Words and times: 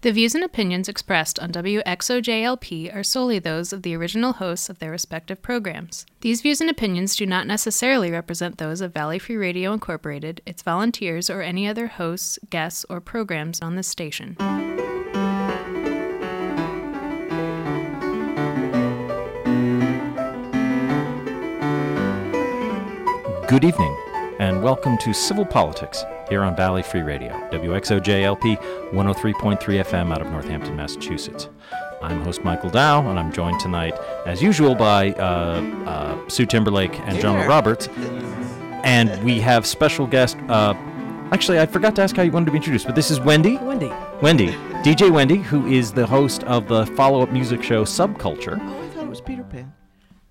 The 0.00 0.12
views 0.12 0.36
and 0.36 0.44
opinions 0.44 0.88
expressed 0.88 1.40
on 1.40 1.50
WXOJLP 1.50 2.94
are 2.94 3.02
solely 3.02 3.40
those 3.40 3.72
of 3.72 3.82
the 3.82 3.96
original 3.96 4.34
hosts 4.34 4.70
of 4.70 4.78
their 4.78 4.92
respective 4.92 5.42
programs. 5.42 6.06
These 6.20 6.40
views 6.40 6.60
and 6.60 6.70
opinions 6.70 7.16
do 7.16 7.26
not 7.26 7.48
necessarily 7.48 8.12
represent 8.12 8.58
those 8.58 8.80
of 8.80 8.94
Valley 8.94 9.18
Free 9.18 9.36
Radio 9.36 9.72
Incorporated, 9.72 10.40
its 10.46 10.62
volunteers, 10.62 11.28
or 11.28 11.42
any 11.42 11.66
other 11.66 11.88
hosts, 11.88 12.38
guests, 12.48 12.86
or 12.88 13.00
programs 13.00 13.60
on 13.60 13.74
this 13.74 13.88
station. 13.88 14.36
Good 23.48 23.64
evening, 23.64 23.96
and 24.38 24.62
welcome 24.62 24.96
to 24.98 25.12
Civil 25.12 25.44
Politics 25.44 26.04
here 26.28 26.42
on 26.44 26.54
Valley 26.54 26.82
Free 26.82 27.02
Radio, 27.02 27.32
WXOJLP 27.50 28.56
103.3 28.92 29.58
FM 29.58 30.12
out 30.12 30.22
of 30.22 30.30
Northampton, 30.30 30.76
Massachusetts. 30.76 31.48
I'm 32.00 32.22
host 32.22 32.44
Michael 32.44 32.70
Dow, 32.70 33.08
and 33.10 33.18
I'm 33.18 33.32
joined 33.32 33.58
tonight, 33.58 33.94
as 34.26 34.40
usual, 34.40 34.76
by 34.76 35.12
uh, 35.14 35.60
uh, 35.86 36.28
Sue 36.28 36.46
Timberlake 36.46 37.00
and 37.00 37.18
John 37.18 37.48
Roberts. 37.48 37.88
And 38.84 39.24
we 39.24 39.40
have 39.40 39.66
special 39.66 40.06
guest. 40.06 40.36
Uh, 40.48 40.74
actually, 41.32 41.58
I 41.58 41.66
forgot 41.66 41.96
to 41.96 42.02
ask 42.02 42.14
how 42.14 42.22
you 42.22 42.30
wanted 42.30 42.46
to 42.46 42.52
be 42.52 42.58
introduced, 42.58 42.86
but 42.86 42.94
this 42.94 43.10
is 43.10 43.18
Wendy. 43.18 43.56
Wendy. 43.56 43.90
Wendy, 44.22 44.52
DJ 44.84 45.10
Wendy, 45.10 45.38
who 45.38 45.66
is 45.66 45.92
the 45.92 46.06
host 46.06 46.44
of 46.44 46.68
the 46.68 46.86
follow-up 46.86 47.32
music 47.32 47.60
show 47.60 47.84
Subculture. 47.84 48.58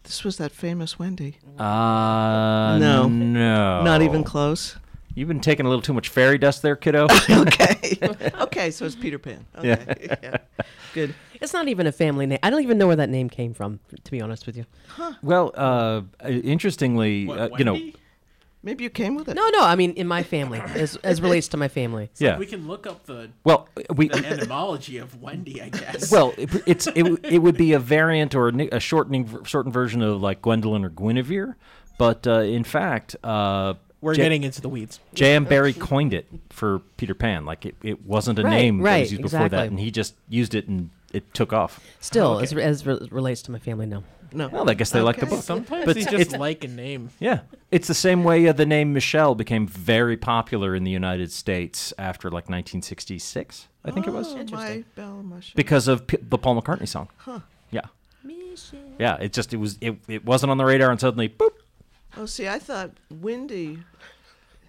This 0.07 0.23
was 0.23 0.38
that 0.38 0.53
famous 0.53 0.97
Wendy. 0.97 1.38
Uh, 1.59 2.77
No. 2.79 3.09
no, 3.09 3.84
Not 3.84 4.02
even 4.02 4.23
close. 4.23 4.77
You've 5.13 5.27
been 5.27 5.41
taking 5.41 5.65
a 5.65 5.70
little 5.70 5.81
too 5.81 5.93
much 5.93 6.07
fairy 6.07 6.38
dust 6.38 6.61
there, 6.61 6.77
kiddo. 6.77 7.07
okay. 7.29 7.98
okay, 8.39 8.71
so 8.71 8.85
it's 8.85 8.95
Peter 8.95 9.20
Pan. 9.20 9.45
Okay. 9.57 10.17
Yeah. 10.23 10.38
Good. 10.93 11.13
It's 11.41 11.51
not 11.51 11.67
even 11.67 11.88
a 11.88 11.91
family 11.91 12.25
name. 12.25 12.39
I 12.41 12.49
don't 12.49 12.63
even 12.63 12.77
know 12.77 12.88
where 12.88 12.95
that 12.95 13.09
name 13.09 13.29
came 13.29 13.54
from, 13.54 13.82
to 14.01 14.12
be 14.12 14.21
honest 14.21 14.45
with 14.45 14.55
you. 14.55 14.65
Huh. 14.87 15.13
Well, 15.21 15.51
uh, 15.55 16.04
interestingly, 16.26 17.29
uh, 17.29 17.49
you 17.57 17.65
know, 17.65 17.77
Maybe 18.63 18.84
you 18.84 18.90
came 18.90 19.16
with 19.16 19.30
it. 19.30 19.36
No, 19.36 19.48
no, 19.50 19.62
I 19.63 19.76
mean 19.76 19.91
in 19.94 20.08
my 20.08 20.24
family, 20.24 20.60
as 20.76 20.96
as 20.98 21.22
relates 21.22 21.48
to 21.50 21.58
my 21.58 21.68
family. 21.68 22.10
yeah. 22.18 22.38
We 22.38 22.46
can 22.46 22.68
look 22.68 22.86
up 22.88 23.05
the, 23.05 23.30
Well, 23.44 23.70
we 23.96 24.08
the 24.10 24.26
etymology 24.26 24.98
of 24.98 25.22
Wendy, 25.22 25.62
I 25.62 25.70
guess. 25.70 26.12
well, 26.16 26.34
it, 26.38 26.50
it's 26.66 26.88
it, 26.88 27.05
it 27.24 27.40
would 27.40 27.55
be 27.58 27.74
a 27.74 27.80
variant 27.80 28.35
or 28.35 28.50
a, 28.50 28.68
a 28.74 28.80
shortening 28.80 29.26
ver- 29.26 29.46
shortened 29.46 29.74
version 29.74 30.02
of 30.02 30.22
like 30.22 30.41
Gwendolyn 30.41 30.84
or 30.84 30.90
Guinevere, 30.90 31.55
but 31.98 32.26
uh, 32.28 32.40
in 32.41 32.63
fact, 32.63 33.16
uh, 33.24 33.76
we're 34.02 34.13
J- 34.16 34.24
getting 34.24 34.44
into 34.44 34.62
the 34.62 34.70
weeds. 34.70 35.00
J.M. 35.13 35.46
Barrie 35.46 35.74
coined 35.74 36.13
it 36.13 36.28
for 36.50 36.80
Peter 36.98 37.13
Pan. 37.16 37.46
Like 37.46 37.66
it, 37.66 37.76
it 37.84 38.05
wasn't 38.05 38.40
a 38.40 38.44
Right, 38.44 38.52
name 38.52 38.80
that 38.80 39.00
was 39.02 39.12
used 39.12 39.22
before 39.24 39.50
that, 39.50 39.68
and 39.68 39.80
he 39.80 39.91
just 39.91 40.16
used 40.30 40.54
it 40.55 40.68
and 40.68 40.90
it 41.13 41.34
took 41.34 41.54
off. 41.54 41.80
Still, 42.00 42.40
as 42.40 42.54
as 42.54 42.85
re- 42.85 43.08
relates 43.12 43.41
to 43.44 43.52
my 43.52 43.60
family, 43.60 43.85
no. 43.85 44.04
No. 44.33 44.47
Well, 44.49 44.70
I 44.70 44.73
guess 44.73 44.91
they 44.91 45.01
like 45.01 45.17
the 45.17 45.25
book. 45.25 45.41
Sometimes 45.43 45.85
But 45.85 45.95
they 45.95 46.01
it's- 46.01 46.11
just 46.11 46.21
it's- 46.27 46.39
like 46.39 46.63
a 46.63 46.67
name. 46.67 47.09
Yeah, 47.20 47.41
it's 47.71 47.87
the 47.87 47.93
same 47.93 48.23
way 48.23 48.47
uh, 48.47 48.53
the 48.53 48.65
name 48.65 48.93
Michelle 48.93 49.35
became 49.35 49.65
very 49.67 50.17
popular 50.17 50.75
in 50.75 50.83
the 50.83 50.91
United 50.91 51.31
States 51.31 51.93
after 51.97 52.29
like 52.29 52.49
1966, 52.49 53.67
I 53.85 53.91
think 53.91 54.07
it 54.07 54.11
was. 54.13 54.33
Oh, 54.35 54.43
my 54.51 54.83
bell 54.95 55.23
Michelle. 55.23 55.53
because 55.55 55.87
of 55.87 56.07
P- 56.07 56.17
the 56.21 56.37
Paul 56.37 56.61
McCartney 56.61 56.87
song. 56.87 57.09
Huh. 57.17 57.39
Yeah. 57.71 57.81
Yeah, 58.99 59.17
it 59.17 59.33
just 59.33 59.53
it 59.53 59.57
was 59.57 59.77
it, 59.81 59.98
it 60.07 60.25
wasn't 60.25 60.51
on 60.51 60.57
the 60.57 60.65
radar 60.65 60.89
and 60.91 60.99
suddenly 60.99 61.29
boop. 61.29 61.51
Oh, 62.17 62.25
see, 62.25 62.48
I 62.48 62.57
thought 62.59 62.91
Wendy. 63.11 63.79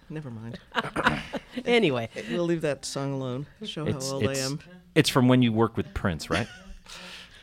Never 0.09 0.29
mind. 0.31 0.59
Anyway, 1.65 2.07
We'll 2.31 2.45
leave 2.45 2.61
that 2.61 2.85
song 2.85 3.13
alone. 3.13 3.45
Show 3.65 3.85
It's 3.87 4.07
how 4.09 4.15
old 4.15 4.27
I 4.27 4.31
it's 4.31 4.45
am. 4.45 4.59
it's 4.95 5.09
from 5.09 5.27
when 5.27 5.41
you 5.41 5.51
worked 5.51 5.75
with 5.77 5.93
Prince, 5.93 6.29
right? 6.29 6.47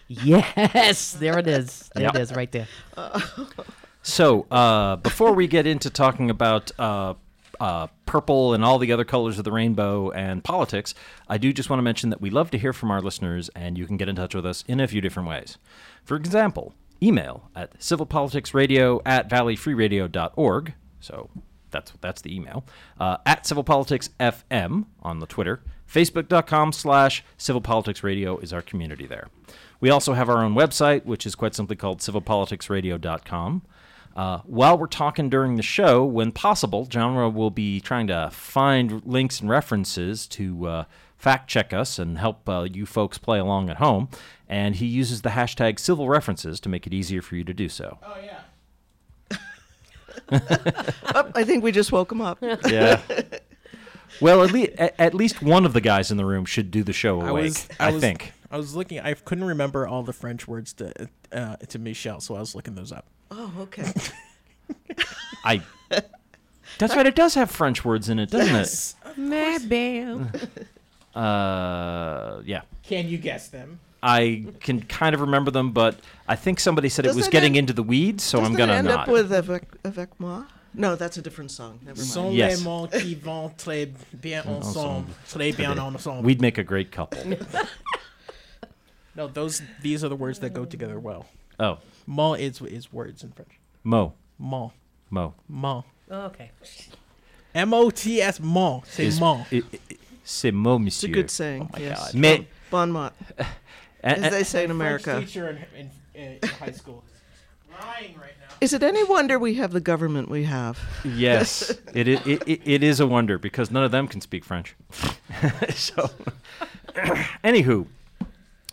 Yes, 0.09 1.13
there 1.13 1.39
it 1.39 1.47
is. 1.47 1.91
There 1.95 2.05
Yep. 2.05 2.15
it 2.15 2.21
is, 2.21 2.33
right 2.35 2.51
there. 2.53 2.69
So 4.03 4.47
uh, 4.53 4.95
before 4.97 5.33
we 5.33 5.49
get 5.49 5.67
into 5.67 5.91
talking 5.91 6.31
about 6.31 6.71
uh, 6.79 7.15
uh, 7.59 7.89
purple 8.07 8.55
and 8.55 8.65
all 8.65 8.79
the 8.79 8.93
other 8.93 9.05
colors 9.05 9.37
of 9.37 9.45
the 9.45 9.51
rainbow 9.51 10.11
and 10.13 10.45
politics, 10.45 10.95
I 11.29 11.39
do 11.39 11.53
just 11.53 11.69
want 11.69 11.79
to 11.79 11.83
mention 11.83 12.11
that 12.11 12.21
we 12.21 12.31
love 12.31 12.53
to 12.53 12.59
hear 12.59 12.73
from 12.73 12.93
our 12.93 13.01
listeners, 13.03 13.51
and 13.57 13.77
you 13.77 13.85
can 13.85 13.97
get 13.97 14.09
in 14.09 14.15
touch 14.15 14.33
with 14.33 14.47
us 14.47 14.63
in 14.69 14.79
a 14.79 14.87
few 14.87 15.01
different 15.01 15.29
ways. 15.29 15.59
For 16.05 16.17
example, 16.17 16.73
email 17.03 17.51
at 17.57 17.81
civilpoliticsradio 17.81 19.03
at 19.05 19.29
valleyfreeradio.org. 19.29 20.75
So 21.01 21.29
that's 21.73 21.93
that's 22.01 22.23
the 22.23 22.33
email. 22.33 22.65
Uh, 23.01 23.17
at 23.27 23.43
civilpoliticsfm 23.43 24.85
on 25.03 25.19
the 25.19 25.27
Twitter. 25.27 25.63
Facebook.com 25.93 26.73
slash 26.73 27.25
civilpoliticsradio 27.39 28.41
is 28.41 28.53
our 28.53 28.63
community 28.63 29.07
there. 29.07 29.27
We 29.81 29.91
also 29.91 30.15
have 30.15 30.29
our 30.29 30.43
own 30.43 30.55
website, 30.55 31.05
which 31.05 31.27
is 31.27 31.35
quite 31.35 31.55
simply 31.55 31.77
called 31.77 32.01
civilpoliticsradio.com. 32.01 33.63
Uh, 34.17 34.39
while 34.47 34.79
we're 34.79 34.87
talking 34.87 35.29
during 35.29 35.57
the 35.57 35.63
show, 35.63 36.03
when 36.03 36.33
possible, 36.33 36.89
Genre 36.91 37.29
will 37.29 37.51
be 37.51 37.81
trying 37.81 38.07
to 38.07 38.31
find 38.33 39.05
links 39.05 39.41
and 39.41 39.51
references 39.51 40.27
to 40.29 40.67
uh, 40.67 40.85
fact 41.19 41.49
check 41.51 41.75
us 41.75 41.99
and 41.99 42.17
help 42.17 42.49
uh, 42.49 42.67
you 42.73 42.87
folks 42.87 43.19
play 43.19 43.39
along 43.39 43.69
at 43.69 43.77
home. 43.77 44.09
And 44.49 44.77
he 44.77 44.87
uses 44.87 45.21
the 45.21 45.31
hashtag 45.31 45.79
civil 45.79 46.09
references 46.09 46.61
to 46.61 46.69
make 46.71 46.87
it 46.87 46.95
easier 46.95 47.21
for 47.21 47.37
you 47.37 47.45
to 47.45 47.53
do 47.53 47.69
so. 47.69 47.99
Oh 48.03 48.17
yeah. 48.25 48.39
Oh, 51.15 51.31
I 51.35 51.45
think 51.45 51.63
we 51.63 51.71
just 51.71 51.93
woke 51.93 52.11
him 52.11 52.21
up. 52.21 52.39
Yeah. 52.67 53.01
well, 54.21 54.43
at, 54.43 54.51
le- 54.53 54.69
at, 54.79 54.95
at 54.99 55.15
least 55.15 55.41
one 55.43 55.65
of 55.65 55.73
the 55.73 55.81
guys 55.81 56.11
in 56.11 56.17
the 56.17 56.25
room 56.25 56.45
should 56.45 56.71
do 56.71 56.83
the 56.83 56.93
show 56.93 57.21
awake. 57.21 57.29
I 57.29 57.33
was. 57.33 57.69
I, 57.79 57.89
I, 57.89 57.93
was, 57.93 58.01
think. 58.01 58.33
I 58.51 58.57
was 58.57 58.75
looking. 58.77 59.01
I 59.01 59.15
couldn't 59.15 59.45
remember 59.45 59.87
all 59.87 60.03
the 60.03 60.13
French 60.13 60.47
words 60.49 60.73
to 60.75 61.09
uh, 61.33 61.57
to 61.57 61.79
Michelle, 61.79 62.21
so 62.21 62.37
I 62.37 62.41
was 62.41 62.55
looking 62.55 62.75
those 62.75 62.93
up. 62.93 63.07
Oh, 63.31 63.53
okay. 63.61 63.91
I. 65.45 65.63
That's 66.79 66.95
right. 66.95 67.07
It 67.07 67.15
does 67.15 67.35
have 67.35 67.51
French 67.51 67.85
words 67.85 68.09
in 68.09 68.19
it, 68.19 68.31
doesn't 68.31 68.55
it? 68.55 68.95
Uh, 71.17 72.43
yeah. 72.45 72.61
Can 72.83 73.09
you 73.09 73.17
guess 73.17 73.49
them? 73.49 73.81
I 74.03 74.45
can 74.61 74.83
kind 74.83 75.15
of 75.15 75.23
remember 75.23 75.51
them, 75.51 75.73
but 75.73 75.99
I 76.29 76.37
think 76.37 76.61
somebody 76.61 76.91
said 76.91 77.07
it 77.07 77.09
Doesn't 77.09 77.21
was 77.21 77.29
getting 77.29 77.53
end- 77.53 77.71
into 77.71 77.73
the 77.73 77.83
weeds, 77.83 78.23
so 78.23 78.41
I'm 78.43 78.55
gonna 78.55 78.75
it 78.75 78.77
end 78.77 78.89
not. 78.89 79.09
up 79.09 79.09
with 79.09 79.33
avec, 79.33 79.63
avec 79.83 80.11
moi? 80.21 80.43
No, 80.75 80.95
that's 80.95 81.17
a 81.17 81.23
different 81.23 81.51
song. 81.51 81.79
Never 81.83 81.97
mind. 81.99 82.07
Sont 82.11 82.33
Yes. 82.35 82.59
les 82.59 82.65
mots 82.65 82.87
qui 82.89 83.15
vont 83.15 83.51
très 83.57 83.91
bien 84.21 84.45
ensemble. 84.47 85.11
Très 85.27 85.57
bien 85.57 85.79
ensemble. 85.79 86.23
We'd 86.27 86.43
make 86.43 86.59
a 86.59 86.63
great 86.63 86.93
couple. 86.93 87.19
no, 89.17 89.29
those. 89.29 89.63
These 89.83 90.05
are 90.05 90.09
the 90.09 90.17
words 90.17 90.39
that 90.41 90.51
go 90.55 90.65
together 90.65 90.99
well. 90.99 91.27
Oh, 91.59 91.79
Mot 92.07 92.39
is 92.41 92.61
is 92.63 92.93
words 92.93 93.23
in 93.25 93.33
French. 93.33 93.53
Mo, 93.85 94.13
Mot. 94.39 94.73
Mo. 95.11 95.35
Mot. 95.49 95.85
Oh, 96.11 96.23
okay. 96.27 96.51
M 97.55 97.73
O 97.73 97.91
T 97.91 98.21
S. 98.21 98.39
Mot. 98.41 98.85
C'est 98.87 99.07
is- 99.07 99.21
mot. 99.21 99.47
i- 99.53 99.57
i- 99.73 99.97
C'est 100.29 100.51
mo, 100.53 100.75
It's 100.75 100.81
a 100.81 101.07
monsieur. 101.07 101.15
good 101.15 101.31
saying. 101.31 101.63
Oh 101.63 101.79
my 101.79 101.85
yes. 101.85 101.99
God. 102.13 102.15
Mais, 102.15 102.45
Bon 102.71 102.91
mot, 102.91 103.13
a- 103.39 103.47
as 104.03 104.27
a- 104.27 104.31
they 104.31 104.43
say 104.43 104.65
in 104.65 104.71
French 104.77 105.07
America. 105.07 105.21
teacher 105.21 105.49
in, 105.51 105.59
in, 105.79 105.91
in, 106.21 106.39
in 106.43 106.49
high 106.49 106.73
school. 106.73 107.05
Lying 107.71 108.15
right 108.21 108.33
now. 108.41 108.55
Is 108.61 108.73
it 108.73 108.83
any 108.83 109.05
wonder 109.05 109.39
we 109.39 109.55
have 109.55 109.71
the 109.71 109.81
government 109.81 110.29
we 110.29 110.43
have? 110.45 110.79
yes, 111.05 111.71
it, 111.95 112.09
i- 112.09 112.29
it, 112.29 112.43
it, 112.49 112.61
it 112.65 112.83
is 112.83 112.99
a 112.99 113.07
wonder 113.07 113.39
because 113.39 113.71
none 113.71 113.85
of 113.85 113.93
them 113.93 114.09
can 114.09 114.21
speak 114.21 114.45
French. 114.45 114.75
so, 115.71 116.11
anywho, 117.45 117.87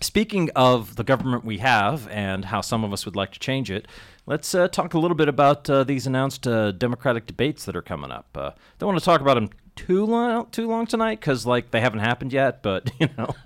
speaking 0.03 0.49
of 0.55 0.95
the 0.95 1.03
government 1.03 1.45
we 1.45 1.59
have 1.59 2.07
and 2.09 2.45
how 2.45 2.61
some 2.61 2.83
of 2.83 2.93
us 2.93 3.05
would 3.05 3.15
like 3.15 3.31
to 3.31 3.39
change 3.39 3.71
it, 3.71 3.87
let's 4.25 4.53
uh, 4.53 4.67
talk 4.67 4.93
a 4.93 4.99
little 4.99 5.15
bit 5.15 5.27
about 5.27 5.69
uh, 5.69 5.83
these 5.83 6.07
announced 6.07 6.47
uh, 6.47 6.71
Democratic 6.71 7.25
debates 7.25 7.65
that 7.65 7.75
are 7.75 7.81
coming 7.81 8.11
up. 8.11 8.27
Uh, 8.35 8.51
don't 8.79 8.87
want 8.87 8.99
to 8.99 9.05
talk 9.05 9.21
about 9.21 9.35
them 9.35 9.49
too 9.75 10.05
long, 10.05 10.47
too 10.51 10.67
long 10.67 10.85
tonight 10.85 11.19
because 11.19 11.45
like 11.45 11.71
they 11.71 11.81
haven't 11.81 11.99
happened 11.99 12.33
yet. 12.33 12.61
But 12.61 12.91
you 12.99 13.09
know, 13.17 13.33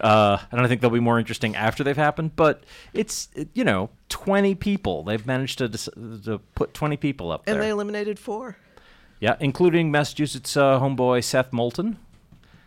uh, 0.00 0.38
I 0.50 0.56
don't 0.56 0.68
think 0.68 0.80
they'll 0.80 0.90
be 0.90 1.00
more 1.00 1.18
interesting 1.18 1.56
after 1.56 1.82
they've 1.84 1.96
happened. 1.96 2.36
But 2.36 2.64
it's 2.92 3.28
you 3.54 3.64
know, 3.64 3.90
twenty 4.08 4.54
people. 4.54 5.04
They've 5.04 5.26
managed 5.26 5.58
to 5.58 5.68
dis- 5.68 5.88
to 6.24 6.40
put 6.54 6.74
twenty 6.74 6.96
people 6.96 7.30
up 7.30 7.42
And 7.46 7.54
there. 7.54 7.62
And 7.62 7.66
they 7.66 7.70
eliminated 7.70 8.18
four. 8.18 8.56
Yeah, 9.20 9.36
including 9.40 9.90
Massachusetts 9.90 10.56
uh, 10.56 10.78
homeboy 10.78 11.24
Seth 11.24 11.52
Moulton. 11.52 11.98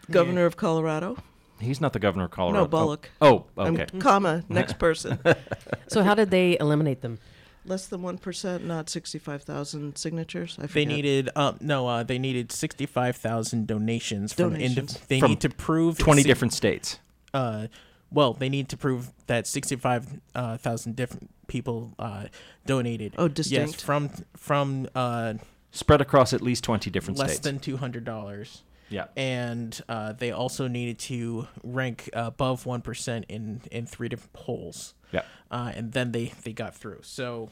Governor 0.09 0.47
of 0.47 0.57
Colorado. 0.57 1.17
He's 1.59 1.81
not 1.81 1.93
the 1.93 1.99
governor 1.99 2.25
of 2.25 2.31
Colorado. 2.31 2.61
No, 2.63 2.67
Bullock. 2.67 3.09
Oh, 3.21 3.45
oh 3.57 3.67
okay. 3.67 3.87
comma, 3.99 4.43
next 4.49 4.79
person. 4.79 5.19
So 5.87 6.03
how 6.03 6.13
did 6.15 6.29
they 6.29 6.57
eliminate 6.59 7.01
them? 7.01 7.17
Less 7.65 7.87
than 7.87 8.01
1%, 8.01 8.63
not 8.63 8.89
65,000 8.89 9.97
signatures. 9.97 10.57
I 10.61 10.67
They 10.67 10.85
needed 10.85 11.29
um 11.35 11.57
no 11.59 11.87
uh 11.87 12.03
they 12.03 12.17
needed 12.19 12.51
sixty 12.51 12.85
five 12.85 13.15
thousand 13.15 13.67
donations 13.67 14.33
from 14.33 14.51
Donations. 14.53 14.93
indiv- 14.93 15.07
they 15.07 15.19
From 15.19 15.31
need 15.31 15.41
to 15.41 15.49
prove 15.49 15.97
20 15.97 16.21
si- 16.23 16.27
different 16.27 16.53
states. 16.53 16.99
uh 17.33 17.67
well 18.11 18.33
they 18.33 18.49
need 18.49 18.69
to 18.69 18.77
prove 18.77 19.11
that 19.27 19.45
sixty 19.47 19.75
five 19.75 20.19
uh, 20.35 20.57
thousand 20.57 20.95
different 20.95 21.29
people 21.47 21.93
uh 21.99 22.25
donated 22.65 23.13
Oh, 23.17 23.27
distinct. 23.27 23.73
yes 23.75 23.81
from 23.83 24.09
from 24.37 24.87
uh 24.95 25.33
Spread 25.71 26.01
across 26.01 26.33
at 26.33 26.41
least 26.41 26.63
20 26.63 26.89
different 26.89 27.19
less 27.19 27.29
states. 27.33 27.45
Less 27.45 27.51
than 27.51 27.59
two 27.59 27.77
hundred 27.77 28.03
dollars 28.05 28.63
Yeah. 28.89 29.05
and 29.15 29.79
uh, 29.87 30.13
they 30.13 30.31
also 30.31 30.67
needed 30.67 30.99
to 30.99 31.47
rank 31.63 32.09
above 32.13 32.65
one 32.65 32.81
percent 32.81 33.25
in 33.29 33.61
in 33.71 33.85
three 33.85 34.09
different 34.09 34.33
polls. 34.33 34.93
Yeah. 35.11 35.21
uh, 35.51 35.71
and 35.75 35.91
then 35.91 36.11
they 36.11 36.33
they 36.43 36.53
got 36.53 36.75
through. 36.75 36.99
So, 37.03 37.49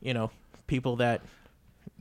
you 0.00 0.12
know, 0.14 0.30
people 0.66 0.96
that 0.96 1.22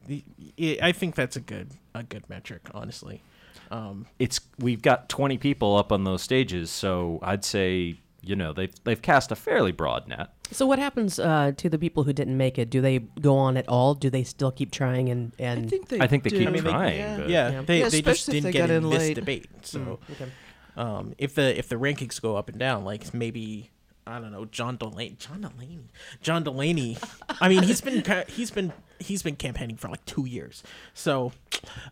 I 0.10 0.92
think 0.92 1.16
that's 1.16 1.36
a 1.36 1.42
good 1.42 1.72
a 1.94 2.04
good 2.04 2.30
metric, 2.30 2.62
honestly. 2.74 3.22
Um, 3.70 4.06
it's 4.20 4.40
we've 4.60 4.82
got 4.82 5.10
20 5.10 5.38
people 5.38 5.76
up 5.76 5.92
on 5.92 6.06
those 6.06 6.22
stages, 6.22 6.70
so 6.70 7.20
I'd 7.22 7.44
say 7.44 8.00
you 8.22 8.36
know 8.36 8.52
they've 8.54 8.74
they've 8.84 9.02
cast 9.02 9.32
a 9.32 9.36
fairly 9.36 9.72
broad 9.72 10.08
net. 10.08 10.30
So 10.52 10.66
what 10.66 10.80
happens 10.80 11.20
uh, 11.20 11.52
to 11.58 11.70
the 11.70 11.78
people 11.78 12.04
who 12.04 12.14
didn't 12.14 12.38
make 12.38 12.58
it? 12.58 12.70
Do 12.70 12.82
they 12.82 13.00
go 13.00 13.36
on 13.38 13.58
at 13.58 13.68
all? 13.68 13.94
Do 13.94 14.10
they 14.10 14.24
still 14.24 14.52
keep 14.52 14.72
trying 14.72 15.10
and 15.10 15.32
and? 15.40 15.66
I 15.66 15.70
think 15.70 15.88
they. 15.90 16.00
I 16.00 16.08
think 16.08 16.24
they 16.24 16.30
keep 16.32 16.48
I 16.48 16.52
mean, 16.52 16.64
they- 16.64 16.70
trying. 16.72 16.98
yeah. 16.98 17.18
but- 17.18 17.30
yeah, 17.30 17.50
Yeah. 17.52 17.62
they 17.62 17.80
Yeah, 17.80 17.90
they 17.90 18.02
just 18.02 18.26
didn't 18.28 18.44
they 18.44 18.52
get 18.52 18.70
in 18.70 18.84
in 18.84 18.90
this 18.90 19.00
late. 19.00 19.16
debate. 19.16 19.48
So, 19.64 20.00
okay. 20.12 20.32
um, 20.76 21.14
if 21.18 21.36
the 21.36 21.58
if 21.58 21.68
the 21.70 21.76
rankings 21.76 22.22
go 22.22 22.36
up 22.38 22.50
and 22.50 22.58
down, 22.58 22.84
like 22.86 23.14
maybe 23.14 23.72
I 24.06 24.20
don't 24.20 24.32
know, 24.32 24.46
John 24.46 24.78
Delaney, 24.78 25.18
John 25.20 25.42
Delaney, 25.42 25.80
John 26.22 26.44
Delaney. 26.44 26.98
I 27.42 27.50
mean, 27.50 27.64
he's 27.64 27.82
been 27.82 28.04
he's 28.30 28.52
been 28.52 28.72
he's 29.00 29.22
been 29.22 29.36
campaigning 29.36 29.76
for 29.76 29.90
like 29.90 30.06
two 30.06 30.26
years. 30.26 30.64
So, 30.94 31.34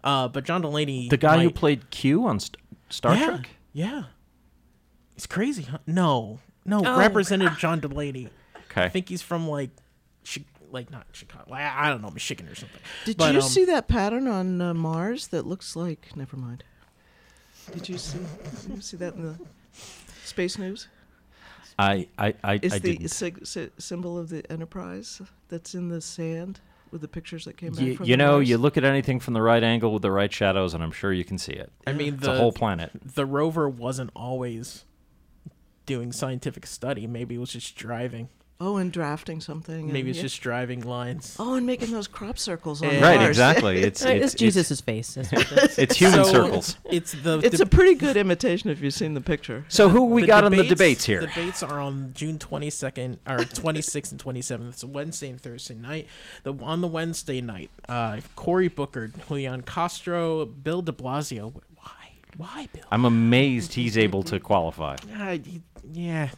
uh, 0.03 0.29
but 0.29 0.45
John 0.45 0.61
Delaney, 0.61 1.09
The 1.09 1.17
guy 1.17 1.43
who 1.43 1.49
played 1.49 1.89
Q 1.89 2.25
on 2.25 2.39
St- 2.39 2.57
Star 2.89 3.15
yeah, 3.15 3.25
Trek. 3.27 3.49
yeah, 3.73 4.03
it's 5.15 5.25
crazy. 5.27 5.63
Huh? 5.63 5.79
No, 5.87 6.39
no, 6.65 6.81
Oh. 6.85 6.97
Representative 6.97 7.57
John 7.57 7.79
Delaney. 7.79 8.29
Okay. 8.71 8.83
I 8.83 8.89
think 8.89 9.09
he's 9.09 9.21
from 9.21 9.47
like, 9.47 9.69
chi- 10.29 10.43
like 10.71 10.91
not 10.91 11.07
Chicago. 11.13 11.53
I 11.53 11.87
I 11.87 11.89
don't 11.89 12.01
know, 12.01 12.09
Michigan 12.11 12.47
or 12.47 12.55
something. 12.55 12.81
Did 13.05 13.17
But, 13.17 13.33
you 13.33 13.41
um, 13.41 13.47
see 13.47 13.65
that 13.65 13.87
pattern 13.87 14.27
on 14.27 14.61
uh, 14.61 14.73
Mars 14.73 15.27
that 15.27 15.45
looks 15.45 15.75
like? 15.75 16.15
Never 16.15 16.35
mind. 16.37 16.63
Did 17.73 17.87
you 17.89 17.97
see? 17.97 18.19
Did 18.67 18.75
you 18.75 18.81
see 18.81 18.97
that 18.97 19.15
in 19.15 19.23
the 19.23 19.35
space 20.23 20.57
news? 20.57 20.87
I 21.79 22.07
I 22.17 22.33
I, 22.43 22.53
It's 22.61 22.73
I 22.75 22.79
the 22.79 22.91
didn't. 22.97 23.09
sig- 23.09 23.45
si- 23.45 23.69
symbol 23.77 24.17
of 24.17 24.29
the 24.29 24.49
Enterprise 24.51 25.21
that's 25.49 25.75
in 25.75 25.89
the 25.89 25.99
sand 26.01 26.59
with 26.91 27.01
the 27.01 27.07
pictures 27.07 27.43
that 27.45 27.57
came 27.57 27.71
back 27.73 27.81
You, 27.81 27.95
from 27.97 28.05
you 28.05 28.15
know, 28.17 28.33
Mars. 28.33 28.49
you 28.49 28.57
look 28.57 28.77
at 28.77 28.83
anything 28.83 29.19
from 29.19 29.33
the 29.33 29.41
right 29.41 29.63
angle 29.63 29.91
with 29.91 30.01
the 30.01 30.11
right 30.11 30.31
shadows, 30.31 30.73
and 30.73 30.83
I'm 30.83 30.91
sure 30.91 31.11
you 31.11 31.25
can 31.25 31.37
see 31.37 31.51
it. 31.53 31.71
I 31.87 31.91
mean, 31.93 32.13
It's 32.15 32.23
the 32.23 32.33
a 32.33 32.37
whole 32.37 32.51
planet. 32.53 32.91
the 33.03 33.25
rover 33.25 33.67
wasn't 33.67 34.11
always 34.15 34.85
doing 35.85 36.11
scientific 36.11 36.65
study. 36.65 37.07
Maybe 37.07 37.35
it 37.35 37.39
was 37.39 37.51
just 37.51 37.75
driving. 37.75 38.29
Oh, 38.57 38.77
and 38.77 38.89
drafting 38.89 39.41
something. 39.41 39.87
Maybe 39.87 39.99
and, 39.99 40.09
it's 40.11 40.17
yeah. 40.19 40.23
just 40.23 40.41
driving 40.41 40.79
lines. 40.79 41.35
Oh, 41.37 41.55
and 41.55 41.65
making 41.65 41.91
those 41.91 42.07
crop 42.07 42.39
circles 42.39 42.81
on 42.81 42.89
Yeah. 42.89 43.01
Right, 43.01 43.17
Mars. 43.17 43.27
exactly. 43.27 43.83
It's 43.83 44.05
Uh, 44.05 44.09
it's, 44.11 44.33
it's 44.33 44.35
Jesus' 44.35 44.79
face. 44.79 45.17
It 45.17 45.33
is. 45.33 45.77
It's, 45.77 45.97
human 45.97 46.23
So, 46.23 46.31
circles. 46.31 46.77
It's 46.85 47.11
the 47.11 47.39
It's 47.39 47.57
the, 47.57 47.63
a 47.63 47.67
pretty 47.67 47.95
good 47.95 48.15
imitation 48.15 48.69
if 48.69 48.79
you've 48.81 48.93
seen 48.93 49.13
the 49.13 49.19
picture. 49.19 49.65
So 49.67 49.89
who 49.89 50.05
we 50.05 50.21
the 50.21 50.27
got 50.27 50.45
on 50.45 50.53
the 50.53 50.63
debates 50.63 51.03
here? 51.03 51.19
The 51.19 51.27
debates 51.27 51.63
are 51.63 51.81
on 51.81 52.13
June 52.13 52.39
22nd 52.39 53.17
or 53.27 53.39
26th 53.39 54.11
and 54.11 54.23
27th. 54.23 54.69
It's 54.69 54.83
a 54.83 54.87
Wednesday 54.87 55.29
and 55.31 55.41
Thursday 55.41 55.75
night. 55.75 56.07
The 56.43 56.53
on 56.53 56.79
the 56.79 56.87
Wednesday 56.87 57.41
night, 57.41 57.71
uh, 57.89 58.21
Cory 58.37 58.69
Booker, 58.69 59.09
Julian 59.27 59.63
Castro, 59.63 60.45
Bill 60.45 60.81
De 60.81 60.93
Blasio. 60.93 61.55
Why? 62.37 62.67
Bill? 62.73 62.83
I'm 62.91 63.05
amazed 63.05 63.73
he's 63.73 63.97
able 63.97 64.23
to 64.23 64.39
qualify. 64.39 64.95
Yeah, 65.07 65.37
yeah. 65.91 66.29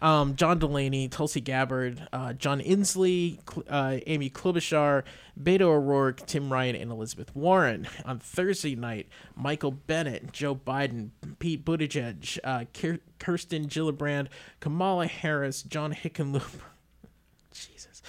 Um, 0.00 0.36
John 0.36 0.58
Delaney, 0.60 1.08
Tulsi 1.08 1.40
Gabbard, 1.40 2.08
uh, 2.12 2.32
John 2.34 2.60
Inslee, 2.60 3.38
Cl- 3.50 3.64
uh, 3.68 3.98
Amy 4.06 4.30
Klobuchar, 4.30 5.02
Beto 5.40 5.62
O'Rourke, 5.62 6.24
Tim 6.26 6.52
Ryan, 6.52 6.76
and 6.76 6.90
Elizabeth 6.90 7.34
Warren. 7.34 7.86
On 8.04 8.18
Thursday 8.20 8.74
night, 8.76 9.08
Michael 9.36 9.72
Bennet, 9.72 10.32
Joe 10.32 10.54
Biden, 10.54 11.10
Pete 11.40 11.64
Buttigieg, 11.64 12.38
uh, 12.44 12.64
Kir- 12.72 13.00
Kirsten 13.18 13.66
Gillibrand, 13.66 14.28
Kamala 14.60 15.06
Harris, 15.06 15.62
John 15.62 15.92
Hickenlooper. 15.92 16.60
Jesus. 17.52 18.02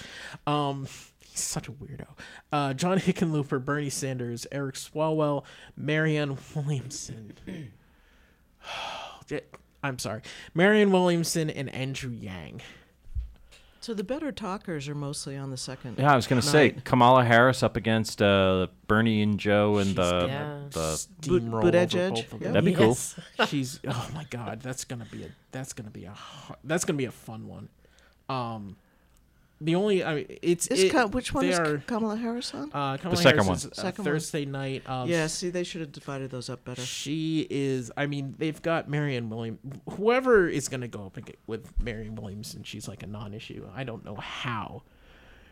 Um, 0.48 0.88
he's 1.34 1.42
such 1.42 1.68
a 1.68 1.72
weirdo. 1.72 2.06
Uh, 2.52 2.74
John 2.74 3.00
Hickenlooper, 3.00 3.64
Bernie 3.64 3.90
Sanders, 3.90 4.46
Eric 4.52 4.76
Swalwell, 4.76 5.44
Marianne 5.76 6.38
Williamson. 6.56 7.34
I'm 9.84 10.00
sorry, 10.00 10.22
Marianne 10.54 10.92
Williamson 10.92 11.50
and 11.50 11.74
Andrew 11.74 12.12
Yang. 12.12 12.62
So 13.82 13.94
the 13.94 14.04
better 14.04 14.32
talkers 14.32 14.88
are 14.88 14.96
mostly 14.96 15.36
on 15.36 15.50
the 15.52 15.58
second. 15.58 15.98
Yeah, 16.00 16.14
I 16.14 16.16
was 16.16 16.26
going 16.26 16.42
to 16.42 16.48
say. 16.48 16.70
Kamala 16.86 17.26
Harris 17.26 17.64
up 17.64 17.76
against 17.76 18.22
uh, 18.22 18.68
Bernie 18.88 19.22
and 19.22 19.38
Joe 19.38 19.78
and 19.80 19.94
the 19.94 20.26
Yeah. 20.30 20.60
the. 20.70 20.80
Steamroll 21.22 21.56
over 21.66 21.70
Buttigieg, 21.70 22.10
both 22.16 22.34
of 22.34 22.42
yeah. 22.42 22.48
That'd 22.52 22.64
be 22.64 22.74
cool. 22.76 22.98
She's 23.48 23.82
oh 23.86 24.10
my 24.14 24.24
god, 24.30 24.62
that's 24.62 24.86
gonna 24.86 25.08
be 25.12 25.26
a 25.26 25.30
that's 25.52 25.74
gonna 25.74 25.90
be 25.90 26.06
a 26.06 26.14
that's 26.64 26.86
gonna 26.86 26.96
be 26.96 27.06
a 27.06 27.12
fun 27.12 27.46
one. 27.46 27.68
Um, 28.30 28.78
the 29.62 29.76
only 29.76 30.04
I 30.04 30.16
mean, 30.16 30.38
it's 30.42 30.68
Is 30.68 30.84
it, 30.84 30.92
Ka- 30.92 31.08
which 31.08 31.34
one 31.34 31.46
is 31.46 31.58
are, 31.58 31.78
Kamala 31.88 32.18
Harris 32.18 32.54
on? 32.54 32.70
uh, 32.74 32.98
Kamala 32.98 33.16
second 33.18 33.32
Harris 33.46 33.48
one. 33.48 33.56
is, 33.58 33.66
uh, 33.68 33.82
Second 33.82 34.04
one. 34.06 34.14
Thursday 34.14 34.46
night. 34.46 34.90
Um, 34.90 35.08
yeah, 35.08 35.28
see, 35.28 35.50
they 35.50 35.64
should 35.64 35.82
have 35.82 35.92
divided 35.92 36.32
those 36.32 36.50
up 36.50 36.66
better. 36.66 36.82
She 36.82 37.48
is. 37.50 37.92
I 37.96 38.08
mean, 38.08 38.36
they've 38.38 38.62
got 38.62 38.90
Marion 38.90 39.30
Williams. 39.30 39.60
Whoever 39.92 40.48
is 40.50 40.68
going 40.68 40.82
to 40.82 40.88
go 40.88 41.06
up 41.06 41.16
and 41.18 41.26
get 41.26 41.40
with 41.48 41.72
Marianne 41.82 42.16
Williamson, 42.16 42.64
she's 42.64 42.88
like 42.88 43.04
a 43.04 43.08
non-issue. 43.08 43.68
I 43.74 43.84
don't 43.84 44.04
know 44.04 44.16
how. 44.16 44.84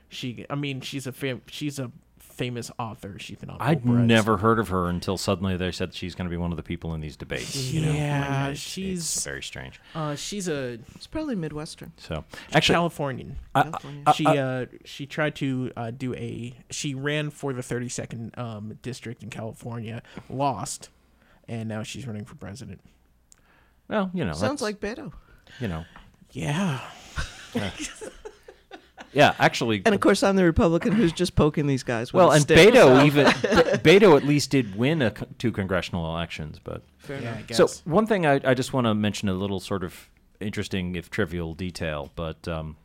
She. 0.09 0.45
I 0.49 0.55
mean, 0.55 0.81
she's 0.81 1.07
a 1.07 1.11
fam- 1.13 1.41
She's 1.47 1.79
a 1.79 1.91
famous 2.41 2.71
author. 2.79 3.19
She's 3.19 3.37
been 3.37 3.51
on. 3.51 3.57
I'd 3.59 3.83
Oprah. 3.83 4.03
never 4.03 4.37
heard 4.37 4.57
of 4.57 4.69
her 4.69 4.87
until 4.89 5.15
suddenly 5.15 5.55
they 5.57 5.71
said 5.71 5.93
she's 5.93 6.15
going 6.15 6.25
to 6.25 6.29
be 6.31 6.37
one 6.37 6.49
of 6.51 6.57
the 6.57 6.63
people 6.63 6.95
in 6.95 7.01
these 7.01 7.15
debates. 7.15 7.55
You 7.71 7.81
know, 7.85 7.91
Yeah, 7.91 8.41
It's- 8.45 8.57
she's. 8.57 8.99
it's 9.15 9.23
very 9.23 9.43
strange. 9.43 9.79
Uh, 9.93 10.15
she's 10.15 10.47
a 10.47 10.79
It's 10.95 11.05
probably 11.05 11.35
Midwestern. 11.35 11.91
So 11.97 12.23
actually, 12.51 12.73
Californian. 12.75 13.37
I- 13.53 13.63
California. 13.63 14.03
I- 14.07 14.11
she 14.13 14.25
uh 14.25 14.65
she 14.85 15.05
tried 15.05 15.35
to 15.35 15.71
uh, 15.77 15.91
do 15.91 16.15
a 16.15 16.55
she 16.71 16.95
ran 16.95 17.29
for 17.29 17.53
the 17.53 17.61
32nd 17.61 18.35
um 18.39 18.79
district 18.81 19.21
in 19.21 19.29
California, 19.29 20.01
lost, 20.29 20.89
and 21.47 21.69
now 21.69 21.83
she's 21.83 22.07
running 22.07 22.25
for 22.25 22.33
president. 22.35 22.81
well, 23.87 24.09
you 24.15 24.25
know, 24.25 24.33
Sounds 24.33 24.61
like 24.63 24.79
Beto. 24.79 25.11
you 25.59 25.67
know, 25.67 25.85
Yeah. 26.31 26.79
yeah. 27.53 27.69
Yeah, 29.13 29.33
actually, 29.39 29.81
And 29.85 29.93
of 29.93 29.99
course, 30.01 30.23
I'm 30.23 30.35
the 30.37 30.45
Republican 30.45 30.93
who's 30.93 31.11
just 31.11 31.35
poking 31.35 31.67
these 31.67 31.83
guys. 31.83 32.13
With 32.13 32.19
well, 32.21 32.31
a 32.31 32.35
and 32.35 32.41
stick, 32.43 32.73
Beto 32.73 32.75
so- 32.99 33.03
even 33.05 33.25
Beto 33.83 34.15
at 34.15 34.23
least 34.25 34.51
did 34.51 34.75
win 34.75 35.01
a, 35.01 35.11
co- 35.11 35.27
two 35.37 35.51
congressional 35.51 36.05
elections, 36.09 36.59
but 36.63 36.83
Fair 36.97 37.17
Yeah, 37.21 37.29
enough. 37.29 37.37
I 37.39 37.41
guess. 37.43 37.57
So 37.57 37.67
one 37.89 38.05
thing 38.07 38.25
I, 38.25 38.39
I 38.43 38.53
just 38.53 38.71
want 38.73 38.85
to 38.87 38.93
mention 38.95 39.27
a 39.27 39.33
little 39.33 39.59
sort 39.59 39.83
of 39.83 40.09
interesting, 40.39 40.95
if 40.95 41.09
trivial, 41.09 41.53
detail, 41.53 42.09
but 42.15 42.47
um, 42.47 42.77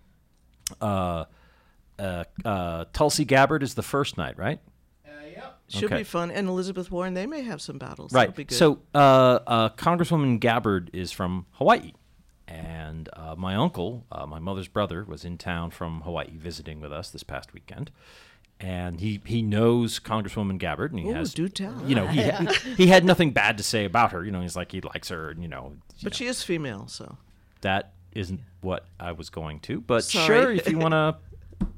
uh, 0.80 1.24
uh, 1.98 2.24
uh, 2.44 2.84
Tulsi 2.92 3.24
Gabbard 3.24 3.62
is 3.62 3.74
the 3.74 3.82
first 3.82 4.16
night, 4.18 4.38
right? 4.38 4.60
Yep. 5.06 5.58
Should 5.68 5.84
Okay. 5.84 5.98
be 5.98 6.04
fun. 6.04 6.30
And 6.30 6.48
Elizabeth 6.48 6.90
Warren, 6.90 7.14
they 7.14 7.26
may 7.26 7.42
have 7.42 7.60
some 7.60 7.76
battles. 7.78 8.12
Right. 8.12 8.22
That'll 8.28 8.36
be 8.36 8.44
good. 8.44 8.54
So 8.56 8.80
uh, 8.94 8.98
uh, 9.46 9.68
Congresswoman 9.70 10.40
Gabbard 10.40 10.90
is 10.92 11.12
from 11.12 11.44
Hawaii, 11.52 11.92
and 12.48 13.08
uh, 13.12 13.34
my 13.36 13.54
uncle, 13.54 14.04
uh, 14.12 14.26
my 14.26 14.38
mother's 14.38 14.68
brother, 14.68 15.04
was 15.04 15.24
in 15.24 15.38
town 15.38 15.70
from 15.70 16.02
Hawaii 16.02 16.36
visiting 16.36 16.80
with 16.80 16.92
us 16.92 17.10
this 17.10 17.22
past 17.22 17.52
weekend, 17.52 17.90
and 18.60 19.00
he 19.00 19.20
he 19.24 19.42
knows 19.42 19.98
Congresswoman 19.98 20.58
Gabbard, 20.58 20.92
and 20.92 21.00
he 21.00 21.10
Ooh, 21.10 21.14
has. 21.14 21.34
do 21.34 21.48
tell. 21.48 21.80
You 21.86 21.94
know, 21.94 22.06
he 22.06 22.22
he 22.76 22.86
had 22.86 23.04
nothing 23.04 23.32
bad 23.32 23.56
to 23.58 23.62
say 23.62 23.84
about 23.84 24.12
her. 24.12 24.24
You 24.24 24.30
know, 24.30 24.40
he's 24.40 24.56
like 24.56 24.72
he 24.72 24.80
likes 24.80 25.08
her, 25.08 25.30
and 25.30 25.42
you 25.42 25.48
know, 25.48 25.72
you 25.96 26.04
but 26.04 26.12
know. 26.12 26.16
she 26.16 26.26
is 26.26 26.42
female, 26.42 26.86
so. 26.88 27.18
that 27.62 27.92
isn't 28.12 28.40
what 28.60 28.86
I 28.98 29.12
was 29.12 29.28
going 29.28 29.60
to. 29.60 29.80
But 29.80 30.04
Sorry. 30.04 30.26
sure, 30.26 30.52
if 30.52 30.68
you 30.68 30.78
want 30.86 30.92
to 30.92 31.16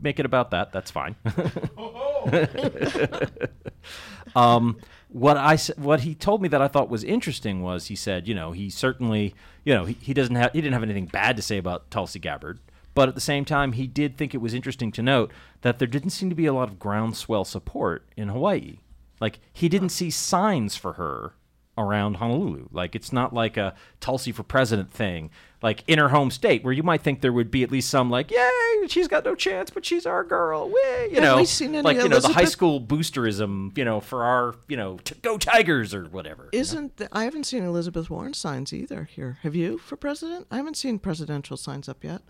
make 0.01 0.21
it 0.21 0.27
about 0.27 0.51
that, 0.53 0.73
that's 0.73 0.91
fine. 0.91 1.17
um, 4.37 4.79
what 5.09 5.37
I 5.37 5.57
what 5.77 6.01
he 6.01 6.15
told 6.15 6.43
me 6.43 6.49
that 6.49 6.63
I 6.63 6.69
thought 6.69 6.91
was 6.91 7.05
interesting 7.05 7.63
was 7.63 7.87
he 7.87 7.97
said, 7.97 8.29
you 8.29 8.35
know, 8.35 8.53
he 8.53 8.71
certainly, 8.71 9.35
you 9.65 9.75
know, 9.75 9.85
he, 9.87 9.95
he 9.95 10.15
doesn't 10.15 10.35
have 10.35 10.53
he 10.53 10.61
didn't 10.61 10.75
have 10.75 10.83
anything 10.83 11.07
bad 11.07 11.37
to 11.37 11.43
say 11.43 11.59
about 11.59 11.91
Tulsi 11.91 12.19
Gabbard. 12.19 12.59
But 12.95 13.09
at 13.09 13.15
the 13.15 13.21
same 13.21 13.45
time, 13.45 13.73
he 13.73 13.87
did 13.87 14.17
think 14.17 14.35
it 14.35 14.41
was 14.41 14.55
interesting 14.55 14.91
to 14.93 15.03
note 15.03 15.31
that 15.63 15.79
there 15.79 15.87
didn't 15.87 16.11
seem 16.11 16.29
to 16.31 16.35
be 16.35 16.47
a 16.47 16.53
lot 16.53 16.69
of 16.69 16.79
groundswell 16.79 17.45
support 17.45 18.05
in 18.17 18.29
Hawaii. 18.29 18.79
Like 19.21 19.41
he 19.53 19.69
didn't 19.69 19.91
see 19.91 20.11
signs 20.11 20.77
for 20.77 20.95
her 20.95 21.35
around 21.79 22.17
Honolulu. 22.17 22.69
Like 22.73 22.95
it's 22.95 23.13
not 23.13 23.33
like 23.33 23.57
a 23.57 23.75
Tulsi 24.01 24.33
for 24.33 24.43
president 24.43 24.93
thing, 24.93 25.31
like 25.63 25.85
in 25.87 25.99
her 25.99 26.09
home 26.09 26.31
state, 26.31 26.65
where 26.65 26.73
you 26.73 26.83
might 26.83 27.03
think 27.03 27.21
there 27.21 27.33
would 27.33 27.51
be 27.51 27.63
at 27.63 27.71
least 27.71 27.89
some 27.89 28.11
like, 28.11 28.31
yay, 28.31 28.87
she's 28.89 29.09
got 29.09 29.25
no 29.25 29.35
chance, 29.35 29.71
but 29.71 29.87
she's 29.87 30.05
our 30.05 30.25
girl. 30.25 30.69
Way, 30.69 31.09
you 31.13 31.21
know, 31.21 31.43
seen 31.45 31.75
any 31.75 31.83
like 31.83 31.97
you 31.99 32.09
know 32.09 32.19
the 32.19 32.29
high 32.29 32.45
school 32.45 32.81
boosterism, 32.81 33.77
you 33.79 33.85
know, 33.85 34.01
for 34.01 34.25
our, 34.25 34.57
you 34.69 34.77
know, 34.77 34.99
t- 35.05 35.15
go 35.23 35.39
Tigers 35.39 35.95
or 35.95 36.05
whatever. 36.07 36.49
Isn't 36.53 36.97
the, 36.97 37.09
I 37.13 37.25
haven't 37.25 37.45
seen 37.45 37.63
Elizabeth 37.63 38.11
Warren 38.11 38.35
signs 38.35 38.73
either 38.73 39.05
here. 39.05 39.39
Have 39.43 39.55
you 39.55 39.79
for 39.79 39.97
president? 39.97 40.47
I 40.51 40.57
haven't 40.57 40.77
seen 40.77 40.99
presidential 40.99 41.57
signs 41.57 41.89
up 41.89 42.03
yet. 42.03 42.23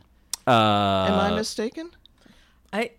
Uh, 0.46 0.50
Am 1.10 1.18
I 1.18 1.34
mistaken? 1.34 1.90
I 2.72 2.92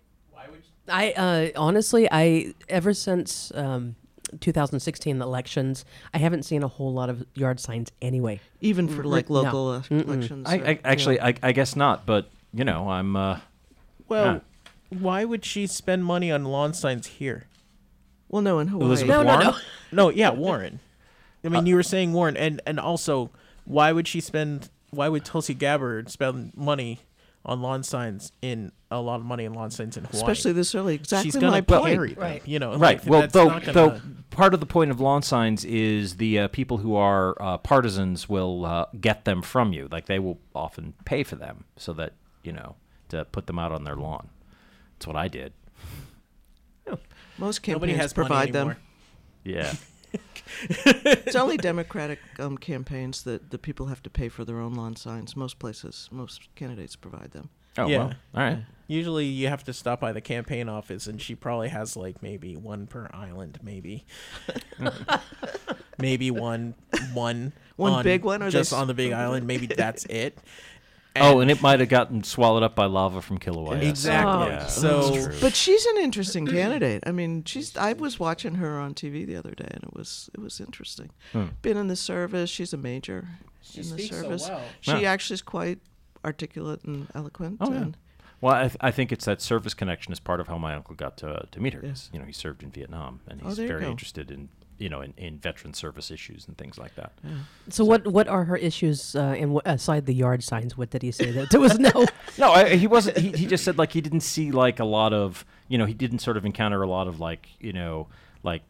I 0.90 1.12
uh, 1.12 1.48
honestly, 1.60 2.08
I 2.10 2.54
ever 2.68 2.92
since 2.92 3.52
um, 3.54 3.96
2016 4.40 5.20
elections, 5.20 5.84
I 6.14 6.18
haven't 6.18 6.44
seen 6.44 6.62
a 6.62 6.68
whole 6.68 6.92
lot 6.92 7.08
of 7.10 7.24
yard 7.34 7.58
signs 7.60 7.90
anyway. 8.00 8.40
Even 8.60 8.88
for 8.88 9.02
like 9.04 9.28
No. 9.28 9.36
local 9.42 9.68
uh, 9.70 9.82
elections. 9.90 10.48
I, 10.48 10.58
or- 10.58 10.66
I 10.66 10.80
actually, 10.84 11.20
I, 11.20 11.34
I 11.42 11.52
guess 11.52 11.74
not. 11.76 12.06
But 12.06 12.28
you 12.54 12.64
know, 12.64 12.88
I'm. 12.90 13.16
Uh, 13.16 13.38
Well, 14.08 14.40
why 14.90 15.24
would 15.24 15.44
she 15.44 15.66
spend 15.66 16.04
money 16.04 16.30
on 16.32 16.44
lawn 16.44 16.74
signs 16.74 17.06
here? 17.06 17.46
well, 18.28 18.42
no, 18.42 18.58
in 18.60 18.68
Hawaii. 18.68 18.86
Elizabeth 18.86 19.08
No, 19.10 19.22
no, 19.22 19.28
Warren. 19.32 19.46
no. 19.46 19.56
No, 19.92 20.08
yeah, 20.10 20.30
Warren. 20.30 20.78
I 21.44 21.48
mean, 21.48 21.66
you 21.66 21.74
were 21.74 21.82
saying 21.82 22.12
Warren, 22.12 22.36
and 22.36 22.60
and 22.66 22.78
also, 22.78 23.30
why 23.64 23.92
would 23.92 24.06
she 24.06 24.20
spend? 24.20 24.68
Why 24.90 25.08
would 25.08 25.24
Tulsi 25.24 25.54
Gabbard 25.54 26.10
spend 26.10 26.52
money 26.56 27.00
on 27.44 27.62
lawn 27.62 27.82
signs 27.82 28.32
in 28.42 28.70
a 28.90 29.00
lot 29.00 29.16
of 29.20 29.24
money 29.26 29.44
in 29.44 29.54
lawn 29.54 29.70
signs 29.70 29.96
in 29.96 30.04
Hawaii? 30.04 30.20
Especially 30.20 30.52
this 30.52 30.74
early. 30.74 30.94
Exactly 30.94 31.30
She's 31.30 31.36
gonna 31.40 31.50
my 31.52 31.60
point. 31.60 31.84
carry 31.86 32.14
them, 32.14 32.22
Right. 32.22 32.46
You 32.46 32.58
know, 32.58 32.70
Right. 32.76 32.98
like, 32.98 33.06
well, 33.06 33.26
though, 33.28 33.48
gonna- 33.48 33.72
though 33.72 34.00
part 34.30 34.54
of 34.54 34.60
the 34.60 34.66
point 34.66 34.90
of 34.90 35.00
lawn 35.00 35.22
signs 35.22 35.64
is 35.64 36.16
the 36.16 36.38
uh, 36.40 36.48
people 36.48 36.78
who 36.78 36.94
are 36.94 37.40
uh, 37.42 37.58
partisans 37.58 38.28
will 38.28 38.64
uh, 38.64 38.86
get 39.00 39.24
them 39.24 39.42
from 39.42 39.72
you. 39.72 39.88
Like 39.90 40.06
they 40.06 40.18
will 40.18 40.38
often 40.54 40.94
pay 41.04 41.22
for 41.24 41.36
them 41.36 41.64
so 41.76 41.92
that 41.94 42.12
you 42.42 42.52
know 42.52 42.76
to 43.08 43.24
put 43.26 43.46
them 43.46 43.58
out 43.58 43.72
on 43.72 43.84
their 43.84 43.96
lawn. 43.96 44.28
That's 44.98 45.06
what 45.06 45.16
I 45.16 45.28
did. 45.28 45.52
Most 47.38 47.66
nobody 47.66 47.92
campaigns 47.92 48.00
has 48.02 48.12
provide 48.12 48.54
anymore. 48.54 48.74
them. 48.74 48.82
Yeah. 49.44 49.72
It's 50.86 51.36
only 51.36 51.56
Democratic 51.56 52.18
um, 52.38 52.56
campaigns 52.58 53.22
that 53.24 53.50
the 53.50 53.58
people 53.58 53.86
have 53.86 54.02
to 54.02 54.10
pay 54.10 54.28
for 54.28 54.44
their 54.44 54.60
own 54.60 54.74
lawn 54.74 54.96
signs. 54.96 55.36
Most 55.36 55.58
places, 55.58 56.08
most 56.12 56.48
candidates 56.54 56.96
provide 56.96 57.30
them. 57.32 57.50
Oh 57.78 57.86
Yeah. 57.86 57.98
well. 57.98 58.06
All 58.34 58.42
right. 58.42 58.58
Usually, 58.88 59.26
you 59.26 59.46
have 59.46 59.62
to 59.64 59.72
stop 59.72 60.00
by 60.00 60.12
the 60.12 60.20
campaign 60.20 60.68
office, 60.68 61.06
and 61.06 61.22
she 61.22 61.36
probably 61.36 61.68
has 61.68 61.96
like 61.96 62.22
maybe 62.22 62.56
one 62.56 62.88
per 62.88 63.08
island, 63.14 63.60
maybe, 63.62 64.04
maybe 65.98 66.30
one, 66.30 66.74
one, 67.12 67.52
One 67.76 67.92
on- 67.92 68.04
big 68.04 68.24
one, 68.24 68.42
or 68.42 68.50
just 68.50 68.72
s- 68.72 68.78
on 68.78 68.88
the 68.88 68.94
big 68.94 69.12
island. 69.12 69.46
Maybe 69.46 69.66
that's 69.66 70.04
it. 70.06 70.38
oh, 71.16 71.40
and 71.40 71.50
it 71.50 71.60
might 71.62 71.80
have 71.80 71.88
gotten 71.88 72.22
swallowed 72.22 72.62
up 72.62 72.74
by 72.74 72.86
lava 72.86 73.20
from 73.22 73.38
Kilauea. 73.38 73.82
Exactly. 73.82 74.46
Yeah, 74.48 74.66
So- 74.66 75.28
But 75.40 75.54
she's 75.54 75.84
an 75.86 75.98
interesting 75.98 76.46
candidate. 76.46 77.02
I 77.06 77.12
mean, 77.12 77.44
she's. 77.44 77.76
I 77.76 77.92
was 77.94 78.18
watching 78.20 78.56
her 78.56 78.78
on 78.78 78.94
TV 78.94 79.26
the 79.26 79.36
other 79.36 79.52
day, 79.52 79.68
and 79.70 79.82
it 79.84 79.94
was 79.94 80.30
it 80.34 80.40
was 80.40 80.60
interesting. 80.60 81.10
Hmm. 81.32 81.46
Been 81.62 81.76
in 81.76 81.88
the 81.88 81.96
service. 81.96 82.50
She's 82.50 82.72
a 82.72 82.76
major 82.78 83.28
She 83.62 83.80
in 83.80 83.88
the 83.88 83.94
speaks 83.98 84.16
so 84.16 84.22
service. 84.22 84.48
well. 84.48 84.62
She 84.80 84.90
Yeah. 84.92 85.10
actually 85.12 85.34
is 85.34 85.42
quite 85.42 85.78
articulate 86.24 86.82
and 86.84 87.06
eloquent. 87.14 87.56
Oh, 87.60 87.72
yeah. 87.72 87.84
Well, 88.42 88.54
I, 88.54 88.62
th- 88.68 88.76
I 88.80 88.90
think 88.90 89.12
it's 89.12 89.26
that 89.26 89.42
service 89.42 89.74
connection 89.74 90.12
is 90.12 90.20
part 90.20 90.40
of 90.40 90.48
how 90.48 90.56
my 90.58 90.74
uncle 90.74 90.94
got 90.94 91.16
to 91.18 91.46
to 91.50 91.60
meet 91.60 91.74
her. 91.74 91.80
Yeah. 91.82 91.90
'cause, 91.90 92.10
You 92.12 92.18
know, 92.20 92.24
he 92.24 92.32
served 92.32 92.62
in 92.62 92.70
Vietnam, 92.70 93.20
and 93.28 93.40
Oh, 93.42 93.48
he's 93.48 93.56
there 93.58 93.66
you 93.66 93.72
very 93.78 93.90
interested 93.90 94.30
in 94.30 94.48
you 94.80 94.88
know 94.88 95.00
in, 95.02 95.12
in 95.16 95.38
veteran 95.38 95.72
service 95.74 96.10
issues 96.10 96.48
and 96.48 96.56
things 96.58 96.78
like 96.78 96.94
that. 96.96 97.12
So 97.68 97.84
what 97.84 98.06
what 98.08 98.26
are 98.26 98.44
her 98.44 98.56
issues? 98.56 99.14
Uh, 99.14 99.36
and 99.38 99.54
wh- 99.54 99.66
aside 99.68 100.06
the 100.06 100.14
yard 100.14 100.42
signs, 100.42 100.76
what 100.76 100.90
did 100.90 101.02
he 101.02 101.12
say? 101.12 101.30
That 101.30 101.50
there 101.50 101.60
was 101.60 101.78
no. 101.78 102.06
No, 102.38 102.52
I, 102.52 102.76
he 102.76 102.86
wasn't. 102.86 103.18
He, 103.18 103.32
he 103.32 103.46
just 103.46 103.64
said 103.64 103.76
like 103.76 103.92
he 103.92 104.00
didn't 104.00 104.20
see 104.22 104.50
like 104.50 104.80
a 104.80 104.84
lot 104.84 105.12
of 105.12 105.44
you 105.68 105.76
know 105.78 105.84
he 105.84 105.94
didn't 105.94 106.20
sort 106.20 106.36
of 106.36 106.46
encounter 106.46 106.80
a 106.82 106.88
lot 106.88 107.06
of 107.06 107.20
like 107.20 107.48
you 107.60 107.72
know 107.72 108.08
like 108.42 108.62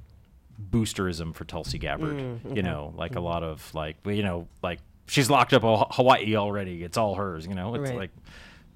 boosterism 0.70 1.34
for 1.34 1.44
Tulsi 1.44 1.78
Gabbard. 1.78 2.16
Mm, 2.16 2.56
You 2.56 2.62
know, 2.62 2.92
like 2.96 3.16
a 3.16 3.20
lot 3.20 3.42
of 3.42 3.72
like 3.74 3.96
well, 4.04 4.14
you 4.14 4.22
know 4.22 4.48
like 4.62 4.80
she's 5.06 5.30
locked 5.30 5.52
up 5.52 5.62
in 5.64 5.84
Hawaii 5.92 6.36
already. 6.36 6.82
It's 6.84 6.96
all 6.96 7.14
hers. 7.14 7.46
You 7.46 7.54
know, 7.54 7.74
it's 7.74 7.90
Right. 7.90 7.98
like 7.98 8.10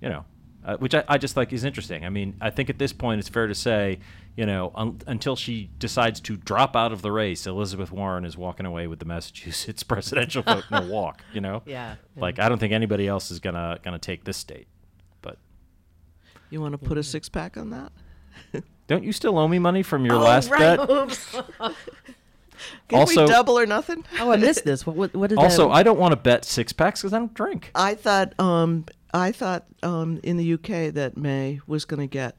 you 0.00 0.08
know. 0.08 0.24
Uh, 0.64 0.78
which 0.78 0.94
I, 0.94 1.04
I 1.06 1.18
just 1.18 1.34
think 1.34 1.52
is 1.52 1.62
interesting. 1.62 2.06
I 2.06 2.08
mean, 2.08 2.36
I 2.40 2.48
think 2.48 2.70
at 2.70 2.78
this 2.78 2.90
point 2.90 3.18
it's 3.18 3.28
fair 3.28 3.46
to 3.46 3.54
say, 3.54 3.98
you 4.36 4.46
know, 4.46 4.72
un- 4.74 5.00
until 5.06 5.36
she 5.36 5.70
decides 5.78 6.20
to 6.22 6.36
drop 6.36 6.74
out 6.74 6.90
of 6.92 7.02
the 7.02 7.12
race, 7.12 7.46
Elizabeth 7.46 7.92
Warren 7.92 8.24
is 8.24 8.36
walking 8.36 8.66
away 8.66 8.86
with 8.86 8.98
the 8.98 9.04
Massachusetts 9.04 9.82
presidential 9.92 10.42
vote 10.42 10.64
in 10.70 10.76
a 10.76 10.86
walk. 10.86 11.22
You 11.32 11.40
know, 11.40 11.62
Yeah. 11.66 11.96
like 12.16 12.38
I 12.38 12.48
don't 12.48 12.58
think 12.58 12.72
anybody 12.72 13.06
else 13.06 13.30
is 13.30 13.38
gonna 13.40 13.78
gonna 13.82 13.98
take 13.98 14.24
this 14.24 14.36
state. 14.36 14.66
But 15.22 15.38
you 16.50 16.60
want 16.60 16.72
to 16.72 16.78
put 16.78 16.98
a 16.98 17.02
six 17.02 17.28
pack 17.28 17.56
on 17.56 17.70
that? 17.70 17.92
don't 18.88 19.04
you 19.04 19.12
still 19.12 19.38
owe 19.38 19.46
me 19.48 19.58
money 19.58 19.82
from 19.82 20.04
your 20.04 20.16
Oh, 20.16 20.20
last 20.20 20.50
right. 20.50 20.76
bet? 20.78 20.90
Oops. 20.90 21.36
Can 22.88 22.98
Also- 23.00 23.22
we 23.22 23.28
double 23.28 23.58
or 23.58 23.66
nothing? 23.66 24.04
Oh, 24.20 24.30
I 24.30 24.36
missed 24.36 24.64
this. 24.64 24.86
What 24.86 24.96
what, 24.96 25.14
what 25.14 25.30
did 25.30 25.38
Also, 25.38 25.68
that? 25.68 25.74
I 25.74 25.82
don't 25.82 25.98
want 25.98 26.12
to 26.12 26.16
bet 26.16 26.44
six 26.44 26.72
packs 26.72 27.00
because 27.02 27.12
I 27.12 27.18
don't 27.18 27.34
drink. 27.34 27.70
I 27.74 27.94
thought 27.94 28.38
um 28.40 28.84
I 29.12 29.32
thought 29.32 29.66
um 29.82 30.20
in 30.22 30.36
the 30.36 30.54
UK 30.54 30.92
that 30.94 31.16
May 31.16 31.60
was 31.66 31.84
going 31.84 32.00
to 32.00 32.06
get 32.06 32.36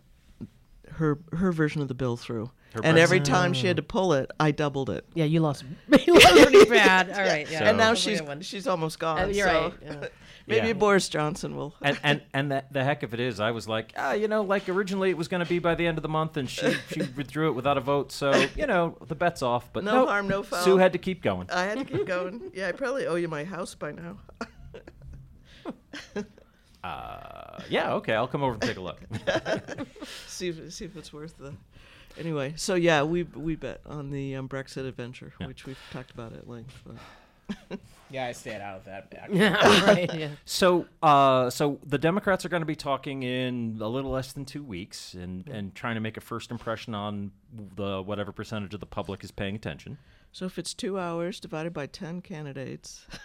her 0.96 1.20
her 1.34 1.52
version 1.52 1.82
of 1.82 1.88
the 1.88 1.94
bill 1.94 2.18
through. 2.18 2.52
Her 2.74 2.82
and 2.84 2.98
every 2.98 3.22
Brexit. 3.22 3.26
time 3.26 3.54
she 3.54 3.68
had 3.68 3.78
to 3.78 3.84
pull 3.84 4.12
it, 4.12 4.30
I 4.38 4.52
doubled 4.52 4.90
it. 4.90 5.06
yeah, 5.14 5.24
you 5.24 5.40
lost. 5.40 5.64
you 6.06 6.14
lost 6.14 6.28
pretty 6.28 6.66
bad. 6.70 7.10
All 7.10 7.20
right. 7.26 7.50
Yeah. 7.50 7.60
So- 7.60 7.66
and 7.66 7.78
now 7.78 7.94
she's 7.94 8.22
she's 8.42 8.68
almost 8.68 9.00
gone. 9.00 9.20
Uh, 9.20 9.26
you're 9.28 9.48
so 9.48 9.62
right. 9.64 9.74
yeah. 9.82 10.08
Maybe 10.48 10.68
Yeah. 10.68 10.74
Boris 10.74 11.10
Johnson 11.10 11.56
will. 11.56 11.74
And 11.82 11.98
and 12.04 12.22
and 12.34 12.52
the, 12.52 12.64
the 12.70 12.84
heck 12.84 13.02
of 13.04 13.14
it 13.16 13.20
is, 13.20 13.40
I 13.40 13.50
was 13.52 13.68
like, 13.68 13.94
ah, 13.98 14.12
you 14.14 14.28
know, 14.28 14.42
like 14.44 14.68
originally 14.70 15.10
it 15.10 15.18
was 15.18 15.28
going 15.28 15.42
to 15.44 15.50
be 15.50 15.58
by 15.60 15.74
the 15.74 15.88
end 15.88 15.98
of 15.98 16.02
the 16.04 16.10
month, 16.10 16.38
and 16.38 16.48
she 16.50 16.72
she 16.92 17.00
withdrew 17.16 17.48
it 17.50 17.54
without 17.54 17.78
a 17.78 17.82
vote, 17.82 18.12
so 18.12 18.32
you 18.56 18.68
know 18.68 18.96
the 19.08 19.16
bet's 19.16 19.42
off. 19.42 19.72
But 19.74 19.84
No 19.86 20.00
nope, 20.02 20.10
harm, 20.10 20.28
no 20.28 20.44
foul. 20.44 20.64
Sue 20.64 20.78
had 20.78 20.92
to 20.94 21.00
keep 21.00 21.24
going. 21.24 21.50
I 21.50 21.64
had 21.64 21.80
to 21.80 21.86
keep 21.86 22.06
going. 22.06 22.52
Yeah, 22.54 22.68
I 22.68 22.72
probably 22.74 23.08
owe 23.08 23.16
you 23.16 23.28
my 23.28 23.44
house 23.44 23.74
by 23.74 23.92
now. 23.94 24.18
Uh, 26.86 27.62
yeah, 27.70 27.94
okay, 27.94 28.14
I'll 28.14 28.28
come 28.28 28.44
over 28.44 28.54
and 28.54 28.62
take 28.62 28.78
a 28.78 28.82
look. 28.82 29.00
see 30.28 30.50
if 30.50 30.74
see 30.74 30.86
if 30.86 30.96
it's 30.96 31.12
worth 31.12 31.38
the. 31.38 31.54
Anyway, 32.18 32.54
so 32.56 32.76
yeah, 32.76 33.04
we 33.04 33.24
we 33.24 33.56
bet 33.56 33.82
on 33.86 34.10
the 34.12 34.36
um, 34.36 34.48
Brexit 34.48 34.88
adventure, 34.88 35.34
Yeah. 35.40 35.48
which 35.48 35.66
we've 35.66 35.80
talked 35.92 36.12
about 36.12 36.34
at 36.34 36.48
length. 36.50 36.82
But. 36.86 37.80
Yeah, 38.12 38.28
I 38.28 38.34
stayed 38.34 38.62
out 38.62 38.78
of 38.78 38.86
that. 38.86 39.10
Back. 39.10 39.30
Yeah. 39.34 39.84
right. 39.84 40.14
Yeah. 40.14 40.30
So, 40.46 40.86
uh, 41.02 41.50
so 41.50 41.80
the 41.84 41.98
Democrats 41.98 42.46
are 42.46 42.50
going 42.50 42.62
to 42.62 42.66
be 42.68 42.76
talking 42.76 43.24
in 43.24 43.80
a 43.82 43.88
little 43.88 44.12
less 44.12 44.32
than 44.32 44.46
two 44.46 44.64
weeks, 44.64 45.16
and 45.16 45.48
and 45.50 45.74
trying 45.74 45.96
to 45.96 46.02
make 46.02 46.16
a 46.16 46.22
first 46.22 46.52
impression 46.52 46.94
on 46.94 47.32
the 47.76 48.02
whatever 48.04 48.32
percentage 48.32 48.76
of 48.76 48.80
the 48.80 48.86
public 48.86 49.24
is 49.24 49.32
paying 49.32 49.56
attention. 49.56 49.98
So 50.32 50.46
if 50.46 50.60
it's 50.60 50.76
two 50.76 51.00
hours 51.00 51.40
divided 51.40 51.74
by 51.74 51.88
ten 51.88 52.22
candidates, 52.22 53.08
You're 53.12 53.20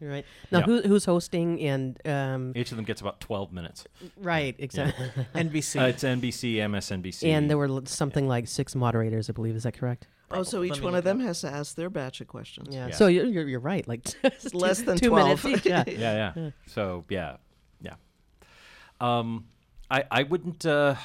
right. 0.00 0.24
Now, 0.50 0.58
Yeah. 0.60 0.64
who, 0.64 0.82
who's 0.82 1.04
hosting? 1.04 1.60
And 1.62 1.98
um, 2.06 2.52
Each 2.54 2.70
of 2.70 2.76
them 2.76 2.84
gets 2.84 3.00
about 3.00 3.20
twelve 3.20 3.52
minutes. 3.52 3.84
right, 4.16 4.54
exactly. 4.58 5.06
NBC. 5.34 5.80
Uh, 5.80 5.86
it's 5.86 6.02
NBC, 6.04 6.56
MSNBC, 6.56 7.28
And 7.28 7.48
there 7.48 7.58
were 7.58 7.66
l- 7.68 7.86
something 7.86 8.26
like 8.28 8.46
six 8.48 8.74
moderators, 8.74 9.28
I 9.30 9.32
believe. 9.32 9.56
Is 9.56 9.62
that 9.64 9.76
correct? 9.78 10.06
oh, 10.30 10.42
so 10.42 10.60
Let 10.60 10.76
each 10.76 10.82
one 10.82 10.94
of 10.94 11.04
them 11.04 11.20
has 11.20 11.42
to 11.42 11.48
ask 11.48 11.76
their 11.76 11.90
batch 11.90 12.20
of 12.20 12.26
questions. 12.28 12.68
Yeah. 12.74 12.88
Yeah. 12.88 12.94
So 12.94 13.06
you're, 13.06 13.26
you're 13.26 13.48
you're 13.48 13.60
right. 13.60 13.86
Like 13.86 14.02
just 14.22 14.54
less 14.54 14.78
two- 14.80 14.84
than 14.86 14.96
two 14.98 15.08
12. 15.10 15.44
minutes 15.44 15.64
each. 15.64 15.70
Yeah. 15.70 15.84
yeah, 15.86 16.32
yeah. 16.36 16.50
So 16.66 17.04
yeah, 17.08 17.36
yeah. 17.80 17.94
Um, 19.00 19.46
I 19.90 20.04
I 20.10 20.22
wouldn't. 20.24 20.64
Uh, 20.66 20.96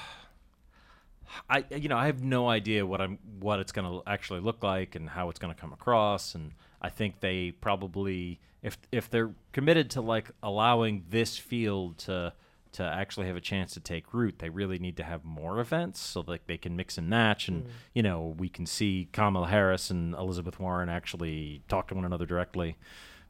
I 1.49 1.63
you 1.75 1.89
know 1.89 1.97
I 1.97 2.07
have 2.07 2.23
no 2.23 2.49
idea 2.49 2.85
what 2.85 3.01
I'm 3.01 3.19
what 3.39 3.59
it's 3.59 3.71
going 3.71 3.87
to 3.87 4.09
actually 4.09 4.39
look 4.39 4.63
like 4.63 4.95
and 4.95 5.07
how 5.09 5.29
it's 5.29 5.37
going 5.39 5.53
to 5.53 5.59
come 5.59 5.73
across, 5.73 6.33
and 6.33 6.51
I 6.81 6.89
think 6.89 7.19
they 7.19 7.51
probably 7.51 8.39
if 8.61 8.77
if 8.91 9.09
they're 9.09 9.31
committed 9.51 9.89
to 9.91 10.01
like 10.01 10.31
allowing 10.43 11.05
this 11.09 11.37
field 11.37 11.97
to 11.99 12.33
to 12.71 12.83
actually 12.83 13.25
have 13.25 13.35
a 13.35 13.41
chance 13.41 13.73
to 13.73 13.79
take 13.79 14.13
root, 14.13 14.37
they 14.39 14.49
really 14.49 14.77
need 14.77 14.95
to 14.97 15.03
have 15.03 15.25
more 15.25 15.59
events 15.59 15.99
so 15.99 16.21
that 16.21 16.45
they 16.45 16.57
can 16.57 16.75
mix 16.75 16.97
and 16.99 17.09
match, 17.09 17.47
and 17.47 17.65
you 17.93 18.03
know 18.03 18.35
we 18.37 18.47
can 18.47 18.65
see 18.65 19.07
Kamala 19.11 19.47
Harris 19.47 19.89
and 19.89 20.13
Elizabeth 20.13 20.59
Warren 20.59 20.87
actually 20.89 21.63
talk 21.67 21.87
to 21.87 21.95
one 21.95 22.05
another 22.05 22.25
directly, 22.27 22.77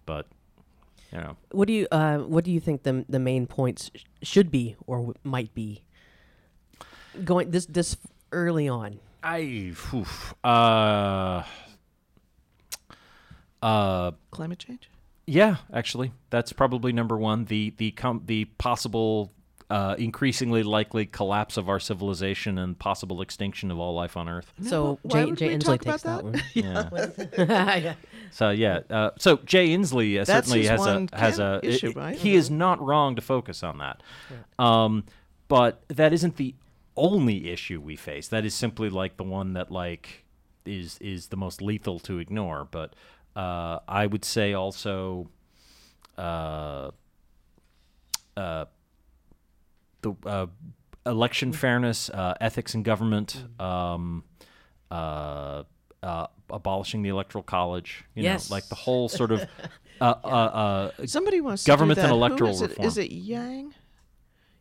but 0.05 0.27
you 1.11 1.19
know. 1.19 1.37
What 1.51 1.67
do 1.67 1.73
you 1.73 1.87
uh, 1.91 2.17
What 2.19 2.43
do 2.43 2.51
you 2.51 2.59
think 2.59 2.83
the 2.83 3.05
the 3.07 3.19
main 3.19 3.47
points 3.47 3.89
sh- 3.95 4.03
should 4.21 4.51
be 4.51 4.75
or 4.85 4.97
w- 4.97 5.13
might 5.23 5.53
be 5.55 5.83
going 7.23 7.51
this 7.51 7.65
this 7.65 7.97
early 8.31 8.67
on? 8.67 8.99
I 9.23 9.73
oof, 9.93 10.33
uh 10.43 11.43
uh 13.61 14.11
Climate 14.31 14.59
change. 14.59 14.89
yeah, 15.27 15.57
actually, 15.73 16.11
that's 16.29 16.53
probably 16.53 16.91
number 16.93 17.17
one. 17.17 17.45
The 17.45 17.73
the 17.77 17.91
com- 17.91 18.23
the 18.25 18.45
possible 18.45 19.31
uh, 19.69 19.93
increasingly 19.99 20.63
likely 20.63 21.05
collapse 21.05 21.55
of 21.55 21.69
our 21.69 21.79
civilization 21.79 22.57
and 22.57 22.79
possible 22.79 23.21
extinction 23.21 23.69
of 23.69 23.77
all 23.77 23.93
life 23.93 24.17
on 24.17 24.27
Earth. 24.27 24.51
So 24.63 24.97
why 25.03 25.19
Jay, 25.21 25.25
would 25.25 25.37
Jay 25.37 25.55
Inslee 25.55 25.79
takes 25.79 26.01
that, 26.01 26.23
that? 26.23 26.23
one. 26.23 26.41
Yeah. 26.55 26.89
yeah. 27.77 27.93
So 28.31 28.49
yeah, 28.51 28.79
uh, 28.89 29.11
so 29.19 29.37
Jay 29.37 29.69
Inslee 29.69 30.19
uh, 30.19 30.25
certainly 30.25 30.65
has 30.67 30.79
one 30.79 31.09
a 31.11 31.17
has 31.19 31.39
a 31.39 31.59
issue, 31.63 31.93
i- 31.95 31.99
i- 31.99 32.03
right? 32.05 32.15
He 32.17 32.33
is 32.35 32.49
not 32.49 32.79
wrong 32.81 33.15
to 33.15 33.21
focus 33.21 33.61
on 33.63 33.77
that, 33.79 34.01
um, 34.57 35.03
but 35.47 35.83
that 35.87 36.13
isn't 36.13 36.37
the 36.37 36.53
only 36.95 37.49
issue 37.51 37.79
we 37.81 37.95
face. 37.95 38.27
That 38.27 38.45
is 38.45 38.53
simply 38.53 38.89
like 38.89 39.17
the 39.17 39.23
one 39.23 39.53
that 39.53 39.71
like 39.71 40.25
is 40.65 40.97
is 40.99 41.27
the 41.27 41.37
most 41.37 41.61
lethal 41.61 41.99
to 42.01 42.19
ignore. 42.19 42.67
But 42.69 42.93
uh, 43.39 43.79
I 43.87 44.05
would 44.05 44.25
say 44.25 44.53
also, 44.53 45.29
uh, 46.17 46.91
uh, 48.35 48.65
the 50.01 50.13
uh, 50.25 50.47
election 51.05 51.53
fairness, 51.53 52.09
uh, 52.09 52.33
ethics 52.41 52.75
in 52.75 52.83
government, 52.83 53.43
um, 53.59 54.23
uh, 54.91 55.63
uh, 56.03 56.27
abolishing 56.49 57.01
the 57.01 57.09
electoral 57.09 57.43
college. 57.43 58.03
You 58.15 58.23
Yes. 58.23 58.49
know, 58.49 58.55
like 58.55 58.67
the 58.67 58.75
whole 58.75 59.07
sort 59.09 59.31
of 59.31 59.41
uh, 60.01 60.03
uh, 60.23 60.27
uh, 60.27 61.05
Somebody 61.05 61.41
wants 61.41 61.65
Government 61.65 61.97
to 61.97 62.07
do 62.07 62.13
and 62.13 62.21
that. 62.21 62.25
Who 62.25 62.25
electoral 62.25 62.51
is 62.51 62.61
it? 62.61 62.69
reform. 62.71 62.87
Is 62.87 62.97
it 62.97 63.11
Yang? 63.11 63.73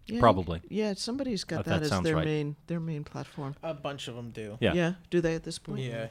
Yang? 0.06 0.20
Probably. 0.20 0.62
Yeah, 0.68 0.94
somebody's 0.94 1.44
got 1.44 1.64
that, 1.66 1.82
that 1.82 1.92
as 1.92 2.02
their 2.02 2.16
right. 2.16 2.24
main 2.24 2.56
their 2.66 2.80
main 2.80 3.04
platform. 3.04 3.54
A 3.62 3.74
bunch 3.74 4.08
of 4.08 4.14
them 4.16 4.30
do. 4.30 4.56
yeah. 4.60 4.94
Do 5.10 5.20
they 5.20 5.34
at 5.34 5.42
this 5.44 5.58
point? 5.58 5.80
Yeah. 5.80 6.08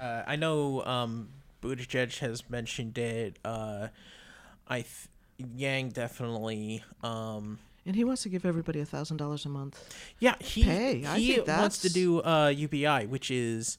Uh, 0.00 0.22
I 0.26 0.36
know 0.36 0.84
um, 0.84 1.28
Buttigieg 1.62 2.18
has 2.18 2.48
mentioned 2.48 2.96
it. 2.98 3.38
Uh, 3.44 3.88
I 4.68 4.76
th- 4.82 5.08
Yang 5.56 5.90
definitely. 5.90 6.82
Um, 7.02 7.58
And 7.86 7.96
he 7.96 8.04
wants 8.04 8.22
to 8.22 8.28
give 8.28 8.44
everybody 8.44 8.80
a 8.80 8.84
thousand 8.86 9.16
dollars 9.18 9.44
a 9.46 9.48
month. 9.48 9.78
yeah, 10.18 10.36
he 10.40 10.62
Hey, 10.62 11.04
I 11.06 11.18
he 11.18 11.40
wants 11.40 11.78
to 11.82 11.90
do 11.92 12.20
uh, 12.22 12.48
UBI, 12.54 13.06
which 13.06 13.30
is 13.30 13.78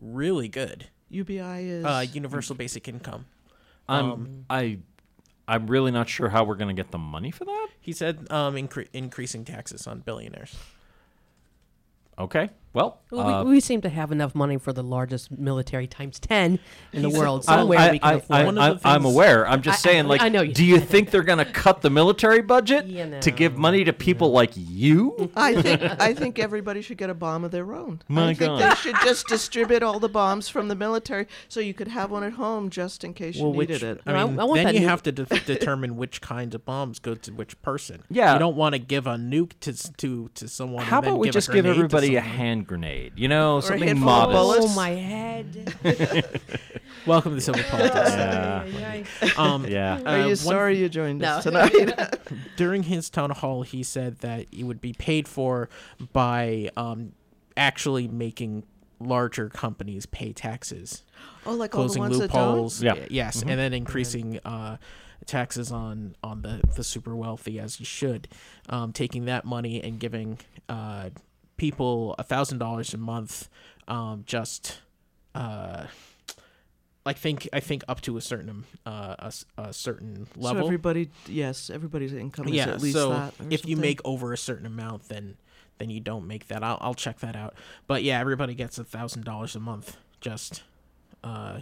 really 0.00 0.48
good. 0.48 0.86
UBI 1.10 1.64
is 1.68 1.84
Uh, 1.84 2.04
universal 2.12 2.54
basic 2.56 2.88
income. 2.88 3.26
I'm 3.88 4.10
Um, 4.10 4.44
I 4.50 4.78
I'm 5.48 5.68
really 5.68 5.92
not 5.92 6.08
sure 6.08 6.28
how 6.28 6.42
we're 6.42 6.56
going 6.56 6.74
to 6.74 6.82
get 6.82 6.90
the 6.90 6.98
money 6.98 7.30
for 7.30 7.44
that. 7.44 7.68
He 7.80 7.92
said 7.92 8.26
um, 8.32 8.56
incre- 8.56 8.88
increasing 8.92 9.44
taxes 9.44 9.86
on 9.86 10.00
billionaires. 10.00 10.56
Okay. 12.18 12.48
Well, 12.76 13.00
Well, 13.10 13.26
uh, 13.26 13.44
we, 13.44 13.52
we 13.52 13.60
seem 13.60 13.80
to 13.80 13.88
have 13.88 14.12
enough 14.12 14.34
money 14.34 14.58
for 14.58 14.70
the 14.70 14.82
largest 14.82 15.30
military 15.30 15.86
times 15.86 16.18
10 16.20 16.58
in 16.92 17.00
the 17.02 17.08
world. 17.08 17.44
I- 17.48 17.56
Somewhere 17.56 17.78
I, 17.78 17.90
we 17.92 17.98
can 17.98 18.08
I, 18.08 18.12
afford. 18.14 18.38
I, 18.40 18.44
One 18.44 18.58
of 18.58 18.82
the 18.82 18.88
I, 18.88 18.94
am 18.96 19.04
aware. 19.06 19.48
I'm 19.48 19.62
just 19.62 19.84
I- 19.86 19.88
I- 19.88 19.92
saying, 19.92 20.06
like, 20.08 20.20
I 20.20 20.28
know 20.28 20.42
you- 20.42 20.52
do 20.52 20.62
you 20.62 20.78
think 20.78 21.10
they're 21.10 21.22
going 21.22 21.38
to 21.38 21.46
cut 21.50 21.80
the 21.80 21.88
military 21.88 22.42
budget 22.42 22.84
You 22.84 23.18
to 23.18 23.30
give 23.30 23.56
money 23.56 23.82
to 23.84 23.94
people 23.94 24.30
like 24.30 24.50
you? 24.54 25.30
I 25.36 25.60
think 25.62 25.82
I 25.82 26.12
think 26.12 26.38
everybody 26.38 26.82
should 26.82 26.98
get 26.98 27.08
a 27.08 27.14
bomb 27.14 27.44
of 27.44 27.50
their 27.50 27.72
own. 27.74 28.02
My 28.08 28.28
I 28.28 28.34
think 28.34 28.50
God. 28.50 28.60
they 28.70 28.74
should 28.76 28.96
just 29.04 29.26
distribute 29.26 29.82
all 29.82 29.98
the 29.98 30.10
bombs 30.10 30.50
from 30.50 30.68
the 30.68 30.74
military, 30.74 31.28
so 31.48 31.60
you 31.60 31.72
could 31.72 31.88
have 31.88 32.10
one 32.10 32.24
at 32.24 32.34
home 32.34 32.68
just 32.68 33.04
in 33.04 33.14
case 33.14 33.36
you 33.36 33.44
Well, 33.44 33.52
needed 33.54 33.70
which 33.70 33.82
it. 33.84 34.00
I 34.04 34.12
No, 34.12 34.18
I- 34.18 34.24
mean, 34.26 34.40
I 34.40 34.44
want 34.44 34.62
then 34.64 34.74
you 34.74 34.80
nuke. 34.82 34.84
have 34.88 35.02
to 35.04 35.12
de- 35.12 35.24
determine 35.46 35.96
which 35.96 36.20
kinds 36.20 36.54
of 36.54 36.66
bombs 36.66 36.98
go 36.98 37.14
to 37.14 37.32
which 37.32 37.60
person. 37.62 38.02
Yeah. 38.10 38.34
you 38.34 38.38
don't 38.38 38.56
want 38.56 38.74
to 38.74 38.78
give 38.78 39.06
a 39.06 39.14
nuke 39.16 39.52
to 39.60 39.72
to 39.94 40.28
to 40.34 40.46
someone. 40.46 40.84
How 40.84 40.98
and 40.98 41.06
then 41.06 41.12
about 41.14 41.20
we 41.20 41.28
give 41.28 41.32
just 41.34 41.50
give 41.50 41.64
everybody 41.64 42.16
a 42.16 42.20
someone. 42.20 42.36
Hand 42.66 42.82
grenade? 42.82 43.12
You 43.16 43.28
know, 43.28 43.60
something 43.60 43.86
handful 43.86 44.06
modest. 44.06 44.32
bullets. 44.36 44.66
Oh, 44.68 44.74
my 44.76 44.90
head. 44.90 45.74
Welcome 47.06 47.32
to 47.32 47.34
the 47.36 47.40
civil 47.40 47.62
politics. 47.64 48.10
Yeah. 48.10 49.04
Um, 49.36 49.66
Yeah. 49.68 50.00
Are 50.02 50.08
uh, 50.08 50.16
you 50.22 50.26
one- 50.28 50.36
sorry 50.36 50.78
you 50.78 50.88
joined 50.88 51.22
us 51.22 51.44
tonight? 51.44 52.18
during 52.56 52.82
his 52.84 53.10
town 53.10 53.30
hall, 53.30 53.62
he 53.62 53.82
said 53.82 54.18
that 54.20 54.46
it 54.52 54.64
would 54.64 54.80
be 54.80 54.92
paid 54.92 55.28
for 55.28 55.68
by 56.12 56.70
um, 56.76 57.12
actually 57.56 58.08
making 58.08 58.64
larger 58.98 59.48
companies 59.50 60.06
pay 60.06 60.32
taxes, 60.32 61.04
oh, 61.44 61.52
like 61.52 61.74
all 61.74 61.82
the 61.82 61.88
closing 61.88 62.00
ones 62.00 62.18
that 62.18 62.32
don't. 62.32 62.48
loopholes. 62.52 62.82
Yeah. 62.82 62.94
y- 62.94 63.06
Yes, 63.10 63.44
Mhm. 63.44 63.50
and 63.50 63.58
then 63.60 63.72
increasing 63.74 64.40
uh, 64.44 64.78
taxes 65.26 65.70
on 65.70 66.16
on 66.22 66.42
the 66.42 66.60
the 66.76 66.82
super 66.84 67.14
wealthy 67.14 67.58
as 67.60 67.78
you 67.78 67.84
should, 67.86 68.26
um, 68.68 68.92
taking 68.92 69.26
that 69.26 69.44
money 69.44 69.82
and 69.82 70.00
giving 70.00 70.38
uh, 70.68 71.10
people 71.56 72.14
a 72.18 72.22
thousand 72.22 72.58
dollars 72.58 72.94
a 72.94 72.98
month, 72.98 73.48
um, 73.88 74.24
just. 74.26 74.80
Uh, 75.34 75.86
I 77.04 77.12
think 77.12 77.48
I 77.52 77.60
think 77.60 77.84
up 77.86 78.00
to 78.02 78.16
a 78.16 78.20
certain 78.20 78.64
uh, 78.84 79.14
a, 79.18 79.32
a 79.56 79.72
certain 79.72 80.26
level. 80.36 80.62
So 80.62 80.66
everybody, 80.66 81.10
yes, 81.28 81.70
everybody's 81.70 82.12
income 82.12 82.48
is 82.48 82.54
yeah, 82.54 82.68
at 82.68 82.80
least 82.80 82.96
so 82.96 83.10
that. 83.10 83.34
if 83.48 83.64
you 83.64 83.76
make 83.76 84.00
over 84.04 84.32
a 84.32 84.36
certain 84.36 84.66
amount, 84.66 85.08
then 85.08 85.36
then 85.78 85.88
you 85.88 86.00
don't 86.00 86.26
make 86.26 86.48
that. 86.48 86.64
I'll 86.64 86.78
I'll 86.80 86.94
check 86.94 87.20
that 87.20 87.36
out. 87.36 87.54
But 87.86 88.02
yeah, 88.02 88.18
everybody 88.18 88.54
gets 88.54 88.76
a 88.78 88.84
thousand 88.84 89.24
dollars 89.24 89.54
a 89.54 89.60
month. 89.60 89.96
Just 90.20 90.64
uh, 91.22 91.60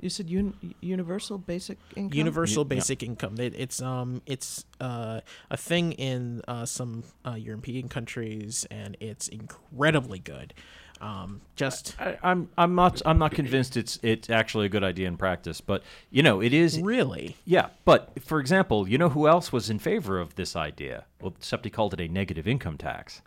you 0.00 0.08
said 0.10 0.28
un- 0.30 0.74
universal 0.80 1.38
basic 1.38 1.78
income. 1.96 2.16
universal 2.16 2.64
Yeah. 2.64 2.76
basic 2.76 3.02
income. 3.02 3.38
It, 3.38 3.54
it's 3.56 3.80
um 3.82 4.22
it's 4.26 4.64
uh 4.80 5.20
a 5.50 5.56
thing 5.56 5.92
in 5.92 6.42
uh, 6.48 6.64
some 6.66 7.04
uh, 7.26 7.34
European 7.34 7.88
countries, 7.88 8.66
and 8.70 8.96
it's 9.00 9.28
incredibly 9.28 10.18
good. 10.18 10.52
Um, 10.98 11.42
just 11.56 11.94
I, 12.00 12.16
I'm 12.22 12.48
I'm 12.56 12.74
not 12.74 13.02
I'm 13.04 13.18
not 13.18 13.32
convinced 13.32 13.76
it's 13.76 13.98
it's 14.02 14.30
actually 14.30 14.64
a 14.66 14.68
good 14.70 14.82
idea 14.84 15.08
in 15.08 15.16
practice, 15.18 15.60
but 15.60 15.82
you 16.10 16.22
know 16.22 16.40
it 16.40 16.54
is. 16.54 16.80
really 16.80 17.36
Yeah, 17.44 17.68
but 17.84 18.22
for 18.22 18.40
example, 18.40 18.88
you 18.88 18.96
know 18.96 19.10
who 19.10 19.28
else 19.28 19.52
was 19.52 19.68
in 19.68 19.78
favor 19.78 20.18
of 20.18 20.34
this 20.36 20.56
idea? 20.56 21.04
Well, 21.20 21.34
except 21.36 21.64
he 21.66 21.70
called 21.70 21.92
it 21.94 22.00
a 22.00 22.08
negative 22.08 22.48
income 22.48 22.78
tax. 22.78 23.20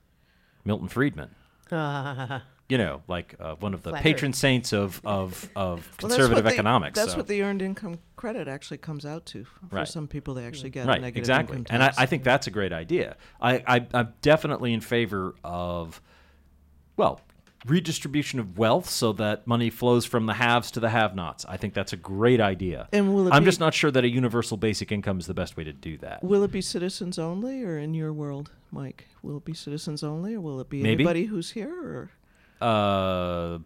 Milton 0.66 0.88
Friedman. 0.88 1.36
You 2.70 2.78
know, 2.78 3.02
like 3.08 3.36
uh, 3.40 3.56
one 3.56 3.74
of 3.74 3.82
the 3.82 3.90
Flattery. 3.90 4.04
patron 4.14 4.34
saints 4.34 4.74
of 4.74 5.02
of, 5.04 5.50
of 5.56 5.56
Well, 5.56 5.76
that's 5.76 5.98
conservative 5.98 6.44
the- 6.44 6.52
economics. 6.52 6.98
That's 7.00 7.12
so- 7.14 7.18
what 7.18 7.28
the 7.28 7.42
earned 7.42 7.64
income 7.64 7.98
credit 8.16 8.48
actually 8.48 8.78
comes 8.78 9.06
out 9.08 9.26
to. 9.28 9.44
For 9.44 9.76
Right. 9.78 9.88
some 9.88 10.08
people, 10.08 10.36
they 10.36 10.46
actually 10.46 10.70
get 10.70 10.86
right, 10.86 11.02
negative 11.02 11.18
exactly. 11.20 11.58
income 11.58 11.74
And 11.74 11.84
I. 11.84 11.94
I 11.98 12.06
think 12.06 12.24
that's 12.24 12.46
a 12.46 12.52
great 12.52 12.72
idea. 12.72 13.18
I, 13.42 13.64
I 13.68 13.88
I'm 13.94 14.14
definitely 14.22 14.72
in 14.74 14.82
favor 14.82 15.34
of, 15.44 16.00
well, 16.96 17.22
redistribution 17.66 18.40
of 18.40 18.58
wealth 18.58 18.88
so 18.88 19.14
that 19.14 19.48
money 19.48 19.70
flows 19.72 20.06
from 20.06 20.28
the 20.28 20.34
haves 20.34 20.70
to 20.72 20.80
the 20.80 20.90
have-nots. 20.90 21.46
I 21.50 21.58
think 21.58 21.74
that's 21.74 21.92
a 21.92 21.98
great 21.98 22.40
idea. 22.40 22.88
And 22.94 23.14
will 23.16 23.28
it 23.28 23.34
I'm 23.34 23.42
be- 23.44 23.48
just 23.48 23.60
not 23.60 23.74
sure 23.74 23.90
that 23.92 24.04
a 24.04 24.10
universal 24.10 24.58
basic 24.58 24.92
income 24.92 25.18
is 25.20 25.26
the 25.26 25.34
best 25.34 25.58
way 25.58 25.64
to 25.64 25.74
do 25.74 25.98
that. 25.98 26.24
Will 26.24 26.44
it 26.44 26.52
be 26.52 26.62
citizens 26.62 27.18
only, 27.18 27.64
or 27.64 27.80
in 27.80 27.94
your 27.96 28.14
world, 28.14 28.52
Mike? 28.72 29.08
Will 29.24 29.38
it 29.38 29.46
be 29.46 29.54
citizens 29.56 30.04
only, 30.04 30.36
or 30.36 30.40
will 30.42 30.60
it 30.62 30.70
be 30.70 30.84
Maybe. 30.84 31.04
anybody 31.04 31.26
who's 31.26 31.52
here? 31.52 31.74
Or 31.74 32.12
Uh, 32.62 33.60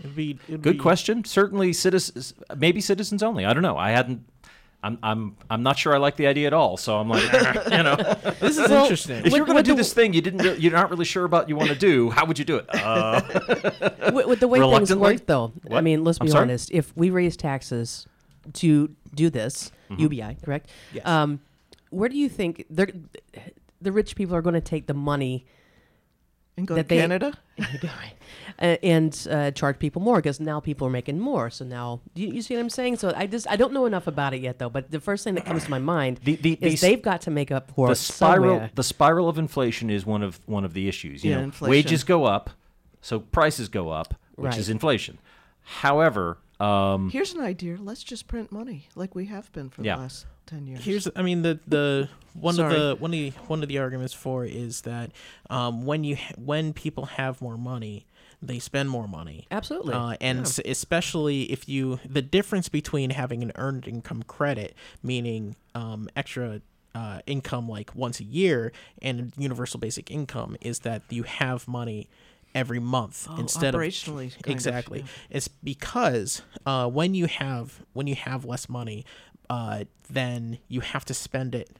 it'd 0.00 0.16
be 0.16 0.38
it'd 0.48 0.62
good 0.62 0.74
be- 0.74 0.78
question. 0.78 1.24
Certainly, 1.24 1.72
citizens, 1.74 2.34
maybe 2.56 2.80
citizens 2.80 3.22
only. 3.22 3.44
I 3.44 3.52
don't 3.52 3.62
know. 3.62 3.76
I 3.76 3.90
hadn't. 3.90 4.24
I'm, 4.84 4.98
I'm, 5.00 5.36
I'm 5.48 5.62
not 5.62 5.78
sure 5.78 5.94
I 5.94 5.98
like 5.98 6.16
the 6.16 6.26
idea 6.26 6.48
at 6.48 6.52
all. 6.52 6.76
So 6.76 6.98
I'm 6.98 7.08
like, 7.08 7.22
you 7.70 7.84
know, 7.84 7.94
This 8.40 8.58
is 8.58 8.68
Well, 8.68 8.82
interesting. 8.82 9.18
if 9.18 9.24
With- 9.26 9.34
you're 9.34 9.46
going 9.46 9.58
to 9.58 9.62
do 9.62 9.70
the- 9.74 9.76
this 9.76 9.92
thing 9.94 10.12
you 10.12 10.20
didn't, 10.20 10.42
re- 10.42 10.56
you're 10.56 10.72
not 10.72 10.90
really 10.90 11.04
sure 11.04 11.24
about 11.24 11.48
you 11.48 11.54
want 11.54 11.68
to 11.68 11.76
do, 11.76 12.10
how 12.10 12.26
would 12.26 12.36
you 12.36 12.44
do 12.44 12.56
it? 12.56 12.66
Uh, 12.74 13.20
with, 14.12 14.26
with 14.26 14.40
the 14.40 14.48
way 14.48 14.58
things 14.58 14.92
work, 14.92 15.24
though, 15.26 15.52
I 15.70 15.82
mean, 15.82 16.02
let's 16.02 16.18
be 16.18 16.32
honest. 16.32 16.72
If 16.72 16.92
we 16.96 17.10
raise 17.10 17.36
taxes 17.36 18.08
to 18.54 18.90
do 19.14 19.30
this, 19.30 19.70
Mm-hmm. 19.88 20.02
UBI, 20.04 20.36
correct? 20.42 20.70
Yes. 20.94 21.06
Um, 21.06 21.38
where 21.90 22.08
do 22.08 22.16
you 22.16 22.28
think 22.30 22.64
they're, 22.70 22.88
the 23.82 23.92
rich 23.92 24.16
people 24.16 24.34
are 24.34 24.40
going 24.42 24.54
to 24.54 24.60
take 24.62 24.86
the 24.86 24.94
money 24.94 25.44
and 26.56 26.66
go 26.66 26.74
That 26.74 26.82
to 26.84 26.88
they- 26.88 27.00
Canada? 27.00 27.32
uh, 28.58 28.62
and 28.82 29.26
uh, 29.30 29.50
charge 29.52 29.78
people 29.78 30.02
more? 30.02 30.16
Because 30.16 30.40
now 30.40 30.60
people 30.60 30.86
are 30.86 30.90
making 30.90 31.18
more. 31.18 31.50
So 31.50 31.64
now, 31.64 32.00
you, 32.14 32.28
you 32.28 32.42
see 32.42 32.54
what 32.54 32.60
I'm 32.60 32.70
saying? 32.70 32.96
So 32.96 33.12
I 33.16 33.26
just 33.26 33.48
I 33.48 33.56
don't 33.56 33.72
know 33.72 33.86
enough 33.86 34.06
about 34.06 34.34
it 34.34 34.40
yet, 34.40 34.58
though. 34.58 34.68
But 34.70 34.90
the 34.90 35.00
first 35.00 35.24
thing 35.24 35.34
that 35.34 35.44
comes 35.44 35.64
to 35.64 35.70
my 35.70 35.78
mind 35.78 36.20
The- 36.24 36.36
the- 36.36 36.58
is 36.60 36.80
the- 36.80 36.88
they've 36.88 37.02
got 37.02 37.22
to 37.22 37.30
make 37.30 37.50
up 37.50 37.70
for 37.72 37.88
the 37.88 37.94
spiral, 37.94 38.50
somewhere. 38.54 38.70
the 38.74 38.82
spiral 38.82 39.28
of 39.28 39.38
inflation 39.38 39.90
is 39.90 40.04
one 40.06 40.22
of 40.22 40.40
one 40.46 40.64
of 40.64 40.72
the 40.74 40.88
issues. 40.88 41.24
You 41.24 41.30
Yeah, 41.30 41.36
know, 41.38 41.44
inflation. 41.44 41.70
wages 41.70 42.04
go 42.04 42.24
up, 42.24 42.50
so 43.00 43.20
prices 43.20 43.68
go 43.68 43.90
up, 43.90 44.14
which 44.36 44.50
Right. 44.52 44.58
is 44.58 44.68
inflation. 44.68 45.18
However, 45.64 46.38
um, 46.60 47.10
Here's 47.10 47.34
an 47.34 47.40
idea. 47.40 47.76
Let's 47.80 48.02
just 48.02 48.26
print 48.28 48.50
money 48.52 48.88
like 48.94 49.14
we 49.14 49.26
have 49.26 49.52
been 49.52 49.70
for 49.70 49.82
Yeah. 49.82 49.96
the 49.96 50.02
last 50.02 50.26
ten 50.46 50.66
years. 50.66 50.84
Here's, 50.84 51.08
I 51.16 51.22
mean, 51.22 51.42
the 51.42 51.58
the 51.66 52.08
one 52.34 52.54
Sorry. 52.54 52.74
of 52.74 52.80
the 52.80 52.96
one 53.02 53.10
of 53.12 53.18
the 53.18 53.30
one 53.46 53.62
of 53.62 53.68
the 53.68 53.78
arguments 53.78 54.12
for 54.14 54.44
is 54.44 54.82
that 54.82 55.10
um, 55.50 55.84
when 55.86 56.04
you 56.04 56.16
ha- 56.16 56.34
when 56.36 56.72
people 56.72 57.04
have 57.06 57.40
more 57.42 57.56
money, 57.58 58.06
they 58.40 58.58
spend 58.58 58.90
more 58.90 59.06
money. 59.06 59.46
Absolutely. 59.50 59.94
Uh, 59.94 60.16
and 60.20 60.38
Yeah. 60.38 60.42
s- 60.44 60.60
especially 60.64 61.44
if 61.52 61.68
you 61.68 62.00
the 62.08 62.22
difference 62.22 62.68
between 62.68 63.10
having 63.10 63.42
an 63.42 63.52
earned 63.56 63.86
income 63.86 64.22
credit, 64.24 64.74
meaning 65.02 65.56
um, 65.74 66.08
extra 66.16 66.60
uh, 66.94 67.20
income 67.26 67.68
like 67.68 67.94
once 67.94 68.20
a 68.20 68.24
year, 68.24 68.72
and 69.00 69.32
universal 69.38 69.80
basic 69.80 70.10
income 70.10 70.56
is 70.60 70.80
that 70.80 71.02
you 71.08 71.22
have 71.22 71.66
money 71.66 72.08
every 72.54 72.78
month 72.78 73.26
Oh, 73.30 73.36
instead 73.38 73.74
of 73.74 73.80
operationally, 73.80 74.26
of, 74.36 74.46
exactly. 74.46 74.98
yeah. 75.00 75.06
It's 75.30 75.48
because 75.48 76.42
uh, 76.66 76.86
when 76.88 77.14
you 77.14 77.26
have 77.28 77.80
when 77.94 78.06
you 78.06 78.14
have 78.14 78.44
less 78.44 78.68
money, 78.68 79.06
uh, 79.52 79.84
then 80.10 80.58
you 80.68 80.80
have 80.80 81.04
to 81.04 81.14
spend 81.14 81.54
it 81.54 81.70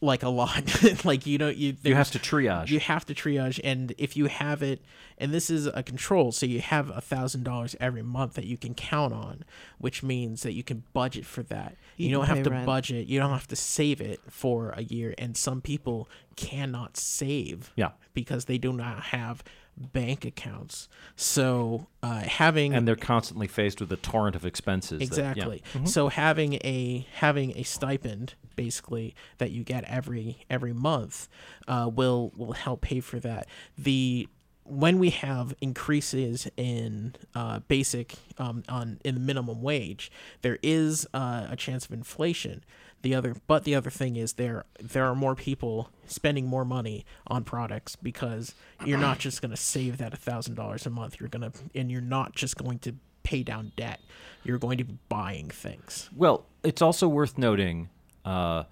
like 0.00 0.22
a 0.24 0.28
lot. 0.28 0.64
like 1.04 1.26
you 1.26 1.38
know 1.38 1.48
you 1.48 1.76
you 1.84 1.94
have 1.94 2.10
to 2.10 2.18
triage. 2.18 2.68
you 2.70 2.80
have 2.80 3.04
to 3.06 3.14
triage 3.14 3.60
and 3.62 3.94
if 3.98 4.16
you 4.16 4.26
have 4.26 4.60
it 4.62 4.80
and 5.16 5.32
this 5.32 5.48
is 5.48 5.66
a 5.66 5.82
control 5.82 6.32
so 6.32 6.44
you 6.44 6.60
have 6.60 6.90
a 6.90 7.00
thousand 7.00 7.44
dollars 7.44 7.76
every 7.78 8.02
month 8.02 8.34
that 8.34 8.44
you 8.44 8.56
can 8.56 8.74
count 8.74 9.12
on 9.14 9.44
which 9.78 10.02
means 10.02 10.42
that 10.42 10.54
you 10.54 10.64
can 10.64 10.82
budget 10.92 11.24
for 11.24 11.44
that 11.44 11.76
You 11.96 12.08
you, 12.08 12.14
don't 12.16 12.26
have 12.26 12.42
to 12.42 12.50
rent. 12.50 12.66
budget 12.66 13.06
you 13.06 13.20
don't 13.20 13.30
have 13.30 13.46
to 13.48 13.56
save 13.56 14.00
it 14.00 14.18
for 14.28 14.70
a 14.70 14.82
year 14.82 15.14
and 15.18 15.36
some 15.36 15.60
people 15.60 16.08
cannot 16.34 16.96
save 16.96 17.70
Yeah. 17.76 17.92
because 18.12 18.46
they 18.46 18.58
do 18.58 18.72
not 18.72 18.96
have 19.16 19.44
bank 19.76 20.24
accounts 20.24 20.88
so 21.16 21.86
uh, 22.02 22.20
having 22.20 22.74
and 22.74 22.86
they're 22.86 22.94
constantly 22.94 23.46
faced 23.46 23.80
with 23.80 23.90
a 23.90 23.96
torrent 23.96 24.36
of 24.36 24.44
expenses. 24.44 24.98
that- 25.10 25.16
yeah. 25.16 25.30
exactly 25.30 25.62
so 25.86 26.08
having 26.08 26.54
a 26.64 27.06
having 27.14 27.56
a 27.56 27.62
stipend 27.62 28.34
basically 28.54 29.14
that 29.38 29.50
you 29.50 29.64
get 29.64 29.82
every 29.84 30.38
every 30.50 30.72
month 30.72 31.28
uh, 31.68 31.90
will 31.92 32.32
will 32.36 32.52
help 32.52 32.82
pay 32.82 33.00
for 33.00 33.18
that 33.18 33.46
the 33.78 34.28
when 34.64 34.98
we 34.98 35.10
have 35.10 35.54
increases 35.60 36.48
in 36.56 37.14
uh, 37.34 37.58
basic 37.60 38.14
um, 38.38 38.62
on 38.68 39.00
in 39.04 39.14
the 39.14 39.20
minimum 39.20 39.60
wage, 39.60 40.10
there 40.42 40.58
is 40.62 41.06
uh, 41.12 41.46
a 41.50 41.56
chance 41.56 41.84
of 41.86 41.92
inflation. 41.92 42.64
The 43.02 43.14
other, 43.16 43.34
but 43.48 43.64
the 43.64 43.74
other 43.74 43.90
thing 43.90 44.16
is 44.16 44.34
there 44.34 44.64
there 44.80 45.04
are 45.06 45.14
more 45.14 45.34
people 45.34 45.90
spending 46.06 46.46
more 46.46 46.64
money 46.64 47.04
on 47.26 47.42
products 47.44 47.96
because 47.96 48.54
you're 48.84 48.98
not 48.98 49.18
just 49.18 49.42
going 49.42 49.50
to 49.50 49.56
save 49.56 49.98
that 49.98 50.16
thousand 50.16 50.54
dollars 50.54 50.86
a 50.86 50.90
month. 50.90 51.18
You're 51.18 51.28
gonna 51.28 51.52
and 51.74 51.90
you're 51.90 52.00
not 52.00 52.34
just 52.34 52.56
going 52.56 52.78
to 52.80 52.94
pay 53.24 53.42
down 53.42 53.72
debt. 53.76 54.00
You're 54.44 54.58
going 54.58 54.78
to 54.78 54.84
be 54.84 54.98
buying 55.08 55.50
things. 55.50 56.10
Well, 56.16 56.46
it's 56.62 56.80
also 56.82 57.08
worth 57.08 57.38
noting 57.38 57.88
uh, 58.24 58.64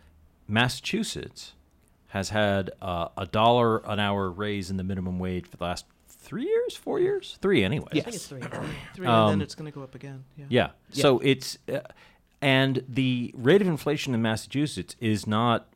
Massachusetts 0.49 1.55
has 2.09 2.31
had 2.31 2.71
uh, 2.83 3.09
a 3.16 3.27
dollar 3.27 3.79
an 3.79 3.99
hour 4.01 4.31
raise 4.31 4.71
in 4.71 4.77
the 4.77 4.85
minimum 4.85 5.19
wage 5.19 5.47
for 5.47 5.57
the 5.57 5.64
last 5.64 5.87
three 6.09 6.45
years, 6.45 6.75
four 6.77 6.99
years, 7.01 7.38
three 7.40 7.64
anyway. 7.64 7.87
I 7.93 8.01
think 8.01 8.14
it's 8.16 8.27
three. 8.27 8.40
Three, 8.95 9.07
and 9.07 9.09
Um, 9.09 9.31
then 9.31 9.40
it's 9.43 9.55
going 9.55 9.71
to 9.71 9.75
go 9.75 9.83
up 9.83 9.95
again. 9.95 10.25
Yeah. 10.37 10.45
Yeah. 10.49 10.71
So 10.93 11.19
it's 11.21 11.57
uh, 11.73 11.81
and 12.42 12.85
the 12.88 13.35
rate 13.37 13.61
of 13.61 13.68
inflation 13.68 14.14
in 14.14 14.22
Massachusetts 14.22 14.96
is 15.00 15.26
not 15.26 15.72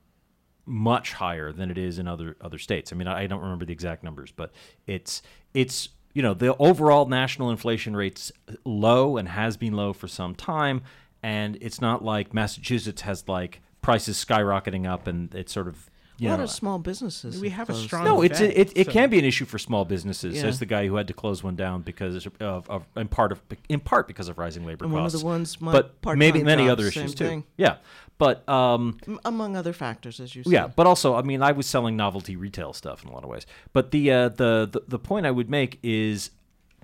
much 0.67 1.13
higher 1.15 1.53
than 1.53 1.71
it 1.71 1.77
is 1.77 1.99
in 1.99 2.09
other 2.09 2.37
other 2.41 2.59
states. 2.59 2.93
I 2.93 2.97
mean, 2.97 3.07
I, 3.07 3.27
don't 3.27 3.43
remember 3.43 3.65
the 3.65 3.73
exact 3.73 4.03
numbers, 4.03 4.33
but 4.33 4.53
it's 4.87 5.23
it's 5.53 5.91
you 6.15 6.23
know 6.23 6.35
the 6.35 6.57
overall 6.57 7.07
national 7.07 7.51
inflation 7.51 7.95
rate's 7.95 8.33
low 8.65 9.17
and 9.17 9.29
has 9.29 9.57
been 9.57 9.75
low 9.75 9.93
for 9.93 10.09
some 10.09 10.35
time, 10.35 10.83
and 11.23 11.59
it's 11.61 11.81
not 11.81 12.05
like 12.05 12.33
Massachusetts 12.33 13.03
has 13.03 13.29
like 13.29 13.61
prices 13.83 14.23
skyrocketing 14.25 14.89
up 14.89 15.07
and 15.07 15.35
it's 15.35 15.53
sort 15.53 15.69
of 15.69 15.91
a 16.21 16.25
lot 16.29 16.37
know 16.39 16.45
of 16.45 16.51
small 16.51 16.79
businesses. 16.79 17.41
We 17.41 17.51
have 17.51 17.69
a 17.71 17.75
strong- 17.75 18.05
no, 18.05 18.23
it's 18.23 18.39
Fed, 18.39 18.51
it, 18.57 18.73
it 18.77 18.87
so- 18.87 18.93
can 18.93 19.11
be 19.11 19.19
an 19.19 19.25
issue 19.25 19.45
for 19.45 19.59
small 19.59 19.85
businesses. 19.85 20.37
Yeah. 20.37 20.43
Says 20.43 20.59
the 20.61 20.67
guy 20.67 20.87
who 20.87 20.97
had 20.97 21.09
to 21.09 21.15
close 21.15 21.43
one 21.43 21.57
down 21.57 21.83
because 21.83 22.27
of, 22.27 22.41
of 22.69 22.87
in 22.97 23.09
part 23.09 23.33
of 23.33 23.41
in 23.69 23.81
part 23.81 24.07
because 24.07 24.29
of 24.29 24.39
rising 24.39 24.65
labor 24.65 24.85
And 24.85 24.93
one 24.93 25.03
of 25.03 25.07
costs. 25.07 25.21
the 25.21 25.27
ones, 25.27 25.61
my 25.61 25.73
but 25.73 26.17
maybe 26.17 26.43
many 26.43 26.63
jobs, 26.67 26.73
other 26.73 26.87
issues 26.89 27.15
too. 27.15 27.25
thing. 27.27 27.45
Yeah, 27.57 27.77
but 28.19 28.49
um, 28.49 28.99
M- 29.09 29.19
among 29.25 29.57
other 29.57 29.73
factors, 29.73 30.21
as 30.21 30.35
you 30.37 30.45
said. 30.45 30.53
yeah, 30.53 30.67
but 30.69 30.87
also 30.87 31.15
I 31.17 31.23
mean 31.23 31.43
I 31.43 31.53
was 31.53 31.67
selling 31.67 31.97
novelty 31.97 32.37
retail 32.37 32.73
stuff 32.73 33.03
in 33.03 33.09
a 33.11 33.13
lot 33.13 33.25
of 33.25 33.31
ways. 33.31 33.45
But 33.73 33.91
the 33.91 34.11
uh, 34.13 34.29
the, 34.29 34.69
the 34.71 34.83
the 34.87 34.99
point 34.99 35.27
I 35.27 35.31
would 35.33 35.51
make 35.51 35.79
is, 35.83 36.31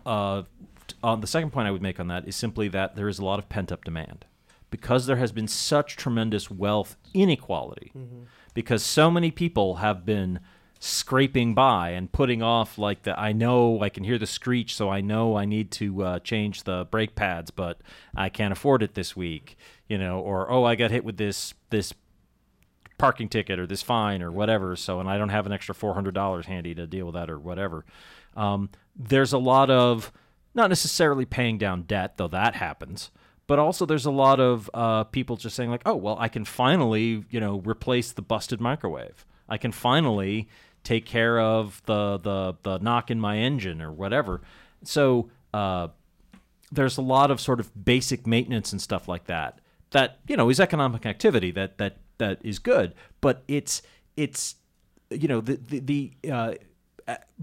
uh, 0.04 0.42
on 1.04 1.20
the 1.20 1.26
second 1.28 1.50
point 1.50 1.68
I 1.68 1.70
would 1.70 1.82
make 1.82 2.00
on 2.00 2.08
that 2.08 2.26
is 2.26 2.34
simply 2.34 2.66
that 2.68 2.96
there 2.96 3.08
is 3.08 3.18
a 3.20 3.24
lot 3.24 3.38
of 3.38 3.48
pent 3.48 3.70
up 3.70 3.84
demand 3.84 4.24
because 4.70 5.06
there 5.06 5.16
has 5.16 5.30
been 5.32 5.48
such 5.48 5.96
tremendous 5.96 6.50
wealth 6.50 6.96
inequality 7.14 7.92
because 8.54 8.82
so 8.82 9.10
many 9.10 9.30
people 9.30 9.76
have 9.76 10.04
been 10.04 10.40
scraping 10.82 11.54
by 11.54 11.90
and 11.90 12.10
putting 12.10 12.42
off 12.42 12.78
like 12.78 13.02
the 13.02 13.18
I 13.18 13.32
know 13.32 13.82
I 13.82 13.90
can 13.90 14.02
hear 14.02 14.16
the 14.16 14.26
screech 14.26 14.74
so 14.74 14.88
I 14.88 15.02
know 15.02 15.36
I 15.36 15.44
need 15.44 15.70
to 15.72 16.02
uh, 16.02 16.18
change 16.20 16.62
the 16.62 16.86
brake 16.90 17.14
pads 17.14 17.50
but 17.50 17.82
I 18.14 18.30
can't 18.30 18.50
afford 18.50 18.82
it 18.82 18.94
this 18.94 19.14
week 19.14 19.58
you 19.88 19.98
know 19.98 20.20
or 20.20 20.50
oh 20.50 20.64
I 20.64 20.76
got 20.76 20.90
hit 20.90 21.04
with 21.04 21.18
this 21.18 21.52
this 21.68 21.92
parking 22.96 23.28
ticket 23.28 23.58
or 23.58 23.66
this 23.66 23.82
fine 23.82 24.22
or 24.22 24.32
whatever 24.32 24.74
so 24.74 25.00
and 25.00 25.08
I 25.08 25.18
don't 25.18 25.28
have 25.28 25.44
an 25.44 25.52
extra 25.52 25.74
$400 25.74 26.46
handy 26.46 26.74
to 26.74 26.86
deal 26.86 27.06
with 27.06 27.14
that 27.14 27.28
or 27.28 27.38
whatever. 27.38 27.84
Um, 28.34 28.70
there's 28.96 29.34
a 29.34 29.38
lot 29.38 29.68
of 29.68 30.10
not 30.54 30.70
necessarily 30.70 31.26
paying 31.26 31.58
down 31.58 31.82
debt 31.82 32.16
though 32.16 32.28
that 32.28 32.54
happens 32.54 33.10
but 33.50 33.58
also 33.58 33.84
there's 33.84 34.06
a 34.06 34.12
lot 34.12 34.38
of 34.38 34.70
uh, 34.72 35.02
people 35.04 35.36
just 35.36 35.56
saying 35.56 35.70
like 35.70 35.82
oh 35.84 35.96
well 35.96 36.16
i 36.20 36.28
can 36.28 36.44
finally 36.44 37.24
you 37.30 37.40
know 37.40 37.60
replace 37.66 38.12
the 38.12 38.22
busted 38.22 38.60
microwave. 38.60 39.26
I 39.50 39.58
can 39.58 39.72
finally 39.72 40.48
take 40.84 41.04
care 41.04 41.38
of 41.40 41.82
the 41.86 42.18
the 42.18 42.56
the 42.62 42.78
knock 42.78 43.10
in 43.10 43.20
my 43.20 43.36
engine 43.36 43.82
or 43.82 43.92
whatever. 43.92 44.40
So 44.84 45.28
uh, 45.52 45.88
there's 46.70 46.96
a 46.96 47.02
lot 47.02 47.30
of 47.30 47.40
sort 47.40 47.60
of 47.60 47.84
basic 47.84 48.26
maintenance 48.26 48.70
and 48.72 48.80
stuff 48.80 49.08
like 49.08 49.24
that 49.26 49.60
that 49.90 50.20
you 50.28 50.36
know 50.36 50.48
is 50.48 50.60
economic 50.60 51.04
activity 51.04 51.50
that 51.50 51.78
that 51.78 51.96
that 52.18 52.38
is 52.44 52.60
good 52.60 52.94
but 53.20 53.42
it's 53.48 53.82
it's 54.16 54.54
you 55.10 55.26
know 55.26 55.40
the 55.40 55.56
the, 55.56 55.78
the 55.80 56.30
uh, 56.30 56.54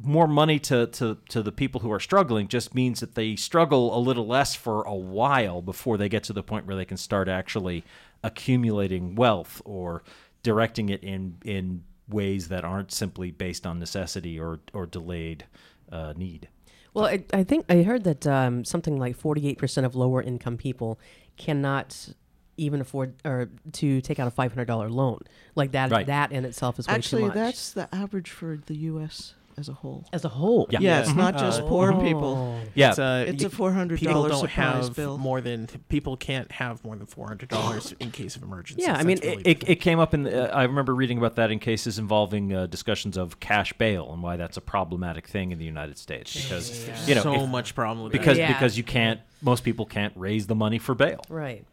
more 0.02 0.28
money 0.28 0.60
to, 0.60 0.88
to, 0.88 1.18
to 1.30 1.42
the 1.42 1.52
people 1.52 1.82
who 1.82 1.92
are 1.92 2.00
struggling 2.00 2.48
just 2.48 2.74
means 2.76 3.00
that 3.00 3.16
they 3.16 3.36
struggle 3.36 3.98
a 3.98 4.00
little 4.00 4.28
less 4.28 4.56
for 4.56 4.84
a 4.84 4.94
while 4.96 5.62
before 5.62 5.98
they 5.98 6.10
get 6.10 6.24
to 6.26 6.34
the 6.34 6.44
point 6.44 6.66
where 6.66 6.76
they 6.76 6.86
can 6.86 6.98
start 6.98 7.28
actually 7.28 7.84
accumulating 8.24 9.16
wealth 9.16 9.62
or 9.66 10.04
directing 10.44 10.90
it 10.90 11.04
in 11.04 11.38
in 11.44 11.84
ways 12.10 12.48
that 12.48 12.64
aren't 12.64 12.92
simply 12.92 13.32
based 13.32 13.66
on 13.66 13.80
necessity 13.80 14.40
or 14.40 14.60
or 14.74 14.86
delayed 14.86 15.46
uh, 15.92 16.14
need. 16.16 16.48
Well, 16.94 17.06
I, 17.06 17.24
I 17.34 17.44
think 17.44 17.66
I 17.70 17.84
heard 17.84 18.04
that 18.06 18.26
um, 18.26 18.66
something 18.66 18.98
like 18.98 19.16
48% 19.20 19.86
of 19.86 19.96
lower 19.96 20.22
income 20.22 20.58
people 20.58 21.00
cannot 21.38 22.10
even 22.58 22.82
afford 22.82 23.14
or 23.24 23.50
to 23.74 24.02
take 24.02 24.20
out 24.20 24.28
a 24.28 24.32
$500 24.32 24.90
loan. 24.90 25.20
Like 25.54 25.74
that 25.74 25.92
Right. 25.92 26.08
that 26.08 26.32
in 26.32 26.44
itself 26.44 26.80
is 26.80 26.88
way 26.88 26.96
Actually, 26.96 27.22
too 27.24 27.28
much. 27.28 27.36
that's 27.36 27.74
the 27.74 27.94
average 27.94 28.32
for 28.32 28.58
the 28.66 28.76
U.S. 28.92 29.36
as 29.58 29.70
a 29.70 29.74
whole. 29.74 30.06
as 30.14 30.24
a 30.24 30.30
whole. 30.30 30.68
Yeah. 30.70 30.80
Yeah, 30.82 31.00
it's 31.00 31.14
not 31.16 31.36
Uh, 31.36 31.40
just 31.40 31.62
poor 31.66 31.92
people. 31.94 32.60
Oh. 32.64 32.70
Yeah, 32.76 32.90
It's, 32.90 33.00
uh, 33.00 33.26
It's 33.28 33.44
a 33.44 33.50
four 33.50 33.72
hundred 33.74 34.00
people 34.00 34.14
dollar 34.14 34.30
don't 34.30 34.40
surprise 34.42 34.88
have 34.88 34.96
bill. 34.96 35.18
more 35.18 35.42
than 35.42 35.68
people 35.90 36.16
can't 36.16 36.52
have 36.54 36.84
more 36.86 36.96
than 36.96 37.08
four 37.08 37.28
hundred 37.28 37.50
dollars 37.50 37.94
in 38.00 38.12
case 38.12 38.36
of 38.36 38.44
emergency. 38.44 38.84
Yeah, 38.84 38.96
I 38.96 39.04
mean, 39.04 39.18
it, 39.24 39.42
it, 39.48 39.70
it 39.70 39.76
came 39.78 40.00
up 40.00 40.14
in. 40.14 40.24
The, 40.24 40.54
uh, 40.54 40.56
I 40.58 40.64
remember 40.64 40.94
reading 40.94 41.18
about 41.18 41.36
that 41.38 41.50
in 41.50 41.58
cases 41.60 41.98
involving 41.98 42.54
uh, 42.54 42.68
discussions 42.68 43.18
of 43.18 43.40
cash 43.40 43.74
bail 43.74 44.12
and 44.14 44.22
why 44.22 44.38
that's 44.38 44.58
a 44.58 44.62
problematic 44.62 45.28
thing 45.28 45.52
in 45.52 45.58
the 45.58 45.66
United 45.66 45.98
States 45.98 46.34
because 46.40 46.88
you 47.10 47.16
know 47.16 47.22
so 47.24 47.34
if- 47.44 47.50
much 47.50 47.74
problem 47.74 48.04
with 48.04 48.12
because. 48.12 48.38
Yeah. 48.38 48.48
because 48.54 48.78
you 48.78 48.84
can't 48.84 49.20
most 49.42 49.64
people 49.64 49.86
can't 49.86 50.14
raise 50.16 50.46
the 50.48 50.56
money 50.56 50.78
for 50.78 50.94
bail. 50.94 51.22
Right. 51.30 51.66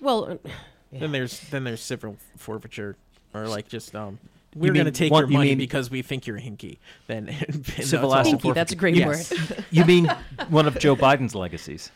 Well, 0.00 0.32
uh, 0.32 0.48
Then 0.92 1.12
there's 1.12 1.40
then 1.50 1.64
there's 1.64 1.80
civil 1.80 2.16
forfeiture 2.36 2.96
or 3.32 3.46
like 3.48 3.68
just 3.68 3.94
um 3.94 4.18
we're 4.56 4.72
mean 4.72 4.80
gonna 4.80 4.90
take 4.90 5.12
one- 5.12 5.22
your 5.22 5.30
you 5.30 5.36
money 5.38 5.48
mean- 5.50 5.58
because 5.58 5.90
we 5.90 6.02
think 6.02 6.26
you're 6.26 6.38
hinky. 6.40 6.78
Then 7.06 7.28
Civil 7.80 8.10
that's 8.10 8.28
asset 8.28 8.40
Hinky, 8.40 8.54
that's 8.54 8.72
a 8.72 8.76
great 8.76 8.96
Yes. 8.96 9.30
word. 9.30 9.64
You 9.70 9.84
mean 9.84 10.06
one 10.48 10.66
of 10.66 10.78
Joe 10.78 10.96
Biden's 10.96 11.34
legacies? 11.34 11.90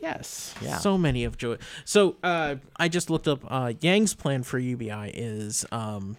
Yes. 0.00 0.54
Yeah. 0.60 0.78
So 0.78 0.96
many 0.96 1.24
of 1.24 1.36
Joe. 1.38 1.56
So 1.84 2.16
uh, 2.22 2.56
I 2.76 2.88
just 2.88 3.10
looked 3.10 3.26
up 3.26 3.40
uh, 3.48 3.72
Yang's 3.80 4.14
plan 4.14 4.42
for 4.42 4.58
UBI 4.58 5.10
is 5.14 5.64
um 5.72 6.16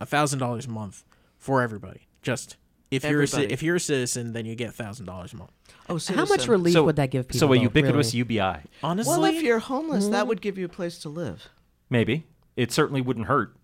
a 0.00 0.06
thousand 0.06 0.38
dollars 0.38 0.66
a 0.66 0.70
month 0.70 1.04
for 1.38 1.62
everybody. 1.62 2.00
Just 2.22 2.56
if 2.90 3.04
you're 3.04 3.22
a, 3.22 3.38
if 3.50 3.62
you're 3.62 3.76
a 3.76 3.80
citizen, 3.80 4.32
then 4.34 4.44
you 4.44 4.54
get 4.54 4.74
thousand 4.74 5.06
dollars 5.06 5.32
a 5.32 5.36
month. 5.36 5.50
oh, 5.88 5.98
How 6.14 6.26
much 6.26 6.46
relief 6.46 6.74
So- 6.74 6.84
would 6.84 6.96
that 6.96 7.10
give 7.10 7.26
people? 7.28 7.38
so 7.40 7.52
a 7.52 7.56
though, 7.56 7.62
ubiquitous 7.62 8.08
really? 8.12 8.18
UBI, 8.38 8.60
Honestly, 8.82 9.10
Well, 9.18 9.24
if 9.24 9.42
you're 9.42 9.60
homeless, 9.60 10.04
Mm-hmm. 10.04 10.12
that 10.12 10.26
would 10.26 10.42
give 10.42 10.58
you 10.58 10.66
a 10.66 10.68
place 10.68 10.98
to 10.98 11.08
live. 11.08 11.48
maybe 11.88 12.26
it 12.54 12.70
certainly 12.70 13.00
wouldn't 13.00 13.26
hurt. 13.28 13.54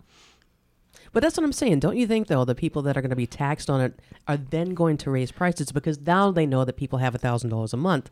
But 1.19 1.25
that's 1.25 1.37
what 1.37 1.43
I'm 1.43 1.53
saying. 1.53 1.81
Don't 1.81 1.97
you 1.97 2.07
think 2.07 2.29
though 2.29 2.45
the 2.45 2.55
people 2.55 2.81
that 2.83 2.97
are 2.97 3.01
going 3.01 3.11
to 3.11 3.17
be 3.17 3.27
taxed 3.27 3.69
on 3.69 3.81
it 3.81 3.99
are 4.29 4.37
then 4.37 4.73
going 4.73 4.97
to 4.99 5.11
raise 5.11 5.33
prices 5.33 5.73
because 5.73 5.99
now 5.99 6.31
they 6.31 6.47
know 6.47 6.65
that 6.65 6.77
people 6.77 7.01
have 7.01 7.13
a 7.13 7.19
thousand 7.19 7.51
dollars 7.51 7.73
a 7.73 7.77
month. 7.77 8.09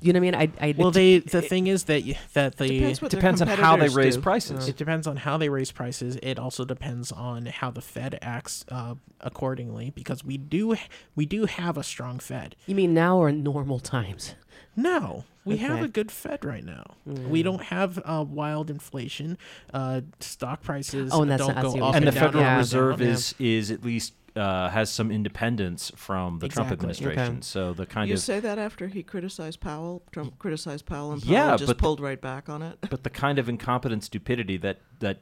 You 0.00 0.14
know 0.14 0.20
what 0.20 0.34
I 0.34 0.46
mean? 0.46 0.50
I, 0.58 0.68
I 0.68 0.74
well, 0.78 0.90
they 0.90 1.18
the 1.18 1.42
thing 1.42 1.66
is 1.66 1.84
that 1.84 2.00
you, 2.04 2.14
that 2.32 2.56
the 2.56 2.66
Depends 2.66 3.02
what 3.02 3.10
Depends 3.10 3.42
on 3.42 3.48
how 3.48 3.76
they 3.76 3.90
raise 3.90 4.16
do. 4.16 4.22
prices. 4.22 4.68
It 4.68 4.78
depends 4.78 5.06
on 5.06 5.18
how 5.18 5.36
they 5.36 5.50
raise 5.50 5.70
prices. 5.70 6.16
It 6.22 6.38
also 6.38 6.64
depends 6.64 7.12
on 7.12 7.44
how 7.44 7.70
the 7.70 7.82
Fed 7.82 8.18
acts 8.22 8.64
uh, 8.70 8.94
accordingly, 9.20 9.90
because 9.90 10.24
we 10.24 10.38
do 10.38 10.76
we 11.14 11.26
do 11.26 11.44
have 11.44 11.76
a 11.76 11.82
strong 11.82 12.18
Fed. 12.20 12.56
you 12.64 12.74
mean 12.74 12.94
now 12.94 13.18
or 13.18 13.28
in 13.28 13.42
normal 13.42 13.80
times? 13.80 14.34
No, 14.82 15.24
we 15.44 15.56
have 15.58 15.82
a 15.82 15.88
good 15.88 16.10
Fed 16.10 16.44
right 16.44 16.64
now. 16.64 16.84
We 17.06 17.42
don't 17.42 17.62
have 17.64 18.00
uh, 18.04 18.24
wild 18.28 18.70
inflation. 18.70 19.36
Uh, 19.72 20.02
stock 20.20 20.62
prices 20.62 21.10
Oh, 21.12 21.22
and 21.22 21.30
that's- 21.30 21.46
don't 21.46 21.54
that's 21.54 21.66
go 21.66 21.72
the 21.72 21.78
up 21.84 21.88
other 21.88 21.96
and 21.98 22.04
the 22.06 22.08
and 22.08 22.14
down, 22.14 22.24
Federal 22.24 22.44
up 22.44 22.48
and 22.50 22.58
Reserve 22.58 23.02
is 23.02 23.34
is 23.38 23.70
at 23.70 23.84
least 23.84 24.14
uh, 24.36 24.68
has 24.68 24.90
some 24.90 25.10
independence 25.10 25.90
from 25.96 26.38
the 26.38 26.46
Trump 26.48 26.70
administration. 26.70 27.18
Okay. 27.34 27.38
So 27.40 27.72
the 27.72 27.84
kind 27.84 28.08
You 28.08 28.14
of 28.14 28.20
say 28.20 28.38
that 28.38 28.58
after 28.58 28.86
he 28.86 29.02
criticized 29.02 29.58
Powell, 29.60 30.02
Trump 30.12 30.38
criticized 30.38 30.86
Powell, 30.86 31.10
and 31.12 31.20
Powell 31.20 31.32
Yeah, 31.32 31.50
just 31.56 31.66
but 31.66 31.76
the- 31.78 31.82
pulled 31.82 31.98
right 32.00 32.20
back 32.20 32.48
on 32.48 32.62
it. 32.62 32.78
but 32.88 33.02
the 33.02 33.10
kind 33.10 33.38
of 33.40 33.48
incompetent 33.48 34.04
stupidity 34.04 34.56
that 34.58 34.78
that 35.00 35.18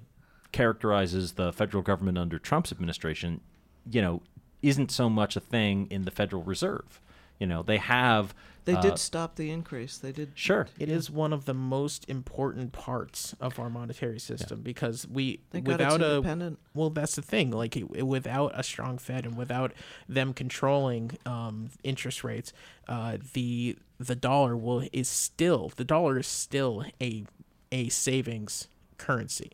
characterizes 0.52 1.32
the 1.32 1.52
federal 1.52 1.82
government 1.82 2.18
under 2.18 2.38
Trump's 2.38 2.72
administration, 2.72 3.40
you 3.90 4.00
know, 4.02 4.22
isn't 4.62 4.90
so 4.90 5.08
much 5.08 5.36
a 5.36 5.40
thing 5.40 5.86
in 5.90 6.04
the 6.04 6.10
Federal 6.10 6.42
Reserve. 6.42 7.00
You 7.38 7.46
know, 7.46 7.62
they 7.62 7.78
have 7.78 8.34
They 8.64 8.74
uh, 8.74 8.80
did 8.80 8.98
stop 8.98 9.36
the 9.36 9.50
increase. 9.50 9.96
They 9.98 10.12
did. 10.12 10.32
sure. 10.34 10.66
It 10.78 10.88
is 10.88 11.08
one 11.10 11.32
of 11.32 11.44
the 11.44 11.54
most 11.54 12.04
important 12.08 12.72
parts 12.72 13.34
of 13.40 13.58
our 13.58 13.70
monetary 13.70 14.18
system 14.18 14.60
because 14.60 15.06
we 15.08 15.40
Thank 15.52 15.66
without 15.66 16.00
it's 16.00 16.04
a 16.04 16.16
independent. 16.16 16.58
well 16.74 16.90
that's 16.90 17.14
the 17.14 17.22
thing 17.22 17.50
like 17.50 17.76
it, 17.76 18.06
without 18.06 18.52
a 18.54 18.62
strong 18.62 18.98
Fed 18.98 19.24
and 19.24 19.36
without 19.36 19.72
them 20.08 20.34
controlling 20.34 21.12
um, 21.24 21.70
interest 21.82 22.24
rates, 22.24 22.52
uh, 22.88 23.18
the 23.32 23.76
the 24.00 24.16
dollar 24.16 24.56
will 24.56 24.82
is 24.92 25.08
still 25.08 25.70
the 25.76 25.84
dollar 25.84 26.18
is 26.18 26.26
still 26.26 26.84
a 27.00 27.24
a 27.72 27.88
savings 27.88 28.68
currency. 28.98 29.52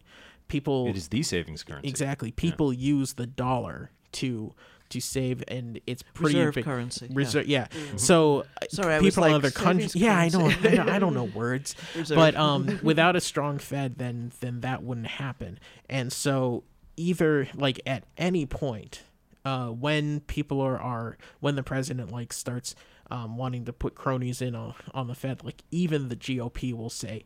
People 0.48 0.88
It 0.88 0.96
is 0.96 1.08
the 1.08 1.22
savings 1.22 1.62
currency. 1.62 1.88
exactly 1.88 2.30
people 2.30 2.72
use 2.72 3.14
the 3.14 3.26
dollar 3.26 3.90
to 4.12 4.54
to 4.94 5.00
save, 5.00 5.42
and 5.48 5.80
it's 5.86 6.02
pretty 6.02 6.38
Reserve 6.38 6.54
big- 6.54 6.64
currency. 6.64 7.06
yeah. 7.08 7.12
Reserve, 7.16 7.46
yeah. 7.46 7.66
So 7.96 8.40
uh, 8.62 8.66
Sorry, 8.70 8.94
I 8.94 8.98
was 9.00 9.14
people 9.14 9.24
in 9.24 9.32
like, 9.32 9.38
other 9.38 9.50
countries, 9.50 9.94
yeah, 9.96 10.16
I 10.18 10.28
know. 10.28 10.46
I 10.50 10.54
don't, 10.54 10.88
I 10.88 10.98
don't 10.98 11.14
know 11.14 11.24
words, 11.24 11.74
Reserve. 11.96 12.16
but 12.16 12.36
um, 12.36 12.78
without 12.82 13.16
a 13.16 13.20
strong 13.20 13.58
Fed, 13.58 13.96
then 13.98 14.32
then 14.40 14.60
that 14.60 14.82
wouldn't 14.82 15.06
happen. 15.08 15.58
And 15.88 16.12
so 16.12 16.64
either 16.96 17.48
like 17.54 17.80
at 17.86 18.04
any 18.16 18.46
point, 18.46 19.02
uh, 19.44 19.68
when 19.68 20.20
people 20.20 20.60
are, 20.60 20.78
are 20.78 21.18
when 21.40 21.56
the 21.56 21.62
president 21.62 22.10
like 22.12 22.32
starts 22.32 22.74
um, 23.10 23.36
wanting 23.36 23.64
to 23.66 23.72
put 23.72 23.94
cronies 23.94 24.40
in 24.40 24.54
on, 24.54 24.74
on 24.94 25.08
the 25.08 25.14
Fed, 25.14 25.44
like 25.44 25.62
even 25.70 26.08
the 26.08 26.16
GOP 26.16 26.72
will 26.72 26.88
say 26.90 27.24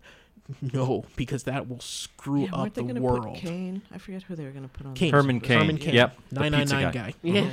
no 0.72 1.04
because 1.16 1.44
that 1.44 1.68
will 1.68 1.80
screw 1.80 2.42
yeah, 2.42 2.46
up 2.52 2.58
weren't 2.60 2.74
they 2.74 2.82
the 2.82 2.88
gonna 2.88 3.00
world. 3.00 3.24
Put 3.34 3.36
Cain? 3.36 3.82
I 3.92 3.98
forget 3.98 4.22
who 4.22 4.34
they 4.34 4.44
were 4.44 4.50
going 4.50 4.62
to 4.62 4.68
put 4.68 4.86
on. 4.86 4.94
Cain. 4.94 5.12
Herman 5.12 5.40
Cain. 5.40 5.58
Herman 5.58 5.78
Cain. 5.78 5.94
Yep. 5.94 6.18
nine 6.32 6.50
nine 6.50 6.50
nine 6.50 6.50
Nine 6.50 6.50
nine 6.50 6.60
pizza 6.60 6.74
nine 6.74 6.92
guy. 6.92 7.10
guy. 7.10 7.14
Yeah. 7.22 7.50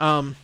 Um, 0.00 0.36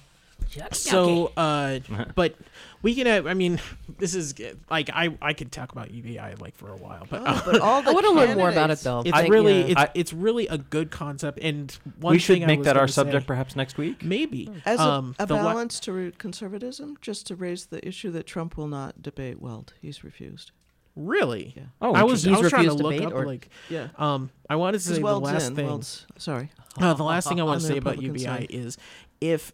so, 0.72 1.32
uh, 1.36 1.78
but 2.14 2.34
we 2.82 2.94
can. 2.94 3.06
Uh, 3.06 3.28
I 3.28 3.34
mean, 3.34 3.60
this 3.98 4.14
is 4.14 4.34
like 4.70 4.90
I 4.92 5.16
I 5.22 5.32
could 5.32 5.52
talk 5.52 5.72
about 5.72 5.90
UBI 5.90 6.34
like 6.40 6.56
for 6.56 6.70
a 6.70 6.76
while, 6.76 7.06
but. 7.08 7.22
Oh, 7.24 7.42
but 7.44 7.60
all 7.60 7.88
I 7.88 7.92
want 7.92 8.06
to 8.06 8.12
learn 8.12 8.36
more 8.36 8.50
about 8.50 8.70
it 8.70 8.80
though. 8.80 9.00
It's 9.04 9.16
I- 9.16 9.26
really, 9.26 9.70
yeah. 9.70 9.82
it's, 9.82 9.92
it's 9.94 10.12
really 10.12 10.48
a 10.48 10.58
good 10.58 10.90
concept, 10.90 11.38
and 11.40 11.70
one 12.00 12.12
we 12.12 12.18
should 12.18 12.34
thing 12.34 12.44
I 12.44 12.46
make 12.46 12.58
was 12.60 12.66
that 12.66 12.76
our 12.76 12.82
gonna 12.82 12.88
say- 12.88 12.94
subject 12.94 13.26
perhaps 13.26 13.54
next 13.56 13.78
week. 13.78 14.02
Maybe 14.02 14.50
As 14.64 14.80
a, 14.80 14.82
um, 14.82 15.14
a 15.18 15.26
the 15.26 15.36
wa- 15.36 15.42
balance 15.44 15.78
to 15.80 15.92
re- 15.92 16.12
conservatism, 16.16 16.96
just 17.00 17.26
to 17.28 17.36
raise 17.36 17.66
the 17.66 17.86
issue 17.86 18.10
that 18.12 18.26
Trump 18.26 18.56
will 18.56 18.68
not 18.68 19.02
debate 19.02 19.40
Weld. 19.40 19.74
He's 19.80 20.02
refused. 20.02 20.50
Really. 20.96 21.54
Yeah. 21.56 21.62
Oh, 21.80 21.94
I 21.94 22.02
was 22.04 22.24
He's 22.24 22.36
I 22.36 22.40
was 22.40 22.50
trying 22.50 22.64
to 22.66 22.74
look 22.74 23.00
up 23.02 23.12
or- 23.12 23.26
like 23.26 23.48
Yeah. 23.68 23.88
um 23.98 24.30
I 24.48 24.56
wanted 24.56 24.78
to 24.78 24.84
say 24.84 24.94
Because 24.96 25.20
the 25.20 25.20
last 25.20 25.46
in. 25.48 25.56
thing. 25.56 25.66
Weld's, 25.66 26.06
sorry. 26.16 26.50
Uh, 26.78 26.94
the 26.94 27.02
last 27.04 27.28
thing 27.28 27.40
I 27.40 27.44
want 27.50 27.60
to 27.60 27.66
say 27.66 27.76
about 27.76 28.00
UBI 28.00 28.18
side. 28.20 28.46
is 28.50 28.76
if 29.20 29.52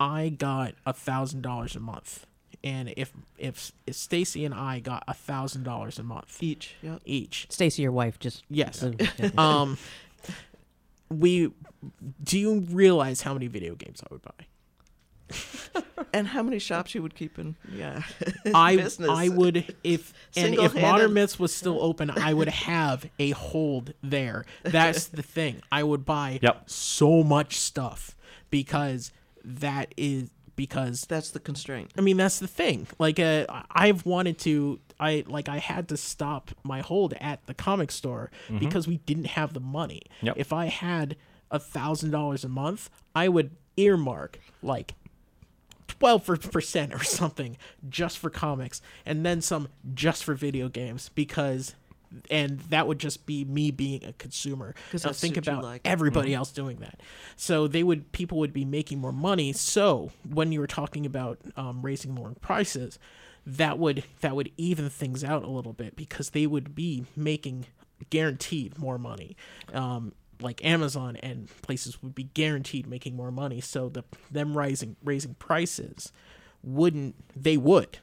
I 0.00 0.28
got 0.28 0.74
a 0.84 0.92
thousand 0.92 1.42
dollars 1.42 1.74
a 1.76 1.80
month, 1.80 2.26
and 2.64 2.92
if 2.96 3.12
if 3.38 3.72
if 3.86 3.94
Stacy 3.94 4.44
and 4.44 4.52
I 4.54 4.80
got 4.80 5.02
a 5.08 5.14
thousand 5.14 5.62
dollars 5.64 5.98
a 5.98 6.02
month 6.02 6.36
Each. 6.42 6.74
Yep. 6.82 7.00
each, 7.04 7.46
Stacy, 7.50 7.82
your 7.82 7.92
wife, 7.92 8.18
just 8.18 8.42
yes, 8.50 8.82
uh, 9.38 9.40
um, 9.40 9.78
we 11.08 11.52
do 12.22 12.38
you 12.38 12.60
realize 12.70 13.22
how 13.22 13.32
many 13.32 13.46
video 13.46 13.74
games 13.74 14.02
I 14.02 14.12
would 14.12 14.22
buy? 14.22 14.46
And 16.12 16.28
how 16.28 16.42
many 16.42 16.58
shops 16.58 16.94
you 16.94 17.02
would 17.02 17.14
keep 17.14 17.38
in? 17.38 17.56
Yeah. 17.70 18.02
I 18.54 18.76
business. 18.76 19.10
I 19.10 19.28
would 19.28 19.56
if 19.84 20.12
and 20.36 20.54
if 20.54 20.72
Single-handed. 20.72 20.82
Modern 20.82 21.12
Myths 21.14 21.38
was 21.38 21.54
still 21.54 21.78
open, 21.82 22.10
I 22.10 22.32
would 22.32 22.48
have 22.48 23.06
a 23.18 23.30
hold 23.30 23.92
there. 24.02 24.44
That's 24.62 25.06
the 25.18 25.22
thing. 25.22 25.60
I 25.70 25.82
would 25.82 26.04
buy 26.06 26.38
Yep. 26.42 26.70
so 26.70 27.22
much 27.22 27.56
stuff 27.56 28.16
because 28.50 29.10
that 29.44 29.92
is 29.96 30.30
because 30.54 31.02
That's 31.08 31.30
the 31.30 31.40
constraint. 31.40 31.90
I 31.98 32.00
mean 32.00 32.16
that's 32.16 32.38
the 32.38 32.46
thing. 32.48 32.86
Like 32.98 33.18
uh, 33.18 33.44
I've 33.70 34.06
wanted 34.06 34.38
to 34.40 34.80
I 34.98 35.24
like 35.26 35.48
I 35.50 35.58
had 35.58 35.88
to 35.88 35.96
stop 35.98 36.50
my 36.62 36.80
hold 36.80 37.14
at 37.20 37.44
the 37.46 37.52
comic 37.54 37.90
store 37.90 38.30
because 38.58 38.86
we 38.88 38.98
didn't 38.98 39.26
have 39.26 39.52
the 39.52 39.60
money. 39.60 40.02
Yep. 40.22 40.34
If 40.38 40.52
I 40.52 40.66
had 40.66 41.16
a 41.50 41.58
thousand 41.58 42.10
dollars 42.10 42.42
a 42.44 42.48
month, 42.48 42.88
I 43.14 43.28
would 43.28 43.50
earmark 43.76 44.40
like 44.62 44.94
twelve 45.86 46.26
percent 46.26 46.94
or 46.94 47.02
something 47.02 47.56
just 47.88 48.18
for 48.18 48.30
comics, 48.30 48.80
and 49.04 49.24
then 49.24 49.40
some 49.40 49.68
just 49.94 50.24
for 50.24 50.34
video 50.34 50.68
games 50.68 51.10
because. 51.14 51.74
And 52.30 52.60
that 52.70 52.86
would 52.86 53.00
just 53.00 53.26
be 53.26 53.44
me 53.44 53.72
being 53.72 54.04
a 54.04 54.12
consumer. 54.12 54.76
Now 55.04 55.10
think 55.10 55.36
about 55.36 55.64
like. 55.64 55.82
everybody 55.84 56.32
else 56.34 56.52
doing 56.52 56.76
that. 56.76 57.00
So 57.34 57.66
they 57.66 57.82
would 57.82 58.12
people 58.12 58.38
would 58.38 58.52
be 58.52 58.64
making 58.64 59.00
more 59.00 59.12
money. 59.12 59.52
So 59.52 60.12
when 60.26 60.52
you 60.52 60.60
were 60.60 60.68
talking 60.68 61.04
about 61.04 61.40
um, 61.56 61.82
raising 61.82 62.14
more 62.14 62.32
prices, 62.40 63.00
that 63.44 63.78
would 63.80 64.04
that 64.20 64.36
would 64.36 64.52
even 64.56 64.88
things 64.88 65.24
out 65.24 65.42
a 65.42 65.48
little 65.50 65.72
bit 65.72 65.96
because 65.96 66.30
they 66.30 66.46
would 66.46 66.76
be 66.76 67.06
making 67.16 67.66
guaranteed 68.08 68.78
more 68.78 68.98
money. 68.98 69.36
Um, 69.74 70.12
like 70.40 70.64
Amazon 70.64 71.16
and 71.16 71.48
places 71.62 72.02
would 72.02 72.14
be 72.14 72.24
guaranteed 72.24 72.86
making 72.86 73.16
more 73.16 73.30
money. 73.30 73.60
So 73.60 73.88
the 73.88 74.04
them 74.30 74.56
rising 74.56 74.96
raising 75.02 75.34
prices 75.34 76.12
wouldn't 76.62 77.14
they 77.34 77.56
would, 77.56 77.98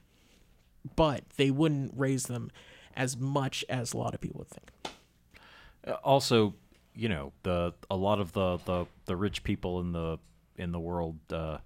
but 0.95 1.23
they 1.37 1.51
wouldn't 1.51 1.93
raise 1.95 2.23
them 2.23 2.51
as 2.95 3.17
much 3.17 3.65
as 3.69 3.93
a 3.93 3.97
lot 3.97 4.13
of 4.13 4.21
people 4.21 4.39
would 4.39 4.47
think. 4.47 4.71
Uh, 5.85 5.93
also, 6.03 6.53
you 6.95 7.09
know, 7.09 7.33
the 7.43 7.73
a 7.89 7.95
lot 7.95 8.19
of 8.19 8.33
the 8.33 8.57
the, 8.65 8.85
the 9.05 9.15
rich 9.15 9.43
people 9.43 9.79
in 9.79 9.91
the 9.91 10.17
in 10.57 10.71
the 10.71 10.79
world 10.79 11.17
uh, 11.31 11.57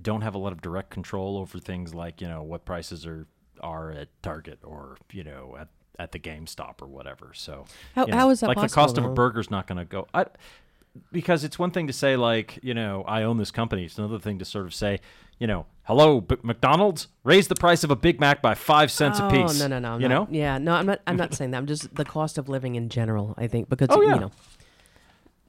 don't 0.00 0.22
have 0.22 0.34
a 0.34 0.38
lot 0.38 0.52
of 0.52 0.62
direct 0.62 0.90
control 0.90 1.36
over 1.36 1.58
things 1.58 1.94
like 1.94 2.20
you 2.20 2.28
know 2.28 2.42
what 2.42 2.64
prices 2.64 3.06
are 3.06 3.26
are 3.60 3.90
at 3.90 4.08
Target 4.22 4.58
or 4.62 4.96
you 5.12 5.24
know 5.24 5.56
at 5.58 5.68
at 5.98 6.12
the 6.12 6.18
GameStop 6.18 6.80
or 6.80 6.86
whatever. 6.86 7.32
So 7.34 7.64
How- 7.94 8.06
you 8.06 8.12
know, 8.12 8.16
how 8.18 8.30
is 8.30 8.40
that 8.40 8.48
like 8.48 8.56
the 8.56 8.62
possible, 8.62 8.82
cost 8.82 8.98
of 8.98 9.04
a 9.04 9.08
burger 9.10 9.40
is 9.40 9.50
not 9.50 9.66
going 9.66 9.78
to 9.78 9.84
go. 9.84 10.06
I, 10.14 10.26
because 11.10 11.42
it's 11.44 11.58
one 11.58 11.70
thing 11.70 11.86
to 11.86 11.92
say 11.92 12.16
like 12.16 12.58
you 12.62 12.74
know 12.74 13.02
I 13.06 13.22
own 13.22 13.38
this 13.38 13.50
company. 13.50 13.84
It's 13.84 13.98
another 13.98 14.18
thing 14.18 14.38
to 14.40 14.44
sort 14.44 14.66
of 14.66 14.74
say 14.74 15.00
you 15.38 15.46
know 15.46 15.66
hello 15.84 16.20
B- 16.20 16.36
McDonald's 16.42 17.08
raise 17.24 17.48
the 17.48 17.54
price 17.54 17.82
of 17.82 17.90
a 17.90 17.96
Big 17.96 18.20
Mac 18.20 18.42
by 18.42 18.54
five 18.54 18.90
cents 18.90 19.18
oh, 19.20 19.28
a 19.28 19.30
piece. 19.30 19.58
no, 19.58 19.66
no, 19.68 19.78
no. 19.78 19.92
I'm 19.92 20.00
You 20.00 20.08
not- 20.08 20.30
know. 20.30 20.36
Yeah, 20.38 20.58
no, 20.58 20.74
I'm 20.74 20.86
not. 20.86 21.00
I'm 21.06 21.16
not 21.16 21.34
saying 21.34 21.50
that. 21.52 21.58
I'm 21.58 21.66
just 21.66 21.94
the 21.94 22.04
cost 22.04 22.36
of 22.38 22.48
living 22.48 22.74
in 22.74 22.88
general. 22.88 23.34
I 23.38 23.46
think 23.46 23.68
because 23.68 23.88
Oh, 23.90 24.02
yeah. 24.02 24.14
you 24.14 24.20
know, 24.20 24.30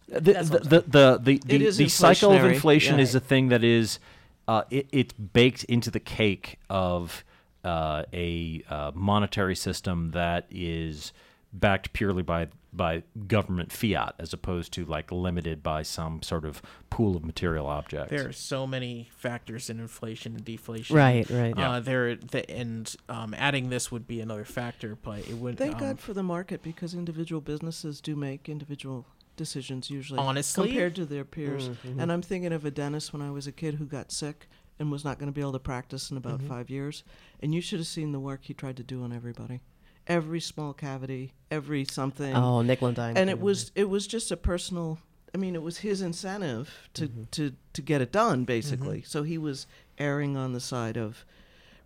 the 0.07 0.19
the, 0.19 0.59
the, 0.59 1.19
the, 1.21 1.39
the, 1.45 1.69
the, 1.71 1.89
cycle 1.89 2.31
of 2.31 2.43
inflation 2.45 2.97
yeah. 2.97 3.03
is 3.03 3.15
a 3.15 3.19
thing 3.19 3.49
that 3.49 3.63
is 3.63 3.99
uh, 4.47 4.63
it, 4.69 4.87
it's 4.91 5.13
baked 5.13 5.63
into 5.65 5.89
the 5.89 5.99
cake 5.99 6.59
of 6.69 7.23
uh, 7.63 8.03
a 8.13 8.63
uh, 8.69 8.91
monetary 8.93 9.55
system 9.55 10.11
that 10.11 10.47
is 10.49 11.13
backed 11.53 11.93
purely 11.93 12.23
by 12.23 12.47
by 12.75 13.03
government 13.27 13.71
fiat 13.71 14.15
as 14.17 14.33
opposed 14.33 14.73
to 14.73 14.83
like 14.85 15.11
limited 15.11 15.61
by 15.61 15.83
some 15.83 16.23
sort 16.23 16.43
of 16.43 16.61
pool 16.89 17.15
of 17.15 17.23
material 17.23 17.67
objects. 17.67 18.09
There 18.09 18.27
are 18.27 18.33
so 18.33 18.65
many 18.65 19.09
factors 19.15 19.69
in 19.69 19.79
inflation 19.79 20.35
and 20.35 20.43
deflation. 20.43 20.95
right, 20.95 21.29
right. 21.29 21.53
Yeah. 21.55 21.73
Uh, 21.73 21.79
there, 21.79 22.15
the, 22.15 22.49
and 22.49 22.93
um, 23.07 23.35
adding 23.37 23.69
this 23.69 23.91
would 23.91 24.07
be 24.07 24.21
another 24.21 24.43
factor, 24.43 24.95
but 24.95 25.19
it 25.19 25.35
would. 25.35 25.57
Thank 25.57 25.75
um, 25.75 25.79
God 25.79 25.99
for 25.99 26.13
the 26.13 26.23
market 26.23 26.63
because 26.63 26.95
individual 26.95 27.41
businesses 27.41 28.01
do 28.01 28.15
make 28.15 28.49
individual 28.49 29.05
decisions 29.35 29.89
usually. 29.89 30.19
Honestly? 30.19 30.69
compared 30.69 30.95
to 30.95 31.05
their 31.05 31.25
peers. 31.25 31.69
Mhm. 31.69 31.99
And 31.99 32.11
I'm 32.11 32.21
thinking 32.21 32.53
of 32.53 32.65
a 32.65 32.71
dentist 32.71 33.13
when 33.13 33.21
I 33.21 33.31
was 33.31 33.47
a 33.47 33.51
kid 33.51 33.75
who 33.75 33.85
got 33.85 34.11
sick 34.11 34.47
and 34.79 34.91
was 34.91 35.05
not 35.05 35.19
going 35.19 35.27
to 35.27 35.33
be 35.33 35.41
able 35.41 35.53
to 35.53 35.59
practice 35.59 36.11
in 36.11 36.17
about 36.17 36.39
mm-hmm. 36.39 36.49
five 36.49 36.69
years. 36.69 37.03
And 37.41 37.53
you 37.53 37.61
should 37.61 37.79
have 37.79 37.87
seen 37.87 38.11
the 38.11 38.19
work 38.19 38.41
he 38.43 38.53
tried 38.53 38.77
to 38.77 38.83
do 38.83 39.03
on 39.03 39.13
everybody, 39.13 39.61
every 40.07 40.39
small 40.39 40.73
cavity, 40.73 41.33
every 41.51 41.85
something. 41.85 42.35
Oh, 42.35 42.61
nickel 42.61 42.87
and 42.87 42.95
dime. 42.95 43.17
and 43.17 43.29
it 43.29 43.39
was 43.39 43.71
it 43.75 43.89
was 43.89 44.07
just 44.07 44.31
a 44.31 44.37
personal. 44.37 44.99
I 45.35 45.39
mean, 45.39 45.55
it 45.55 45.63
was 45.63 45.79
his 45.79 46.01
incentive 46.01 46.89
to 46.95 47.07
mm-hmm. 47.07 47.23
to 47.31 47.53
to 47.73 47.81
get 47.81 48.01
it 48.01 48.11
done, 48.11 48.39
mm-hmm. 48.39 48.45
basically. 48.45 49.01
So 49.03 49.23
he 49.23 49.37
was 49.37 49.67
erring 49.97 50.37
on 50.37 50.53
the 50.53 50.59
side 50.59 50.97
of 50.97 51.25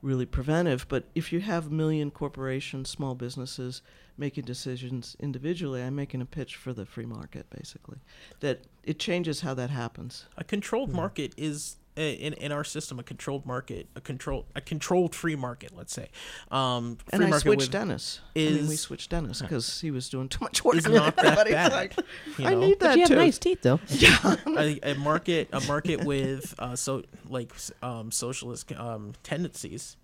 really 0.02 0.26
preventive. 0.26 0.86
But 0.88 1.06
if 1.16 1.34
you 1.34 1.42
have 1.42 1.68
a 1.68 1.72
million 1.72 2.12
corporations, 2.12 2.90
small 2.90 3.16
businesses 3.16 3.82
making 4.18 4.46
decisions 4.46 5.16
individually, 5.20 5.82
I'm 5.82 5.96
making 5.96 6.22
a 6.22 6.26
pitch 6.26 6.56
for 6.56 6.74
the 6.74 6.86
free 6.86 7.06
market, 7.06 7.48
basically. 7.50 8.00
That 8.40 8.66
it 8.84 9.00
changes 9.00 9.42
how 9.42 9.54
that 9.56 9.70
happens. 9.70 10.26
a 10.38 10.44
controlled 10.44 10.90
hmm. 10.90 10.98
market 10.98 11.34
is 11.38 11.78
in 11.98 12.34
in 12.34 12.52
our 12.52 12.64
system 12.64 13.00
a 13.00 13.04
controlled 13.04 13.46
market, 13.46 13.88
a 13.96 14.02
control 14.02 14.46
a 14.56 14.62
controlled 14.62 15.16
free 15.16 15.36
market. 15.36 15.72
Let's 15.76 15.94
say, 15.94 16.10
um, 16.52 16.96
free 16.98 17.06
And 17.14 17.24
I 17.24 17.30
market 17.30 17.42
switched 17.44 17.62
with, 17.62 17.72
Dennis. 17.72 18.22
I 18.36 18.40
mean, 18.40 18.68
we 18.68 18.76
switched 18.76 19.10
Dennis 19.10 19.42
because 19.44 19.82
he 19.82 19.92
was 19.92 20.10
doing 20.10 20.30
too 20.30 20.40
much 20.44 20.64
work. 20.64 20.76
is 20.78 20.88
not 20.88 21.16
that 21.18 21.48
bad. 21.50 21.72
Like, 21.72 21.96
you 22.38 22.46
I 22.46 22.52
know? 22.52 22.60
need 22.62 22.80
But 22.80 22.86
that 22.88 22.96
you 22.96 23.02
have 23.02 23.10
too. 23.10 23.16
nice 23.16 23.38
teeth, 23.38 23.62
though. 23.62 23.80
a, 24.58 24.80
a 24.84 24.96
market 24.96 25.50
a 25.52 25.62
market 25.62 26.04
with 26.04 26.54
uh, 26.60 26.76
so 26.76 27.04
like 27.28 27.52
um, 27.82 28.12
socialist 28.12 28.72
um, 28.74 29.14
tendencies 29.24 29.98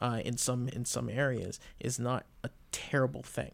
uh, 0.00 0.20
in 0.24 0.36
some 0.36 0.68
in 0.68 0.84
some 0.84 1.08
areas 1.08 1.60
is 1.80 1.98
not 1.98 2.26
a 2.42 2.50
terrible 2.72 3.22
thing 3.22 3.52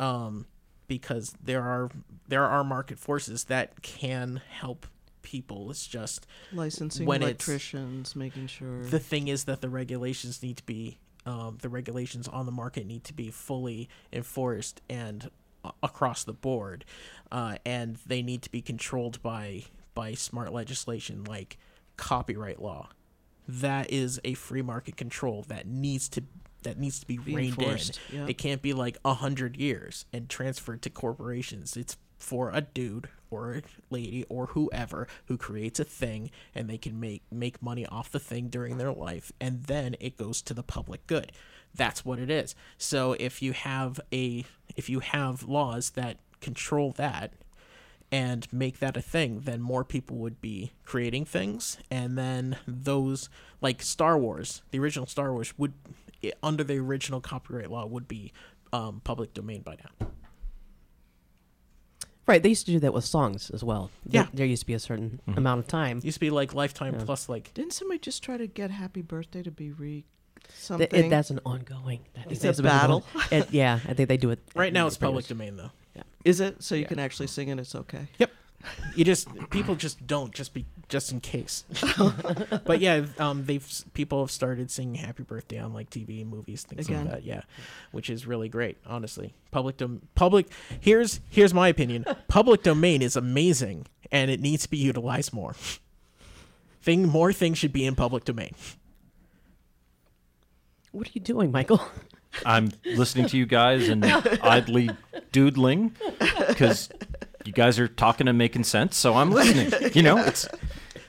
um, 0.00 0.46
because 0.88 1.34
there 1.42 1.62
are 1.62 1.90
there 2.28 2.44
are 2.44 2.64
market 2.64 2.98
forces 2.98 3.44
that 3.44 3.82
can 3.82 4.40
help 4.48 4.86
people 5.26 5.70
it's 5.72 5.86
just 5.86 6.24
Licensing 6.52 7.04
When 7.04 7.20
electricians, 7.22 8.14
making 8.14 8.46
sure. 8.46 8.84
the 8.84 9.00
thing 9.00 9.26
is 9.26 9.44
that 9.44 9.60
the 9.60 9.68
regulations 9.68 10.40
need 10.40 10.56
to 10.58 10.64
be 10.64 10.98
um, 11.26 11.58
the 11.60 11.68
regulations 11.68 12.28
on 12.28 12.46
the 12.46 12.52
market 12.52 12.86
need 12.86 13.02
to 13.04 13.12
be 13.12 13.30
fully 13.32 13.88
enforced 14.12 14.80
and 14.88 15.28
a- 15.64 15.72
across 15.82 16.22
the 16.22 16.32
board 16.32 16.84
uh, 17.32 17.56
and 17.66 17.98
they 18.06 18.22
need 18.22 18.42
to 18.42 18.50
be 18.50 18.62
controlled 18.62 19.20
by 19.22 19.64
by 19.94 20.14
smart 20.14 20.52
legislation 20.52 21.24
like 21.24 21.58
copyright 21.96 22.62
law 22.62 22.88
that 23.48 23.90
is 23.90 24.20
a 24.24 24.34
free 24.34 24.62
market 24.62 24.96
control 24.96 25.44
that 25.48 25.66
needs 25.66 26.08
to 26.08 26.22
that 26.62 26.78
needs 26.78 26.98
to 27.00 27.06
be, 27.06 27.16
Be 27.18 27.34
reined 27.34 27.58
enforced, 27.58 28.00
in 28.10 28.18
yeah. 28.18 28.26
it 28.26 28.38
can't 28.38 28.60
be 28.62 28.72
like 28.72 28.98
a 29.04 29.14
hundred 29.14 29.56
years 29.56 30.04
and 30.12 30.28
transferred 30.28 30.82
to 30.82 30.90
corporations 30.90 31.76
it's 31.76 31.96
for 32.18 32.50
a 32.52 32.60
dude 32.60 33.08
or 33.30 33.62
lady 33.90 34.24
or 34.28 34.46
whoever 34.46 35.06
who 35.26 35.36
creates 35.36 35.80
a 35.80 35.84
thing 35.84 36.30
and 36.54 36.68
they 36.68 36.78
can 36.78 36.98
make 36.98 37.22
make 37.30 37.62
money 37.62 37.86
off 37.86 38.10
the 38.10 38.20
thing 38.20 38.48
during 38.48 38.78
their 38.78 38.92
life 38.92 39.32
and 39.40 39.64
then 39.64 39.96
it 40.00 40.16
goes 40.16 40.42
to 40.42 40.54
the 40.54 40.62
public 40.62 41.06
good 41.06 41.32
that's 41.74 42.04
what 42.04 42.18
it 42.18 42.30
is 42.30 42.54
so 42.78 43.12
if 43.18 43.42
you 43.42 43.52
have 43.52 44.00
a 44.12 44.44
if 44.76 44.88
you 44.88 45.00
have 45.00 45.42
laws 45.42 45.90
that 45.90 46.18
control 46.40 46.92
that 46.92 47.32
and 48.12 48.46
make 48.52 48.78
that 48.78 48.96
a 48.96 49.02
thing, 49.02 49.40
then 49.40 49.60
more 49.60 49.84
people 49.84 50.16
would 50.16 50.40
be 50.40 50.72
creating 50.84 51.24
things, 51.24 51.78
and 51.90 52.16
then 52.16 52.56
those 52.66 53.28
like 53.60 53.82
Star 53.82 54.18
Wars, 54.18 54.62
the 54.70 54.78
original 54.78 55.06
Star 55.06 55.32
Wars 55.32 55.54
would 55.58 55.72
under 56.42 56.64
the 56.64 56.78
original 56.78 57.20
copyright 57.20 57.70
law 57.70 57.86
would 57.86 58.08
be 58.08 58.32
um, 58.72 59.00
public 59.04 59.34
domain 59.34 59.62
by 59.62 59.76
now. 59.76 60.08
Right, 62.26 62.42
they 62.42 62.48
used 62.48 62.66
to 62.66 62.72
do 62.72 62.80
that 62.80 62.92
with 62.92 63.04
songs 63.04 63.50
as 63.50 63.62
well. 63.62 63.90
Yeah. 64.08 64.26
there, 64.34 64.46
used 64.46 64.62
to 64.62 64.66
be 64.66 64.74
a 64.74 64.78
certain 64.80 65.20
Mm-hmm. 65.28 65.38
amount 65.38 65.60
of 65.60 65.68
time. 65.68 66.00
used 66.02 66.16
to 66.16 66.20
be 66.20 66.30
like 66.30 66.54
lifetime 66.54 66.94
Yeah. 66.94 67.04
plus 67.04 67.28
like 67.28 67.54
Didn't 67.54 67.72
somebody 67.72 67.98
just 68.00 68.22
try 68.22 68.36
to 68.36 68.46
get 68.46 68.70
Happy 68.70 69.02
Birthday 69.02 69.42
to 69.42 69.50
be 69.50 69.70
re 69.70 70.04
Th- 70.42 70.58
something? 70.58 70.88
it- 70.92 71.08
that's 71.10 71.30
an 71.30 71.40
ongoing. 71.46 72.00
I 72.16 72.24
It's 72.30 72.40
that's 72.40 72.58
a 72.58 72.62
battle. 72.62 73.04
going- 73.12 73.26
it- 73.42 73.52
yeah, 73.52 73.78
I 73.86 73.94
think 73.94 74.08
they 74.08 74.16
do 74.16 74.30
it 74.30 74.40
right 74.54 74.72
now 74.72 74.86
it's 74.86 74.96
public 74.96 75.26
domain 75.28 75.56
though. 75.56 75.70
Yeah. 75.94 76.02
Is 76.24 76.40
it? 76.40 76.62
So 76.62 76.74
you 76.74 76.82
Yeah. 76.82 76.88
can 76.88 76.98
actually 76.98 77.28
sing 77.28 77.48
it. 77.48 77.58
It's 77.58 77.74
okay. 77.74 78.08
Yep. 78.18 78.30
You 78.96 79.04
just 79.04 79.28
people 79.50 79.76
just 79.76 80.04
don't 80.06 80.34
just 80.34 80.52
be 80.52 80.66
just 80.88 81.12
in 81.12 81.20
case. 81.20 81.64
but 82.64 82.80
yeah, 82.80 83.06
um, 83.18 83.44
they've 83.44 83.66
people 83.94 84.20
have 84.20 84.30
started 84.30 84.70
singing 84.70 84.94
"Happy 84.96 85.22
Birthday" 85.22 85.58
on 85.58 85.72
like 85.72 85.90
TV, 85.90 86.26
movies, 86.26 86.62
things 86.62 86.86
Again. 86.86 87.04
like 87.04 87.14
that. 87.14 87.24
Yeah, 87.24 87.42
which 87.92 88.08
is 88.10 88.26
really 88.26 88.48
great. 88.48 88.78
Honestly, 88.86 89.34
public 89.50 89.76
dom- 89.76 90.02
public. 90.14 90.46
Here's 90.80 91.20
here's 91.28 91.52
my 91.52 91.68
opinion. 91.68 92.04
Public 92.28 92.62
domain 92.62 93.02
is 93.02 93.16
amazing, 93.16 93.86
and 94.12 94.30
it 94.30 94.40
needs 94.40 94.64
to 94.64 94.70
be 94.70 94.76
utilized 94.76 95.32
more. 95.32 95.54
Thing 96.82 97.08
more 97.08 97.32
things 97.32 97.58
should 97.58 97.72
be 97.72 97.84
in 97.84 97.94
public 97.94 98.24
domain. 98.24 98.54
What 100.92 101.08
are 101.08 101.12
you 101.14 101.20
doing, 101.20 101.50
Michael? 101.50 101.80
I'm 102.44 102.70
listening 102.84 103.26
to 103.28 103.36
you 103.36 103.46
guys 103.46 103.88
and 103.88 104.04
idly 104.04 104.90
doodling 105.32 105.96
because 106.48 106.90
you 107.44 107.52
guys 107.52 107.78
are 107.78 107.88
talking 107.88 108.28
and 108.28 108.36
making 108.36 108.64
sense. 108.64 108.96
So 108.96 109.14
I'm 109.14 109.30
listening. 109.30 109.92
You 109.94 110.02
know, 110.02 110.18
it's 110.18 110.46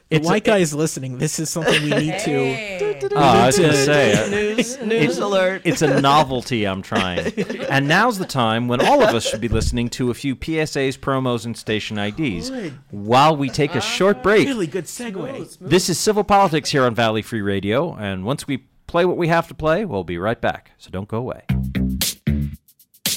The 0.09 0.15
it's 0.17 0.25
white 0.25 0.45
guy 0.45 0.59
is 0.59 0.73
listening. 0.73 1.17
This 1.17 1.37
is 1.37 1.49
something 1.49 1.83
we 1.83 1.89
need 1.89 2.17
to. 2.19 3.09
Oh, 3.13 3.17
I 3.17 3.45
was 3.47 3.59
gonna 3.59 3.73
say 3.73 4.13
uh, 4.13 4.29
news 4.29 4.79
news 4.79 4.91
it's- 5.03 5.17
alert. 5.17 5.61
it's 5.65 5.81
a 5.81 5.99
novelty 6.01 6.65
I'm 6.65 6.81
trying. 6.81 7.33
And 7.69 7.87
now's 7.89 8.17
the 8.17 8.25
time 8.25 8.69
when 8.69 8.79
all 8.79 9.03
of 9.03 9.13
us 9.13 9.27
should 9.27 9.41
be 9.41 9.49
listening 9.49 9.89
to 9.89 10.09
a 10.09 10.13
few 10.13 10.35
PSAs, 10.35 10.97
promos, 10.97 11.45
and 11.45 11.57
station 11.57 11.97
IDs 11.97 12.51
while 12.91 13.35
we 13.35 13.49
take 13.49 13.75
a 13.75 13.81
short 13.81 14.23
break. 14.23 14.47
Really 14.47 14.67
good 14.67 14.85
segue. 14.85 15.57
This 15.59 15.89
is 15.89 15.99
Civil 15.99 16.23
Politics 16.23 16.69
here 16.71 16.85
on 16.85 16.95
Valley 16.95 17.21
Free 17.21 17.41
Radio, 17.41 17.93
and 17.95 18.23
once 18.23 18.47
we 18.47 18.59
play 18.87 19.03
what 19.03 19.17
we 19.17 19.27
have 19.27 19.47
to 19.49 19.53
play, 19.53 19.83
we'll 19.83 20.05
be 20.05 20.17
right 20.17 20.39
back. 20.39 20.71
So 20.77 20.89
don't 20.89 21.09
go 21.09 21.17
away. 21.17 21.43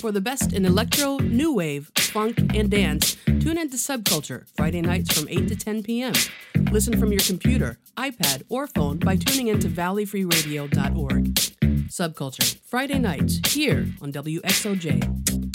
For 0.00 0.10
the 0.10 0.20
best 0.22 0.54
in 0.54 0.64
electro, 0.64 1.18
new 1.18 1.52
wave, 1.52 1.92
funk, 1.98 2.38
and 2.54 2.70
dance, 2.70 3.18
tune 3.26 3.58
into 3.58 3.76
Subculture 3.76 4.46
Friday 4.56 4.80
nights 4.80 5.12
from 5.12 5.28
8 5.28 5.46
to 5.48 5.54
10 5.54 5.82
p.m. 5.82 6.14
Listen 6.72 6.98
from 6.98 7.12
your 7.12 7.20
computer, 7.20 7.78
iPad, 7.98 8.42
or 8.48 8.66
phone 8.66 8.96
by 8.96 9.16
tuning 9.16 9.48
into 9.48 9.68
valleyfreeradio.org. 9.68 11.24
Subculture 11.90 12.58
Friday 12.64 12.98
nights 12.98 13.40
here 13.52 13.88
on 14.00 14.10
WXOJ. 14.10 15.50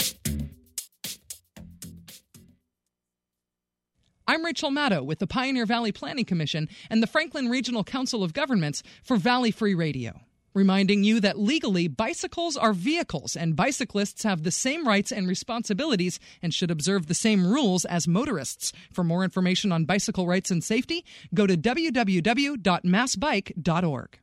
I'm 4.28 4.44
Rachel 4.44 4.70
Maddow 4.70 5.04
with 5.04 5.18
the 5.18 5.26
Pioneer 5.26 5.66
Valley 5.66 5.90
Planning 5.90 6.24
Commission 6.24 6.68
and 6.88 7.02
the 7.02 7.08
Franklin 7.08 7.48
Regional 7.48 7.82
Council 7.82 8.22
of 8.22 8.32
Governments 8.32 8.84
for 9.02 9.16
Valley 9.16 9.50
Free 9.50 9.74
Radio. 9.74 10.20
Reminding 10.56 11.04
you 11.04 11.20
that 11.20 11.38
legally, 11.38 11.86
bicycles 11.86 12.56
are 12.56 12.72
vehicles 12.72 13.36
and 13.36 13.54
bicyclists 13.54 14.22
have 14.22 14.42
the 14.42 14.50
same 14.50 14.88
rights 14.88 15.12
and 15.12 15.28
responsibilities 15.28 16.18
and 16.40 16.54
should 16.54 16.70
observe 16.70 17.08
the 17.08 17.14
same 17.14 17.46
rules 17.46 17.84
as 17.84 18.08
motorists. 18.08 18.72
For 18.90 19.04
more 19.04 19.22
information 19.22 19.70
on 19.70 19.84
bicycle 19.84 20.26
rights 20.26 20.50
and 20.50 20.64
safety, 20.64 21.04
go 21.34 21.46
to 21.46 21.58
www.massbike.org. 21.58 24.18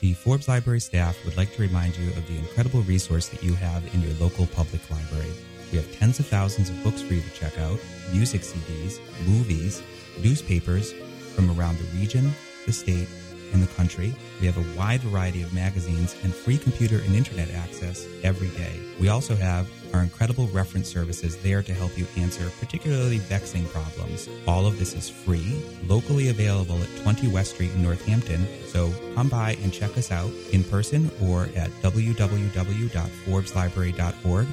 The 0.00 0.14
Forbes 0.14 0.48
Library 0.48 0.80
staff 0.80 1.22
would 1.26 1.36
like 1.36 1.54
to 1.54 1.60
remind 1.60 1.98
you 1.98 2.08
of 2.12 2.26
the 2.28 2.38
incredible 2.38 2.80
resource 2.84 3.28
that 3.28 3.42
you 3.42 3.52
have 3.56 3.84
in 3.94 4.00
your 4.00 4.14
local 4.14 4.46
public 4.46 4.90
library. 4.90 5.32
We 5.70 5.76
have 5.76 5.94
tens 5.98 6.18
of 6.18 6.26
thousands 6.28 6.70
of 6.70 6.82
books 6.82 7.02
for 7.02 7.12
you 7.12 7.20
to 7.20 7.30
check 7.34 7.58
out, 7.58 7.78
music 8.10 8.40
CDs, 8.40 8.98
movies, 9.28 9.82
newspapers 10.22 10.94
from 11.30 11.58
around 11.58 11.78
the 11.78 11.98
region, 11.98 12.32
the 12.66 12.72
state, 12.72 13.08
and 13.52 13.62
the 13.62 13.74
country. 13.74 14.14
We 14.40 14.46
have 14.46 14.56
a 14.56 14.78
wide 14.78 15.00
variety 15.00 15.42
of 15.42 15.52
magazines 15.52 16.16
and 16.22 16.32
free 16.34 16.56
computer 16.58 16.98
and 16.98 17.14
internet 17.14 17.50
access 17.50 18.06
every 18.22 18.48
day. 18.50 18.80
We 19.00 19.08
also 19.08 19.34
have 19.36 19.68
our 19.92 20.02
incredible 20.02 20.46
reference 20.48 20.88
services 20.88 21.36
there 21.38 21.62
to 21.62 21.72
help 21.74 21.98
you 21.98 22.06
answer 22.16 22.48
particularly 22.60 23.18
vexing 23.18 23.66
problems. 23.66 24.28
All 24.46 24.66
of 24.66 24.78
this 24.78 24.94
is 24.94 25.10
free, 25.10 25.60
locally 25.86 26.28
available 26.28 26.80
at 26.80 26.88
20 27.02 27.26
West 27.28 27.54
Street 27.54 27.72
in 27.72 27.82
Northampton. 27.82 28.46
So 28.66 28.94
come 29.14 29.28
by 29.28 29.56
and 29.62 29.72
check 29.72 29.96
us 29.98 30.12
out 30.12 30.30
in 30.52 30.62
person 30.64 31.10
or 31.22 31.44
at 31.56 31.70
www.forbeslibrary.org 31.82 34.46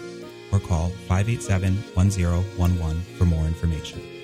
or 0.51 0.59
call 0.59 0.89
587 0.89 1.75
1011 1.93 3.01
for 3.17 3.25
more 3.25 3.45
information. 3.45 4.16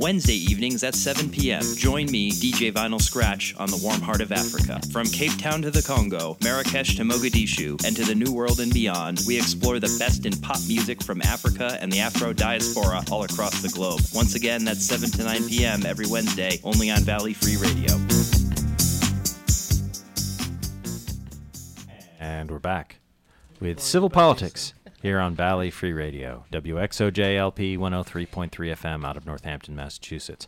Wednesday 0.00 0.36
evenings 0.36 0.82
at 0.82 0.94
7 0.94 1.28
p.m. 1.28 1.62
Join 1.76 2.10
me, 2.10 2.30
DJ 2.30 2.72
Vinyl 2.72 3.02
Scratch, 3.02 3.54
on 3.58 3.68
the 3.68 3.78
warm 3.82 4.00
heart 4.00 4.22
of 4.22 4.32
Africa. 4.32 4.80
From 4.90 5.04
Cape 5.04 5.36
Town 5.36 5.60
to 5.60 5.70
the 5.70 5.82
Congo, 5.82 6.38
Marrakesh 6.42 6.96
to 6.96 7.02
Mogadishu, 7.02 7.84
and 7.84 7.94
to 7.96 8.04
the 8.04 8.14
New 8.14 8.32
World 8.32 8.60
and 8.60 8.72
beyond, 8.72 9.20
we 9.26 9.36
explore 9.36 9.78
the 9.78 9.94
best 9.98 10.24
in 10.24 10.32
pop 10.40 10.56
music 10.66 11.02
from 11.02 11.20
Africa 11.20 11.76
and 11.82 11.92
the 11.92 12.00
Afro 12.00 12.32
diaspora 12.32 13.04
all 13.12 13.24
across 13.24 13.60
the 13.60 13.68
globe. 13.68 14.00
Once 14.14 14.34
again, 14.34 14.64
that's 14.64 14.82
7 14.86 15.10
to 15.10 15.22
9 15.22 15.46
p.m. 15.50 15.84
every 15.84 16.06
Wednesday, 16.06 16.58
only 16.64 16.90
on 16.90 17.02
Valley 17.02 17.34
Free 17.34 17.58
Radio. 17.58 17.94
And 22.18 22.50
we're 22.50 22.58
back 22.58 23.00
with 23.60 23.80
Civil 23.80 24.08
Politics 24.08 24.72
here 25.00 25.18
on 25.18 25.34
Valley 25.34 25.70
Free 25.70 25.92
Radio, 25.92 26.44
WXOJLP 26.52 27.78
103.3 27.78 28.50
FM 28.50 29.04
out 29.06 29.16
of 29.16 29.26
Northampton, 29.26 29.74
Massachusetts. 29.74 30.46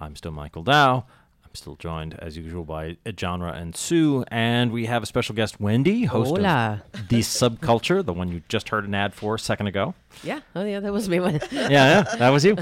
I'm 0.00 0.14
still 0.16 0.32
Michael 0.32 0.62
Dow. 0.62 1.04
I'm 1.44 1.54
still 1.54 1.76
joined, 1.76 2.14
as 2.20 2.36
usual, 2.36 2.64
by 2.64 2.96
Genre 3.18 3.52
and 3.52 3.74
Sue, 3.74 4.24
and 4.28 4.72
we 4.72 4.86
have 4.86 5.02
a 5.02 5.06
special 5.06 5.34
guest, 5.34 5.60
Wendy, 5.60 6.04
host 6.04 6.30
Hola. 6.36 6.82
of 6.92 7.08
The 7.08 7.20
Subculture, 7.20 8.04
the 8.04 8.12
one 8.12 8.30
you 8.30 8.42
just 8.48 8.68
heard 8.68 8.84
an 8.84 8.94
ad 8.94 9.14
for 9.14 9.36
a 9.36 9.38
second 9.38 9.68
ago. 9.68 9.94
Yeah. 10.22 10.40
Oh, 10.54 10.64
yeah, 10.64 10.80
that 10.80 10.92
was 10.92 11.08
me. 11.08 11.18
Yeah, 11.50 11.68
yeah, 11.70 12.02
that 12.18 12.30
was 12.30 12.44
you. 12.44 12.56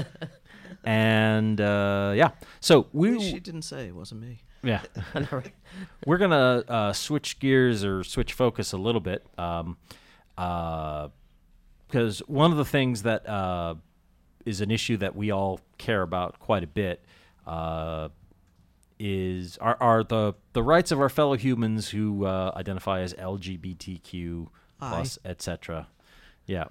And 0.85 1.59
uh, 1.61 2.13
yeah, 2.15 2.31
so 2.59 2.87
we 2.91 3.17
she 3.21 3.39
didn't 3.39 3.61
say 3.61 3.87
it 3.87 3.95
wasn't 3.95 4.19
me. 4.21 4.41
yeah. 4.63 4.81
We're 6.05 6.17
gonna 6.17 6.63
uh, 6.67 6.91
switch 6.93 7.39
gears 7.39 7.85
or 7.85 8.03
switch 8.03 8.33
focus 8.33 8.73
a 8.73 8.77
little 8.77 8.99
bit, 8.99 9.25
um, 9.37 9.77
uh, 10.37 11.07
because 11.93 12.21
one 12.21 12.49
of 12.49 12.57
the 12.57 12.65
things 12.65 13.03
that 13.03 13.29
uh, 13.29 13.75
is 14.47 14.61
an 14.61 14.71
issue 14.71 14.97
that 14.97 15.15
we 15.15 15.29
all 15.29 15.59
care 15.77 16.01
about 16.01 16.39
quite 16.39 16.63
a 16.63 16.67
bit 16.67 17.05
uh, 17.45 18.09
is 18.99 19.59
are, 19.59 19.77
are 19.79 20.03
the 20.03 20.33
the 20.53 20.63
rights 20.63 20.91
of 20.91 20.99
our 20.99 21.09
fellow 21.09 21.35
humans 21.35 21.89
who 21.89 22.25
uh, 22.25 22.51
identify 22.55 23.01
as 23.01 23.13
LGBTQ 23.13 24.47
plus 24.79 25.19
etc. 25.23 25.87
Yeah, 26.47 26.65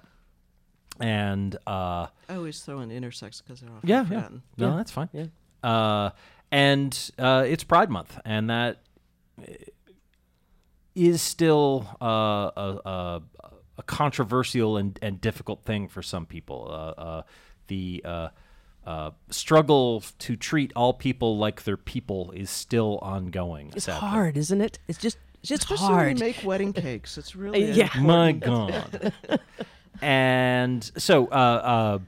and 0.99 1.55
uh, 1.65 2.07
I 2.27 2.35
always 2.35 2.61
throw 2.61 2.81
in 2.81 2.89
intersex 2.89 3.41
because 3.41 3.61
they're 3.61 3.71
often 3.71 3.87
yeah, 3.89 4.05
yeah. 4.11 4.27
No, 4.57 4.71
Yeah. 4.71 4.75
that's 4.75 4.91
fine. 4.91 5.09
Yeah. 5.13 5.27
Uh, 5.63 6.09
and 6.51 7.11
uh, 7.17 7.45
it's 7.47 7.63
Pride 7.63 7.89
Month, 7.89 8.19
and 8.25 8.49
that 8.49 8.81
is 10.95 11.21
still 11.21 11.87
uh, 12.01 12.51
a, 12.57 12.79
a, 12.85 13.21
a 13.77 13.83
controversial 13.83 14.77
and, 14.77 14.97
and 15.01 15.19
difficult 15.21 15.63
thing 15.63 15.87
for 15.87 16.01
some 16.01 16.25
people. 16.25 16.67
Uh, 16.69 17.01
uh, 17.01 17.21
the 17.67 18.01
uh, 18.05 18.29
uh, 18.85 19.11
struggle 19.29 20.03
to 20.19 20.35
treat 20.35 20.71
all 20.75 20.93
people 20.93 21.37
like 21.37 21.63
they're 21.63 21.77
people 21.77 22.31
is 22.31 22.49
still 22.49 22.99
ongoing. 23.01 23.71
It's 23.75 23.85
sadly. 23.85 24.07
hard, 24.09 24.37
isn't 24.37 24.61
it? 24.61 24.79
It's 24.87 24.99
just, 24.99 25.17
it's 25.39 25.49
just 25.49 25.63
Especially 25.63 25.87
hard. 25.87 26.07
when 26.07 26.17
you 26.17 26.23
make 26.23 26.43
wedding 26.43 26.73
cakes. 26.73 27.17
It's 27.17 27.35
really 27.35 27.63
Yeah. 27.71 27.89
important. 27.95 28.05
My 28.05 28.31
God. 28.33 29.13
and 30.01 30.91
so, 30.97 31.27
uh, 31.27 31.29
uh, 31.29 31.99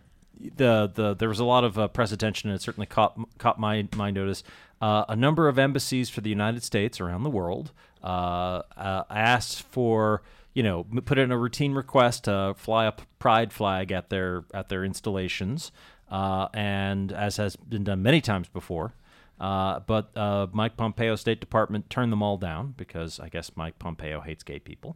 the 0.57 0.91
the 0.93 1.13
there 1.15 1.29
was 1.29 1.39
a 1.39 1.45
lot 1.45 1.63
of 1.63 1.79
uh, 1.79 1.87
press 1.87 2.11
attention, 2.11 2.49
and 2.49 2.55
it 2.57 2.61
certainly 2.61 2.85
caught 2.85 3.17
caught 3.37 3.59
my 3.59 3.87
my 3.95 4.11
notice. 4.11 4.43
Uh, 4.81 5.05
a 5.07 5.15
number 5.15 5.47
of 5.47 5.57
embassies 5.57 6.09
for 6.09 6.19
the 6.21 6.29
United 6.29 6.61
States 6.61 6.99
around 6.99 7.23
the 7.23 7.29
world 7.29 7.71
uh, 8.03 8.61
uh, 8.75 9.03
asked 9.09 9.63
for 9.63 10.21
you 10.55 10.63
know 10.63 10.83
put 11.05 11.19
in 11.19 11.31
a 11.31 11.37
routine 11.37 11.73
request 11.73 12.23
to 12.23 12.55
fly 12.57 12.85
a 12.85 12.91
p- 12.93 13.03
pride 13.19 13.53
flag 13.53 13.91
at 13.91 14.09
their 14.09 14.45
at 14.55 14.69
their 14.69 14.83
installations, 14.83 15.71
uh, 16.09 16.47
and 16.53 17.11
as 17.11 17.37
has 17.37 17.55
been 17.55 17.83
done 17.83 18.01
many 18.01 18.21
times 18.21 18.47
before. 18.47 18.93
Uh, 19.39 19.81
but 19.81 20.15
uh, 20.15 20.47
Mike 20.53 20.77
Pompeo, 20.77 21.17
State 21.17 21.41
Department, 21.41 21.89
turned 21.89 22.11
them 22.11 22.23
all 22.23 22.37
down 22.37 22.73
because 22.77 23.19
I 23.19 23.27
guess 23.29 23.51
Mike 23.55 23.77
Pompeo 23.77 24.21
hates 24.21 24.43
gay 24.43 24.59
people, 24.59 24.95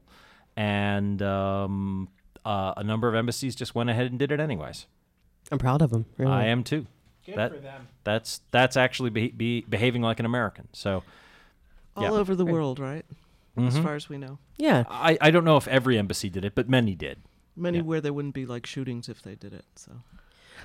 and 0.55 1.21
um, 1.21 2.07
uh, 2.45 2.73
a 2.77 2.83
number 2.83 3.07
of 3.09 3.15
embassies 3.15 3.53
just 3.53 3.75
went 3.75 3.89
ahead 3.89 4.07
and 4.07 4.17
did 4.17 4.31
it 4.31 4.39
anyways. 4.39 4.87
I'm 5.51 5.59
proud 5.59 5.81
of 5.81 5.89
them. 5.89 6.05
Really. 6.17 6.31
I 6.31 6.45
am 6.45 6.63
too. 6.63 6.87
Good 7.25 7.35
that, 7.35 7.51
for 7.51 7.59
them. 7.59 7.87
That's 8.05 8.41
that's 8.51 8.77
actually 8.77 9.09
be, 9.09 9.27
be 9.29 9.61
behaving 9.61 10.01
like 10.01 10.19
an 10.19 10.25
American. 10.25 10.69
So 10.71 11.03
All 11.97 12.03
Yeah. 12.03 12.11
over 12.11 12.33
the 12.33 12.45
world, 12.45 12.79
right? 12.79 13.05
As 13.67 13.77
Mhm. 13.77 13.83
far 13.83 13.95
as 13.95 14.09
we 14.09 14.17
know. 14.17 14.39
Yeah. 14.57 14.83
I, 14.89 15.17
I 15.21 15.31
don't 15.31 15.43
know 15.45 15.57
if 15.57 15.67
every 15.67 15.97
embassy 15.97 16.29
did 16.29 16.43
it, 16.45 16.55
but 16.55 16.67
many 16.69 16.95
did. 16.95 17.19
Many 17.55 17.77
Yeah. 17.79 17.83
where 17.83 18.01
there 18.01 18.13
wouldn't 18.13 18.33
be 18.35 18.45
like 18.45 18.65
shootings 18.65 19.09
if 19.09 19.21
they 19.21 19.35
did 19.35 19.53
it. 19.53 19.65
So 19.75 19.91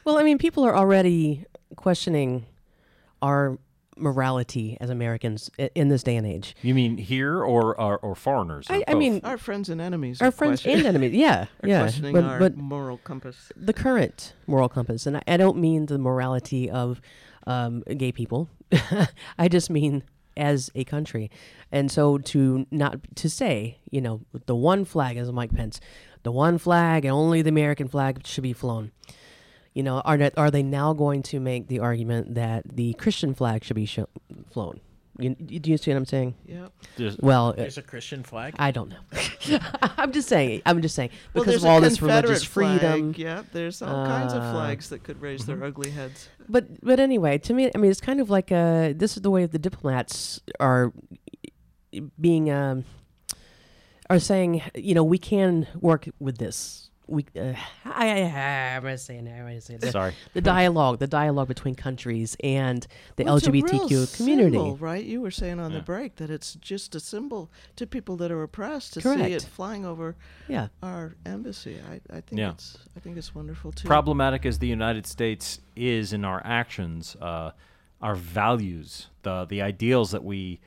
Well, 0.05 0.19
I 0.19 0.23
mean, 0.23 0.39
people 0.39 0.65
are 0.65 0.77
already 0.77 1.45
questioning 1.77 2.47
our 3.23 3.59
morality 3.97 4.77
as 4.81 4.91
Americans 4.91 5.51
i- 5.59 5.71
in 5.77 5.89
this 5.89 6.03
day 6.03 6.17
and 6.17 6.27
age. 6.27 6.57
You 6.63 6.75
mean 6.75 6.99
here 6.99 7.43
or 7.43 7.81
or, 7.81 7.99
or 7.99 8.15
foreigners? 8.17 8.69
or 8.69 8.75
I- 8.75 8.85
I 8.89 8.93
both? 8.93 8.99
mean, 8.99 9.21
our 9.25 9.39
friends 9.39 9.69
and 9.69 9.81
enemies, 9.81 10.21
Our 10.21 10.29
are 10.29 10.31
friends 10.33 10.63
question- 10.63 10.79
and 10.81 10.87
enemies, 10.89 11.13
yeah, 11.13 11.47
are 11.63 11.69
yeah. 11.69 11.81
questioning 11.81 12.13
But, 12.13 12.25
our 12.25 12.39
but 12.41 12.57
moral 12.57 12.99
compass. 12.99 13.53
the 13.57 13.73
current 13.73 14.35
moral 14.49 14.69
compass, 14.69 15.07
and 15.07 15.19
I, 15.19 15.23
I 15.29 15.37
don't 15.37 15.59
mean 15.59 15.87
the 15.87 15.99
morality 15.99 16.69
of 16.69 17.01
um, 17.47 17.83
gay 17.97 18.11
people. 18.11 18.49
I 19.39 19.49
just 19.49 19.71
mean 19.71 20.03
as 20.37 20.71
a 20.75 20.85
country, 20.85 21.31
and 21.71 21.91
so 21.91 22.19
to 22.19 22.67
not 22.71 22.99
to 23.17 23.31
say, 23.31 23.79
you 23.91 24.01
know, 24.01 24.23
the 24.47 24.57
one 24.57 24.85
flag, 24.85 25.17
as 25.17 25.31
Mike 25.33 25.55
Pence, 25.55 25.81
the 26.23 26.33
one 26.33 26.59
flag 26.59 27.05
and 27.05 27.13
only 27.13 27.43
the 27.43 27.51
American 27.51 27.89
flag 27.89 28.27
should 28.27 28.43
be 28.43 28.53
flown. 28.53 28.93
You 29.75 29.83
know, 29.83 30.01
are 30.01 30.19
are 30.37 30.51
they 30.51 30.63
now 30.63 30.93
going 30.93 31.23
to 31.25 31.41
make 31.41 31.69
the 31.69 31.81
argument 31.81 32.35
that 32.35 32.77
the 32.77 32.95
Christian 32.95 33.35
flag 33.35 33.65
should 33.65 33.77
be 33.77 33.89
flown? 34.51 34.81
You, 35.19 35.37
you- 35.39 35.61
do 35.61 35.71
you 35.71 35.77
see 35.77 35.91
what 35.93 35.97
I'm 35.99 36.05
saying? 36.07 36.35
Yep. 36.47 36.73
There's- 36.97 37.17
Well, 37.21 37.49
uh, 37.49 37.53
There's 37.53 37.79
a 37.79 37.83
Christian 37.83 38.23
flag. 38.25 38.55
I 38.59 38.71
don't 38.73 38.91
know. 38.91 39.59
I'm 39.97 40.11
just 40.13 40.29
saying. 40.29 40.63
I'm 40.67 40.83
just 40.83 40.95
saying 40.95 41.11
because 41.33 41.47
there's 41.47 41.63
of 41.65 41.71
all 41.71 41.81
this 41.81 41.99
Confederate 41.99 42.23
religious 42.25 42.45
freedom. 42.45 43.13
Flag. 43.15 43.19
Yeah, 43.19 43.43
there's 43.53 43.81
all 43.83 44.07
kinds 44.07 44.33
of 44.33 44.43
Uh, 44.43 44.53
flags 44.53 44.89
that 44.89 45.05
could 45.05 45.21
raise 45.23 45.47
their 45.47 45.63
ugly 45.63 45.91
heads. 45.91 46.29
But 46.49 46.81
but 46.85 46.99
anyway, 47.01 47.39
to 47.39 47.55
me, 47.55 47.71
I 47.75 47.79
mean, 47.79 47.91
it's 47.91 48.01
kind 48.01 48.21
of 48.21 48.29
like 48.29 48.51
uh, 48.53 48.93
this 48.97 49.17
is 49.17 49.23
the 49.23 49.31
way 49.31 49.47
the 49.47 49.59
diplomats 49.59 50.41
are 50.61 50.93
being 52.21 52.51
um, 52.51 52.85
are 54.11 54.19
saying, 54.19 54.63
you 54.75 54.95
know, 54.95 55.05
we 55.05 55.19
can 55.19 55.67
work 55.81 56.09
with 56.19 56.39
this. 56.39 56.91
We, 57.07 57.27
uh, 57.39 57.53
I, 57.85 58.23
I, 58.23 58.77
I'm 58.77 58.83
gonna 58.83 58.97
say 58.97 59.17
it. 59.19 59.29
I'm 59.29 59.39
gonna 59.47 59.61
say 59.61 59.75
it. 59.75 59.83
Sorry. 59.93 60.15
The 60.33 60.41
dialogue, 60.41 61.01
the 61.01 61.07
dialogue 61.07 61.49
between 61.49 61.75
countries 61.75 62.35
and 62.43 62.87
the 63.17 63.25
Well, 63.25 63.37
it's 63.37 63.47
a 63.47 63.51
real 63.51 63.63
LGBTQ 63.65 64.17
community. 64.17 64.53
symbol, 64.57 64.77
right? 64.79 65.05
You 65.05 65.21
were 65.21 65.31
saying 65.31 65.61
on 65.61 65.71
Yeah. 65.73 65.79
the 65.79 65.85
break 65.85 66.17
that 66.17 66.31
it's 66.31 66.55
just 66.55 66.95
a 66.95 67.01
symbol 67.01 67.51
to 67.77 67.87
people 67.87 68.17
that 68.17 68.33
are 68.33 68.43
oppressed 68.43 68.95
to 68.95 69.03
see 69.03 69.21
it 69.35 69.43
flying 69.43 69.85
over 69.85 70.17
Yeah. 70.49 70.69
our 70.83 71.15
embassy. 71.27 71.79
I, 71.91 71.95
I 72.17 72.21
think 72.23 72.39
Yeah. 72.39 72.53
it's 72.53 72.79
I 72.97 73.01
think 73.01 73.19
it's 73.19 73.35
wonderful 73.35 73.73
too. 73.73 73.87
problematic 73.87 74.47
as 74.47 74.59
the 74.59 74.69
United 74.69 75.07
States 75.07 75.61
is 75.77 76.15
in 76.15 76.25
our 76.25 76.41
actions, 76.45 77.17
uh, 77.21 77.51
our 78.01 78.15
values, 78.15 79.09
the 79.25 79.45
the 79.45 79.61
ideals 79.61 80.11
that 80.13 80.25
we, 80.25 80.61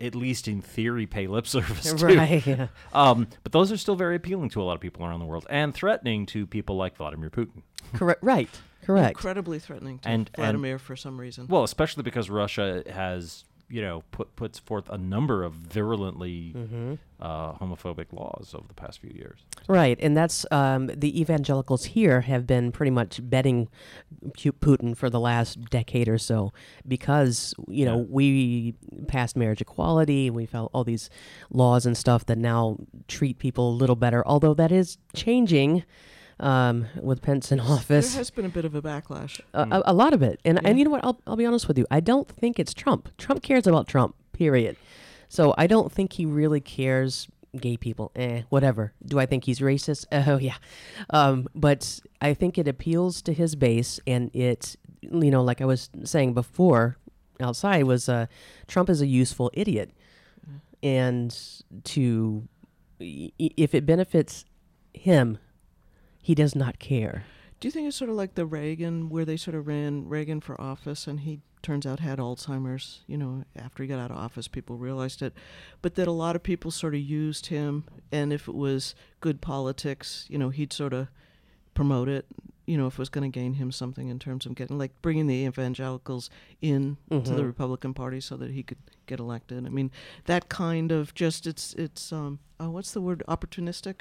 at 0.00 0.14
least 0.14 0.48
in 0.48 0.60
theory, 0.62 1.06
pay 1.06 1.26
lip 1.26 1.46
service 1.48 1.92
to. 1.92 2.06
Right. 2.06 2.46
Yeah. 2.46 2.68
Um, 2.92 3.28
but 3.42 3.52
those 3.52 3.70
are 3.72 3.76
still 3.76 3.96
very 3.96 4.16
appealing 4.16 4.50
to 4.50 4.62
a 4.62 4.64
lot 4.64 4.74
of 4.74 4.80
people 4.80 5.04
around 5.04 5.20
the 5.20 5.26
world 5.26 5.46
and 5.50 5.74
threatening 5.74 6.26
to 6.26 6.46
people 6.46 6.76
like 6.76 6.96
Vladimir 6.96 7.30
Putin. 7.30 7.62
Correct. 7.94 8.22
Right. 8.22 8.48
Correct. 8.84 9.10
Incredibly 9.10 9.58
threatening 9.58 9.98
to 10.00 10.08
And- 10.08 10.28
and- 10.34 10.36
Vladimir 10.36 10.78
for 10.78 10.94
some 10.96 11.20
reason. 11.20 11.46
Well, 11.48 11.64
especially 11.64 12.02
because 12.04 12.30
Russia 12.30 12.82
has, 12.88 13.44
you 13.68 13.82
know, 13.82 14.04
put 14.12 14.36
puts 14.36 14.58
forth 14.58 14.88
a 14.88 14.96
number 14.98 15.42
of 15.42 15.52
virulently 15.54 16.54
uh, 17.20 17.52
homophobic 17.54 18.12
laws 18.12 18.52
over 18.54 18.66
the 18.68 18.74
past 18.74 19.00
few 19.00 19.10
years. 19.10 19.40
Right, 19.68 19.98
and 20.00 20.16
that's 20.16 20.46
um, 20.52 20.86
the 20.86 21.20
evangelicals 21.20 21.86
here 21.86 22.20
have 22.20 22.46
been 22.46 22.70
pretty 22.70 22.90
much 22.92 23.18
betting 23.22 23.68
Putin 24.36 24.96
for 24.96 25.10
the 25.10 25.18
last 25.20 25.60
decade 25.70 26.08
or 26.08 26.18
so 26.18 26.52
because 26.86 27.54
you 27.68 27.84
know 27.84 27.98
Yeah. 27.98 28.04
we 28.08 28.74
passed 29.08 29.36
marriage 29.36 29.60
equality, 29.60 30.30
we 30.30 30.46
felt 30.46 30.70
all 30.72 30.84
these 30.84 31.10
laws 31.50 31.86
and 31.86 31.96
stuff 31.96 32.24
that 32.26 32.38
now 32.38 32.76
treat 33.08 33.38
people 33.38 33.70
a 33.70 33.76
little 33.76 33.96
better. 33.96 34.26
Although 34.26 34.54
that 34.54 34.70
is 34.72 34.98
changing 35.14 35.82
um, 36.40 36.86
with 37.00 37.22
Pence 37.22 37.50
in 37.52 37.60
office. 37.60 38.12
there 38.12 38.20
has 38.20 38.30
been 38.30 38.44
a 38.44 38.50
bit 38.50 38.64
of 38.64 38.74
a 38.74 38.82
backlash. 38.82 39.40
a, 39.54 39.62
a, 39.62 39.82
a 39.86 39.94
lot 39.94 40.12
of 40.12 40.22
it. 40.22 40.40
And 40.44 40.64
and 40.66 40.78
you 40.78 40.84
know 40.84 40.90
what? 40.90 41.04
I'll 41.04 41.20
I'll 41.26 41.36
be 41.36 41.46
honest 41.46 41.68
with 41.68 41.78
you. 41.78 41.86
I 41.90 42.00
don't 42.00 42.28
think 42.28 42.58
it's 42.58 42.74
Trump. 42.74 43.08
Trump 43.18 43.42
cares 43.42 43.66
about 43.66 43.88
Trump. 43.88 44.14
Period. 44.32 44.76
So 45.28 45.54
I 45.56 45.66
don't 45.66 45.90
think 45.90 46.12
he 46.14 46.26
really 46.26 46.60
cares 46.60 47.28
gay 47.56 47.76
people. 47.76 48.12
Eh, 48.14 48.42
whatever. 48.50 48.92
Do 49.04 49.18
I 49.18 49.26
think 49.26 49.44
he's 49.44 49.60
racist? 49.60 50.04
Oh 50.28 50.38
yeah. 50.38 50.56
Um, 51.10 51.48
but 51.54 52.00
I 52.20 52.34
think 52.34 52.58
it 52.58 52.68
appeals 52.68 53.22
to 53.22 53.32
his 53.32 53.54
base, 53.54 53.98
and 54.06 54.30
it, 54.34 54.76
you 55.00 55.30
know, 55.30 55.42
like 55.42 55.60
I 55.60 55.64
was 55.64 55.90
saying 56.04 56.34
before, 56.34 56.96
outside 57.40 57.84
was 57.84 58.08
uh, 58.08 58.26
Trump 58.66 58.90
is 58.90 59.00
a 59.00 59.06
useful 59.06 59.50
idiot, 59.54 59.90
and 60.82 61.36
to 61.84 62.46
if 62.98 63.74
it 63.74 63.84
benefits 63.86 64.44
him, 64.94 65.38
he 66.26 66.34
does 66.34 66.56
not 66.56 66.80
care. 66.80 67.24
Do 67.60 67.68
you 67.68 67.70
think 67.70 67.86
it's 67.86 67.96
sort 67.96 68.10
of 68.10 68.16
like 68.16 68.34
the 68.34 68.46
Reagan, 68.46 69.10
where 69.10 69.24
they 69.24 69.36
sort 69.36 69.54
of 69.54 69.68
ran 69.68 70.08
Reagan 70.08 70.40
for 70.40 70.60
office, 70.60 71.06
and 71.06 71.20
he 71.20 71.38
turns 71.62 71.86
out 71.86 72.00
had 72.00 72.18
Alzheimer's? 72.18 73.04
You 73.06 73.16
know, 73.16 73.44
after 73.54 73.84
he 73.84 73.88
got 73.88 74.00
out 74.00 74.10
of 74.10 74.16
office, 74.16 74.48
people 74.48 74.76
realized 74.76 75.22
it, 75.22 75.34
but 75.82 75.94
that 75.94 76.08
a 76.08 76.12
lot 76.12 76.34
of 76.34 76.42
people 76.42 76.72
sort 76.72 76.96
of 76.96 77.00
used 77.00 77.46
him, 77.46 77.84
and 78.10 78.32
if 78.32 78.48
it 78.48 78.56
was 78.56 78.96
good 79.20 79.40
politics, 79.40 80.26
you 80.28 80.36
know, 80.36 80.48
he'd 80.48 80.72
sort 80.72 80.92
of 80.92 81.06
promote 81.74 82.08
it. 82.08 82.26
You 82.66 82.76
know, 82.76 82.86
if 82.88 82.94
it 82.94 82.98
was 82.98 83.08
going 83.08 83.30
to 83.30 83.34
gain 83.40 83.54
him 83.54 83.70
something 83.70 84.08
in 84.08 84.18
terms 84.18 84.44
of 84.44 84.54
getting, 84.56 84.76
like, 84.76 84.90
bringing 85.00 85.28
the 85.28 85.44
evangelicals 85.46 86.28
in 86.60 86.96
to 87.10 87.20
the 87.20 87.42
Mhm. 87.42 87.46
Republican 87.46 87.94
Party 87.94 88.20
so 88.20 88.36
that 88.36 88.50
he 88.50 88.62
could 88.64 88.78
get 89.06 89.20
elected. 89.20 89.64
I 89.64 89.68
mean, 89.68 89.90
that 90.24 90.48
kind 90.48 90.90
of 90.90 91.14
just 91.14 91.46
it's 91.46 91.74
it's 91.74 92.12
um 92.12 92.40
oh 92.58 92.70
what's 92.70 92.90
the 92.92 93.00
word 93.00 93.22
opportunistic, 93.28 94.00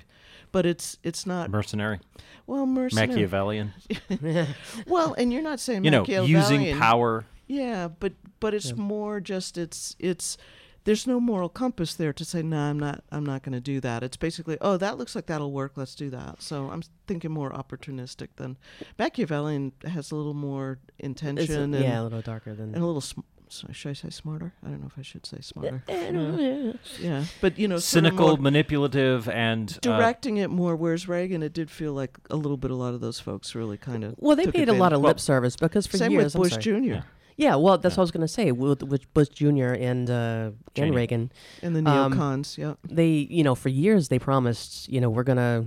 but 0.51 0.65
it's 0.65 0.97
it's 1.03 1.27
not 1.27 1.51
Mercenary, 1.51 1.99
well 2.47 2.65
mercenary. 2.65 3.07
Machiavellian. 3.09 3.73
Well, 4.87 5.13
and 5.13 5.31
you're 5.31 5.41
not 5.43 5.59
saying 5.59 5.85
You 5.85 5.91
know, 5.91 6.05
using 6.05 6.77
power. 6.79 7.25
Yeah, 7.47 7.87
but 7.99 8.13
but 8.39 8.53
it's 8.55 8.69
Yeah. 8.69 8.75
more 8.77 9.19
just 9.19 9.57
it's 9.59 9.95
it's 9.99 10.37
there's 10.85 11.05
no 11.05 11.19
moral 11.19 11.49
compass 11.49 11.93
there 11.95 12.13
to 12.13 12.23
say 12.23 12.41
no, 12.41 12.57
I'm 12.57 12.79
not 12.79 13.03
I'm 13.11 13.25
not 13.25 13.43
going 13.43 13.53
to 13.53 13.59
do 13.59 13.79
that. 13.81 14.01
It's 14.03 14.17
basically 14.17 14.57
oh 14.61 14.77
that 14.77 14.97
looks 14.97 15.13
like 15.15 15.25
that'll 15.27 15.51
work, 15.51 15.73
let's 15.75 15.93
do 15.95 16.09
that. 16.11 16.41
So 16.41 16.69
I'm 16.71 16.81
thinking 17.07 17.31
more 17.31 17.51
opportunistic 17.51 18.29
than 18.37 18.57
Machiavellian 18.97 19.73
has 19.83 20.11
a 20.11 20.15
little 20.15 20.33
more 20.33 20.79
It's, 20.97 21.05
intention 21.05 21.73
and, 21.73 21.83
yeah, 21.83 22.01
a 22.01 22.03
little 22.03 22.21
darker 22.21 22.53
than. 22.55 22.73
and 22.73 22.83
a 22.83 22.85
little 22.85 23.01
sm- 23.01 23.21
so 23.47 23.67
should 23.71 23.89
I 23.91 23.93
say 23.93 24.09
smarter? 24.09 24.53
I 24.65 24.69
don't 24.69 24.81
know 24.81 24.87
if 24.87 24.97
I 24.97 25.03
should 25.03 25.23
say 25.25 25.37
smarter. 25.39 25.83
Yeah. 25.87 26.73
Yeah, 26.99 27.23
but 27.41 27.59
you 27.59 27.67
know, 27.67 27.77
sort 27.77 28.05
of 28.05 28.09
cynical, 28.11 28.37
manipulative, 28.37 29.29
and 29.29 29.71
uh, 29.71 29.79
directing 29.81 30.37
it 30.37 30.49
more. 30.49 30.75
Whereas 30.75 31.07
Reagan, 31.07 31.43
it 31.43 31.53
did 31.53 31.69
feel 31.69 31.93
like 31.93 32.17
a 32.31 32.35
little 32.35 32.57
bit. 32.57 32.71
A 32.71 32.75
lot 32.75 32.93
of 32.95 33.01
those 33.01 33.19
folks 33.19 33.53
really 33.53 33.77
kind 33.77 34.03
of 34.03 34.15
Well, 34.17 34.35
they 34.35 34.45
took 34.45 34.55
paid 34.55 34.67
a 34.69 34.73
lot 34.73 34.93
of 34.93 34.97
advantage. 34.99 35.05
lip 35.05 35.19
service 35.19 35.55
because 35.55 35.85
for 35.87 35.97
Same 35.97 36.11
years, 36.13 36.35
with 36.35 36.51
Bush. 36.53 36.57
Jr. 36.63 36.69
Yeah. 36.71 37.01
Yeah, 37.37 37.55
well, 37.55 37.77
that's 37.77 37.93
Yeah. 37.95 37.97
what 37.97 38.01
I 38.03 38.05
was 38.07 38.11
going 38.11 38.21
to 38.21 38.27
say. 38.29 38.51
With, 38.51 38.81
with 38.83 39.13
Bush 39.13 39.27
Jr. 39.29 39.73
and 39.73 40.09
uh, 40.09 40.51
Cheney. 40.73 40.87
and 40.87 40.95
Reagan, 40.95 41.31
and 41.61 41.75
the 41.75 41.79
Um, 41.89 42.13
neocons. 42.13 42.57
yeah, 42.57 42.75
they 42.89 43.09
you 43.29 43.43
know 43.43 43.55
for 43.55 43.69
years 43.69 44.07
they 44.07 44.19
promised 44.19 44.87
you 44.89 45.01
know 45.01 45.09
we're 45.09 45.23
gonna 45.23 45.65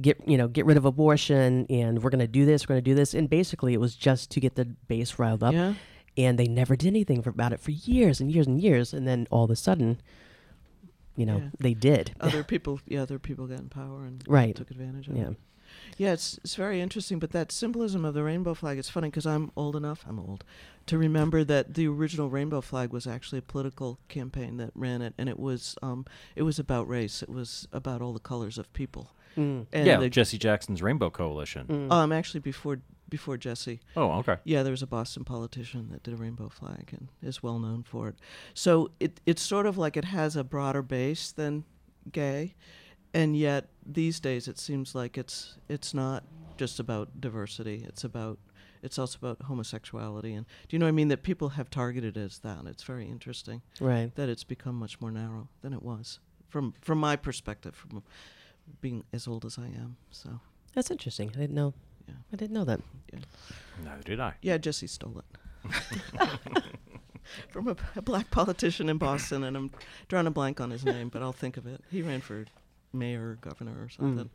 get 0.00 0.20
you 0.28 0.36
know 0.36 0.46
get 0.48 0.66
rid 0.66 0.76
of 0.76 0.84
abortion 0.84 1.66
and 1.70 2.02
we're 2.02 2.10
gonna 2.10 2.26
do 2.28 2.44
this 2.44 2.68
we're 2.68 2.74
gonna 2.74 2.82
do 2.82 2.94
this 2.94 3.14
and 3.14 3.28
basically 3.30 3.72
it 3.72 3.80
was 3.80 3.96
just 3.96 4.30
to 4.30 4.38
get 4.38 4.54
the 4.54 4.66
base 4.86 5.18
riled 5.18 5.42
up 5.42 5.54
yeah. 5.54 5.72
and 6.18 6.38
they 6.38 6.46
never 6.46 6.76
did 6.76 6.88
anything 6.88 7.22
for, 7.22 7.30
about 7.30 7.52
it 7.54 7.58
for 7.58 7.70
years 7.72 8.20
and 8.20 8.30
years 8.30 8.46
and 8.46 8.60
years 8.60 8.92
and 8.92 9.08
then 9.08 9.26
all 9.30 9.44
of 9.44 9.50
a 9.50 9.56
sudden 9.56 9.98
you 11.16 11.24
know 11.26 11.38
Yeah. 11.38 11.48
they 11.58 11.74
did 11.74 12.14
Other 12.20 12.44
people, 12.52 12.80
yeah, 12.86 13.00
other 13.02 13.18
people 13.18 13.46
got 13.46 13.60
in 13.60 13.70
power 13.70 14.04
and 14.04 14.22
Right. 14.28 14.54
took 14.54 14.70
advantage 14.70 15.08
of 15.08 15.16
yeah 15.16 15.30
it. 15.30 15.36
Yeah, 15.96 16.12
it's 16.12 16.38
it's 16.44 16.54
very 16.54 16.80
interesting. 16.80 17.18
But 17.18 17.32
that 17.32 17.50
symbolism 17.52 18.04
of 18.04 18.14
the 18.14 18.22
rainbow 18.22 18.54
flag, 18.54 18.78
it's 18.78 18.88
funny 18.90 19.08
because 19.08 19.26
I'm 19.26 19.50
old 19.56 19.76
enough. 19.76 20.04
I'm 20.08 20.18
old 20.18 20.44
to 20.86 20.96
remember 20.98 21.44
that 21.44 21.74
the 21.74 21.86
original 21.88 22.30
rainbow 22.30 22.60
flag 22.60 22.92
was 22.92 23.06
actually 23.06 23.38
a 23.38 23.42
political 23.42 23.98
campaign 24.08 24.56
that 24.58 24.70
ran 24.74 25.02
it, 25.02 25.14
and 25.18 25.28
it 25.28 25.38
was 25.38 25.76
um 25.82 26.04
it 26.36 26.42
was 26.42 26.58
about 26.58 26.88
race. 26.88 27.22
It 27.22 27.28
was 27.28 27.66
about 27.72 28.00
all 28.02 28.12
the 28.12 28.20
colors 28.20 28.58
of 28.58 28.72
people. 28.72 29.12
And 29.36 29.66
yeah, 29.72 29.98
the- 29.98 30.10
Jesse 30.10 30.36
Jackson's 30.38 30.82
Rainbow 30.82 31.10
Coalition. 31.10 31.92
um, 31.92 32.10
actually 32.10 32.40
before 32.40 32.80
before 33.08 33.36
Jesse. 33.36 33.80
Oh, 33.96 34.10
okay. 34.18 34.36
Yeah, 34.44 34.62
there 34.64 34.72
was 34.72 34.82
a 34.82 34.86
Boston 34.86 35.24
politician 35.24 35.88
that 35.92 36.02
did 36.02 36.12
a 36.12 36.16
rainbow 36.16 36.48
flag 36.48 36.88
and 36.92 37.08
is 37.22 37.40
well 37.42 37.58
known 37.60 37.82
for 37.84 38.08
it. 38.08 38.16
So 38.52 38.90
it 39.00 39.20
it's 39.26 39.40
sort 39.40 39.66
of 39.66 39.78
like 39.78 39.96
it 39.96 40.06
has 40.06 40.34
a 40.36 40.42
broader 40.44 40.82
base 40.82 41.30
than 41.30 41.64
gay, 42.10 42.54
and 43.14 43.36
yet 43.36 43.68
these 43.84 44.20
days 44.20 44.48
it 44.48 44.58
seems 44.58 44.94
like 44.94 45.16
it's 45.18 45.56
it's 45.68 45.94
not 45.94 46.24
just 46.56 46.78
about 46.80 47.20
diversity. 47.20 47.84
It's 47.88 48.04
about 48.04 48.38
it's 48.82 48.98
also 48.98 49.18
about 49.20 49.42
homosexuality 49.42 50.34
and 50.34 50.46
do 50.68 50.74
you 50.76 50.78
know 50.78 50.86
what 50.86 50.90
I 50.90 50.92
mean 50.92 51.08
that 51.08 51.22
people 51.22 51.50
have 51.50 51.68
targeted 51.70 52.16
it 52.16 52.20
as 52.20 52.38
that. 52.40 52.64
It's 52.66 52.82
very 52.84 53.06
interesting 53.08 53.62
Right. 53.80 54.14
that 54.14 54.28
it's 54.28 54.44
become 54.44 54.76
much 54.76 55.00
more 55.00 55.10
narrow 55.10 55.48
than 55.62 55.72
it 55.72 55.82
was 55.82 56.20
from 56.48 56.74
from 56.80 56.98
my 56.98 57.16
perspective 57.16 57.74
from 57.74 58.02
being 58.80 59.04
as 59.12 59.26
old 59.26 59.44
as 59.44 59.58
I 59.58 59.66
am. 59.66 59.96
So 60.10 60.40
That's 60.74 60.90
interesting. 60.90 61.30
I 61.34 61.38
didn't 61.40 61.54
know. 61.56 61.74
Yeah. 62.06 62.14
I 62.32 62.36
didn't 62.36 62.54
know 62.54 62.64
that. 62.64 62.80
Neither 63.84 64.02
did 64.02 64.20
I. 64.20 64.34
Yeah, 64.42 64.58
Jesse 64.58 64.86
stole 64.86 65.18
it. 65.22 65.24
From 67.50 67.68
a, 67.68 67.76
a 67.94 68.00
black 68.00 68.30
politician 68.30 68.88
in 68.88 68.96
Boston, 68.96 69.44
and 69.44 69.54
I'm 69.56 69.70
drawing 70.08 70.26
a 70.26 70.30
blank 70.30 70.60
on 70.62 70.70
his 70.70 70.82
name, 70.84 71.10
but 71.10 71.20
I'll 71.22 71.32
think 71.34 71.58
of 71.58 71.66
it. 71.66 71.82
He 71.90 72.00
ran 72.00 72.22
for 72.22 72.46
mayor 72.92 73.38
governor 73.40 73.82
or 73.82 73.88
something. 73.88 74.30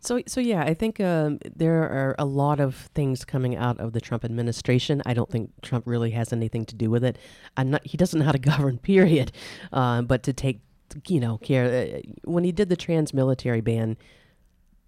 So, 0.00 0.22
so 0.26 0.40
yeah, 0.40 0.62
I 0.62 0.74
think 0.74 1.00
um, 1.00 1.38
there 1.54 1.82
are 1.82 2.14
a 2.18 2.24
lot 2.24 2.60
of 2.60 2.74
things 2.94 3.24
coming 3.24 3.56
out 3.56 3.78
of 3.78 3.92
the 3.92 4.00
Trump 4.00 4.24
administration. 4.24 5.02
I 5.04 5.14
don't 5.14 5.30
think 5.30 5.50
Trump 5.62 5.86
really 5.86 6.10
has 6.12 6.32
anything 6.32 6.64
to 6.66 6.74
do 6.74 6.90
with 6.90 7.04
it. 7.04 7.18
I'm 7.56 7.70
not. 7.70 7.86
He 7.86 7.96
doesn't 7.96 8.18
know 8.18 8.26
how 8.26 8.32
to 8.32 8.38
govern. 8.52 8.78
Period. 8.78 9.32
Uh, 9.72 10.02
but 10.02 10.22
to 10.24 10.32
take, 10.32 10.60
you 11.08 11.20
know, 11.20 11.38
care 11.38 11.96
uh, 11.96 12.00
when 12.24 12.44
he 12.44 12.52
did 12.52 12.68
the 12.68 12.76
trans 12.76 13.12
military 13.12 13.60
ban, 13.60 13.96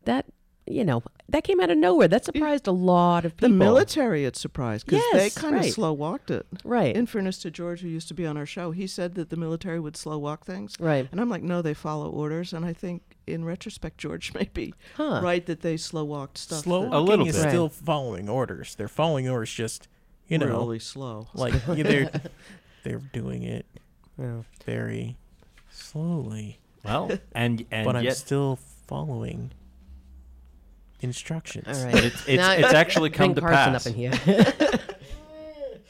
that 0.05 0.27
you 0.71 0.85
know 0.85 1.03
that 1.31 1.45
came 1.45 1.61
out 1.61 1.71
of 1.71 1.77
nowhere. 1.79 2.09
That 2.09 2.25
surprised 2.25 2.67
a 2.67 2.73
lot 2.73 3.25
of 3.25 3.37
people. 3.37 3.49
The 3.51 3.55
military, 3.55 4.25
it 4.25 4.37
surprised 4.37 4.87
because 4.87 5.03
they 5.13 5.29
kind 5.31 5.55
of 5.57 5.61
right. 5.63 5.73
slow 5.73 5.93
walked 5.93 6.31
it. 6.31 6.47
right? 6.65 6.95
In 6.97 7.07
fairness 7.07 7.39
to 7.39 7.51
George, 7.51 7.81
who 7.81 7.89
used 7.89 8.09
to 8.09 8.15
be 8.15 8.27
on 8.27 8.37
our 8.37 8.47
show, 8.47 8.71
he 8.71 8.87
said 8.87 9.15
that 9.17 9.29
the 9.31 9.37
military 9.37 9.79
would 9.79 9.97
slow 9.97 10.17
walk 10.19 10.45
things. 10.47 10.75
right. 10.81 11.07
And 11.13 11.21
I'm 11.21 11.29
like, 11.29 11.43
no, 11.43 11.61
they 11.63 11.75
follow 11.75 12.09
orders. 12.11 12.53
And 12.53 12.65
I 12.65 12.73
think, 12.73 13.03
in 13.27 13.45
retrospect, 13.45 13.99
George 13.99 14.33
may 14.39 14.49
be 14.55 14.73
Huh. 14.97 15.21
right 15.23 15.45
that 15.47 15.61
they 15.61 15.77
slow 15.77 16.05
walked 16.05 16.39
stuff. 16.39 16.63
Slow 16.65 16.83
that 16.83 16.93
A 16.95 17.01
little 17.01 17.27
walking 17.27 17.27
is 17.27 17.43
bit. 17.43 17.51
still 17.51 17.69
following 17.69 18.29
orders. 18.29 18.75
They're 18.75 18.89
following 18.89 19.29
orders, 19.29 19.53
just 19.53 19.87
you 20.29 20.39
know, 20.39 20.47
really 20.47 20.79
slow. 20.79 21.29
like 21.35 21.55
yeah, 21.75 21.83
they're 21.83 22.11
they're 22.85 23.03
doing 23.13 23.43
it 23.43 23.67
Yeah. 24.19 24.43
very 24.65 25.17
slowly, 25.71 26.59
Well, 26.85 27.11
and 27.33 27.65
and 27.71 27.85
but 27.85 27.97
I'm 27.97 28.11
still 28.13 28.59
following 28.87 29.53
instructions. 31.01 31.67
All 31.79 31.85
right. 31.85 31.93
but 31.93 32.05
it's 32.05 32.27
it's, 32.29 32.37
Now- 32.39 32.53
it's 32.53 32.73
actually 32.75 33.11
come 33.11 33.33
Bring 33.35 33.47
to 33.47 33.53
Carson 33.53 33.73
pass. 33.73 33.87
up 33.87 33.93
in 33.93 33.99
here. 33.99 34.79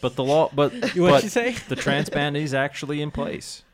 But 0.01 0.15
the 0.15 0.23
law, 0.23 0.49
but 0.55 0.73
What'd 0.73 0.95
but 0.97 1.23
you 1.25 1.29
say? 1.29 1.57
the 1.69 1.75
trans 1.75 2.09
ban 2.09 2.37
is 2.37 2.55
actually 2.55 3.03
in 3.03 3.11
place. 3.11 3.65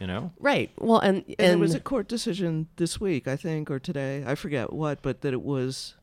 You 0.00 0.06
know. 0.06 0.32
right. 0.40 0.70
Well, 0.78 0.98
and 0.98 1.18
and, 1.18 1.34
And, 1.38 1.50
there 1.52 1.58
was 1.58 1.74
a 1.74 1.80
court 1.80 2.08
decision 2.08 2.68
this 2.76 3.00
week, 3.00 3.28
I 3.28 3.36
think, 3.36 3.70
or 3.70 3.78
today, 3.78 4.24
I 4.26 4.34
forget 4.34 4.72
what, 4.72 5.02
but 5.02 5.20
that 5.20 5.32
it 5.32 5.42
was, 5.42 5.94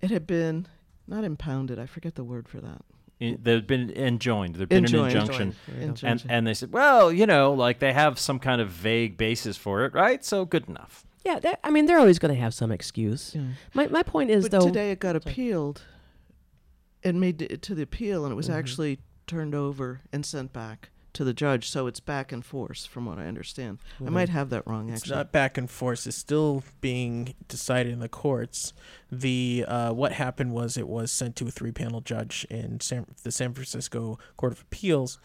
it 0.00 0.10
had 0.10 0.26
been 0.26 0.66
not 1.08 1.24
impounded. 1.24 1.78
I 1.78 1.86
forget 1.86 2.14
the 2.14 2.22
word 2.24 2.48
for 2.48 2.60
that. 2.60 2.82
In, 3.18 3.38
they've 3.42 3.66
been 3.66 3.90
enjoined. 3.90 4.54
There've 4.56 4.68
been 4.68 4.84
Enjoined. 4.84 5.12
an 5.14 5.20
injunction. 5.20 5.56
There 5.66 5.74
you 5.74 5.80
go. 5.80 5.82
And, 5.82 5.90
Injunction. 5.90 6.30
and 6.30 6.46
they 6.46 6.54
said, 6.54 6.70
well, 6.72 7.10
you 7.10 7.26
know, 7.26 7.54
like 7.54 7.78
they 7.80 7.92
have 7.94 8.18
some 8.18 8.38
kind 8.38 8.60
of 8.60 8.68
vague 8.68 9.16
basis 9.16 9.56
for 9.56 9.84
it, 9.84 9.94
right? 9.94 10.22
So 10.24 10.44
good 10.44 10.68
enough. 10.68 11.04
Yeah, 11.26 11.38
that, 11.40 11.60
I 11.64 11.70
mean, 11.70 11.86
they're 11.86 11.98
always 11.98 12.18
going 12.18 12.34
to 12.34 12.40
have 12.40 12.54
some 12.54 12.70
excuse. 12.72 13.34
Yeah. 13.34 13.42
My 13.74 13.86
my 13.88 14.02
point 14.02 14.30
is 14.30 14.44
But 14.48 14.52
though. 14.60 14.66
today 14.66 14.90
it 14.92 15.00
got 15.00 15.20
Sorry. 15.22 15.32
appealed 15.32 15.82
and 17.02 17.20
made 17.20 17.42
it 17.42 17.62
to 17.62 17.74
the 17.74 17.82
appeal, 17.82 18.24
and 18.24 18.32
it 18.32 18.36
was 18.36 18.48
Mhm. 18.48 18.54
actually 18.54 18.98
turned 19.26 19.54
over 19.54 20.00
and 20.12 20.24
sent 20.24 20.52
back 20.52 20.90
to 21.12 21.24
the 21.24 21.32
judge. 21.32 21.68
So 21.70 21.86
it's 21.86 21.98
back 22.00 22.30
and 22.30 22.44
forth, 22.44 22.84
from 22.86 23.06
what 23.06 23.18
I 23.18 23.26
understand. 23.26 23.78
I 24.04 24.10
might 24.10 24.28
have 24.28 24.50
that 24.50 24.66
wrong, 24.66 24.90
It's 24.90 25.02
actually. 25.02 25.16
not 25.16 25.32
back 25.32 25.56
and 25.56 25.70
forth. 25.70 26.06
It's 26.06 26.16
still 26.16 26.62
being 26.80 27.34
decided 27.48 27.92
in 27.92 28.00
the 28.00 28.08
courts. 28.08 28.72
The 29.10 29.64
uh, 29.66 29.92
what 29.94 30.12
happened 30.12 30.52
was 30.52 30.76
it 30.76 30.88
was 30.88 31.10
sent 31.10 31.34
to 31.36 31.46
a 31.46 31.50
three-panel 31.50 32.02
judge 32.02 32.46
in 32.50 32.80
San, 32.80 33.06
the 33.22 33.32
San 33.32 33.54
Francisco 33.54 34.18
Court 34.36 34.52
of 34.52 34.60
Appeals, 34.62 35.18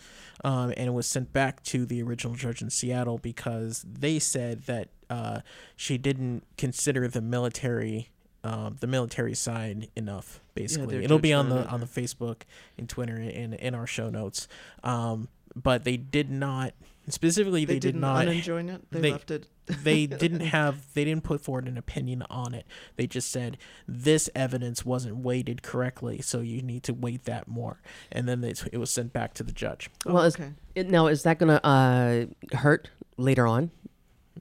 um, 0.46 0.70
and 0.78 0.88
it 0.88 0.94
was 0.94 1.08
sent 1.08 1.34
back 1.34 1.62
to 1.64 1.86
the 1.86 2.02
original 2.02 2.36
judge 2.36 2.62
in 2.62 2.70
Seattle 2.70 3.18
because 3.18 3.84
they 3.88 4.18
said 4.18 4.64
that 4.68 4.90
uh, 5.12 5.42
she 5.76 5.98
didn't 5.98 6.44
consider 6.58 7.08
the 7.08 7.22
military. 7.22 8.10
Um, 8.44 8.78
the 8.80 8.88
military 8.88 9.36
side 9.36 9.90
enough 9.96 10.40
basically 10.56 10.96
their 10.96 11.02
it'll 11.04 11.20
be 11.20 11.32
on 11.32 11.50
the 11.50 11.64
on 11.68 11.80
the 11.80 11.86
facebook 11.86 12.38
and 12.76 12.90
twitter 12.90 13.16
and 13.18 13.54
in 13.54 13.76
our 13.76 13.86
show 13.86 14.10
notes 14.10 14.48
um, 14.84 15.28
but 15.56 15.84
they 15.84 15.96
did 15.96 16.32
not 16.32 16.74
specifically 17.08 17.66
they, 17.66 17.74
they, 17.76 17.80
did 17.80 17.88
didn't 17.90 18.02
not 18.02 18.26
unenjoin 18.26 18.68
it. 18.70 18.82
They, 18.90 19.00
they- 19.02 19.12
left 19.12 19.30
it. 19.30 19.46
they 19.84 20.08
didn't 20.08 20.40
have 20.40 20.92
they 20.96 21.06
didn't 21.06 21.24
put 21.24 21.40
forward 21.42 21.68
an 21.68 21.78
opinion 21.78 22.24
on 22.32 22.56
it 22.56 22.66
they 22.96 23.06
just 23.06 23.30
said 23.32 23.60
this 23.88 24.28
evidence 24.34 24.84
wasn't 24.84 25.18
weighted 25.18 25.62
correctly 25.62 26.20
so 26.20 26.40
you 26.40 26.64
need 26.64 26.82
to 26.82 26.96
weight 26.96 27.26
that 27.26 27.48
more 27.48 27.80
and 28.12 28.28
then 28.28 28.44
it, 28.44 28.64
it 28.74 28.78
was 28.80 28.90
sent 28.90 29.14
back 29.14 29.36
to 29.36 29.44
the 29.44 29.52
judge 29.52 29.88
Oh, 30.08 30.14
Well, 30.16 30.24
is- 30.24 30.38
It, 30.74 30.90
now, 30.90 31.06
is 31.06 31.22
that 31.24 31.38
going 31.38 31.50
to 31.60 31.64
uh, 31.64 32.26
hurt 32.58 32.90
later 33.18 33.46
on? 33.46 33.70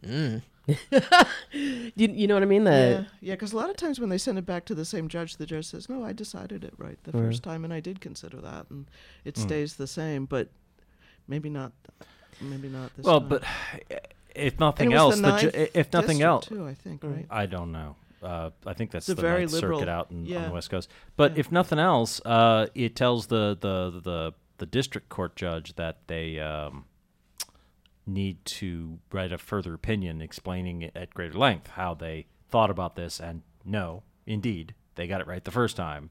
mm. 0.01 0.41
You, 1.53 2.09
you 2.09 2.27
know 2.27 2.35
what 2.35 2.43
I 2.43 2.47
mean? 2.47 2.65
The, 2.65 2.71
yeah, 2.71 3.05
yeah. 3.21 3.35
Because 3.35 3.53
a 3.53 3.57
lot 3.57 3.71
of 3.71 3.77
times 3.77 3.99
when 4.01 4.09
they 4.09 4.19
send 4.19 4.39
it 4.39 4.47
back 4.47 4.65
to 4.67 4.75
the 4.75 4.85
same 4.85 5.09
judge, 5.09 5.37
the 5.37 5.47
judge 5.47 5.67
says, 5.67 5.89
"No, 5.89 6.05
I 6.05 6.13
decided 6.13 6.65
it 6.65 6.73
right 6.79 6.99
the 7.05 7.13
first 7.13 7.43
time, 7.43 7.65
and 7.65 7.73
I 7.73 7.81
did 7.81 8.01
consider 8.01 8.41
that, 8.41 8.67
and 8.71 8.87
it 9.25 9.35
Mm. 9.35 9.43
stays 9.43 9.75
the 9.77 9.87
same." 9.87 10.27
But 10.27 10.49
maybe 11.29 11.51
not. 11.51 11.73
Maybe 12.41 12.69
not 12.69 12.95
this 12.97 13.05
well, 13.05 13.21
time. 13.21 13.29
but 13.29 13.45
if 14.35 14.59
nothing 14.61 14.93
else, 14.93 15.17
the 15.17 15.23
the 15.33 15.37
ju- 15.39 15.67
if 15.75 15.93
nothing 15.93 16.23
else, 16.23 16.47
too. 16.47 16.67
I 16.67 16.75
think 16.75 17.03
Mm. 17.03 17.15
right. 17.17 17.27
I 17.31 17.47
don't 17.47 17.73
know. 17.73 17.97
Uh, 18.23 18.51
I 18.67 18.75
think 18.75 18.91
that's 18.91 19.09
It's 19.09 19.17
the 19.17 19.23
very 19.23 19.41
Ninth 19.41 19.53
liberal- 19.53 19.79
Circuit 19.81 19.91
out 19.91 20.11
in, 20.11 20.35
on 20.37 20.43
the 20.45 20.51
West 20.53 20.71
Coast. 20.71 20.89
But 21.17 21.33
Yeah. 21.35 21.41
if 21.41 21.53
nothing 21.53 21.79
else, 21.79 22.21
uh, 22.25 22.67
it 22.75 22.95
tells 22.95 23.27
the, 23.27 23.57
the 23.61 24.01
the 24.03 24.33
the 24.59 24.67
district 24.67 25.09
court 25.09 25.37
judge 25.37 25.75
that 25.77 26.07
they 26.07 26.39
um, 26.39 26.85
need 28.11 28.45
to 28.45 28.99
write 29.13 29.33
a 29.33 29.39
further 29.39 29.73
opinion 29.75 30.21
explaining 30.21 30.91
at 30.95 31.15
greater 31.15 31.39
length 31.39 31.69
how 31.69 31.95
they 31.95 32.27
thought 32.49 32.71
about 32.71 32.97
this. 32.97 33.21
And 33.21 33.43
no, 33.65 34.03
indeed, 34.27 34.75
they 34.97 35.07
got 35.07 35.21
it 35.21 35.27
right 35.27 35.45
the 35.45 35.51
first 35.51 35.77
time. 35.77 36.11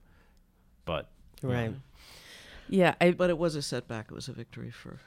But 0.86 1.10
right. 1.44 1.74
Yeah. 2.68 2.96
I, 3.02 3.12
But 3.12 3.30
it 3.30 3.38
was 3.38 3.56
a 3.56 3.62
setback. 3.62 4.08
It 4.10 4.14
was 4.16 4.28
a 4.28 4.34
victory 4.34 4.72
for 4.72 5.00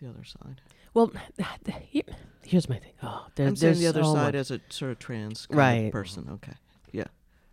the 0.00 0.08
other 0.08 0.24
side. 0.24 0.60
well, 0.94 1.12
here's 2.42 2.68
my 2.68 2.76
thing. 2.78 2.92
Oh, 3.02 3.26
there, 3.34 3.46
I'm 3.46 3.56
saying 3.56 3.74
there's 3.74 3.80
the 3.80 3.86
other 3.88 4.02
so 4.04 4.14
side 4.14 4.24
much- 4.26 4.34
as 4.34 4.50
a 4.50 4.60
sort 4.68 4.90
of 4.92 4.98
trans 4.98 5.46
kind 5.46 5.52
of 5.78 5.82
Right. 5.84 5.92
person. 5.92 6.28
Okay. 6.34 6.54
Yeah. 6.92 7.04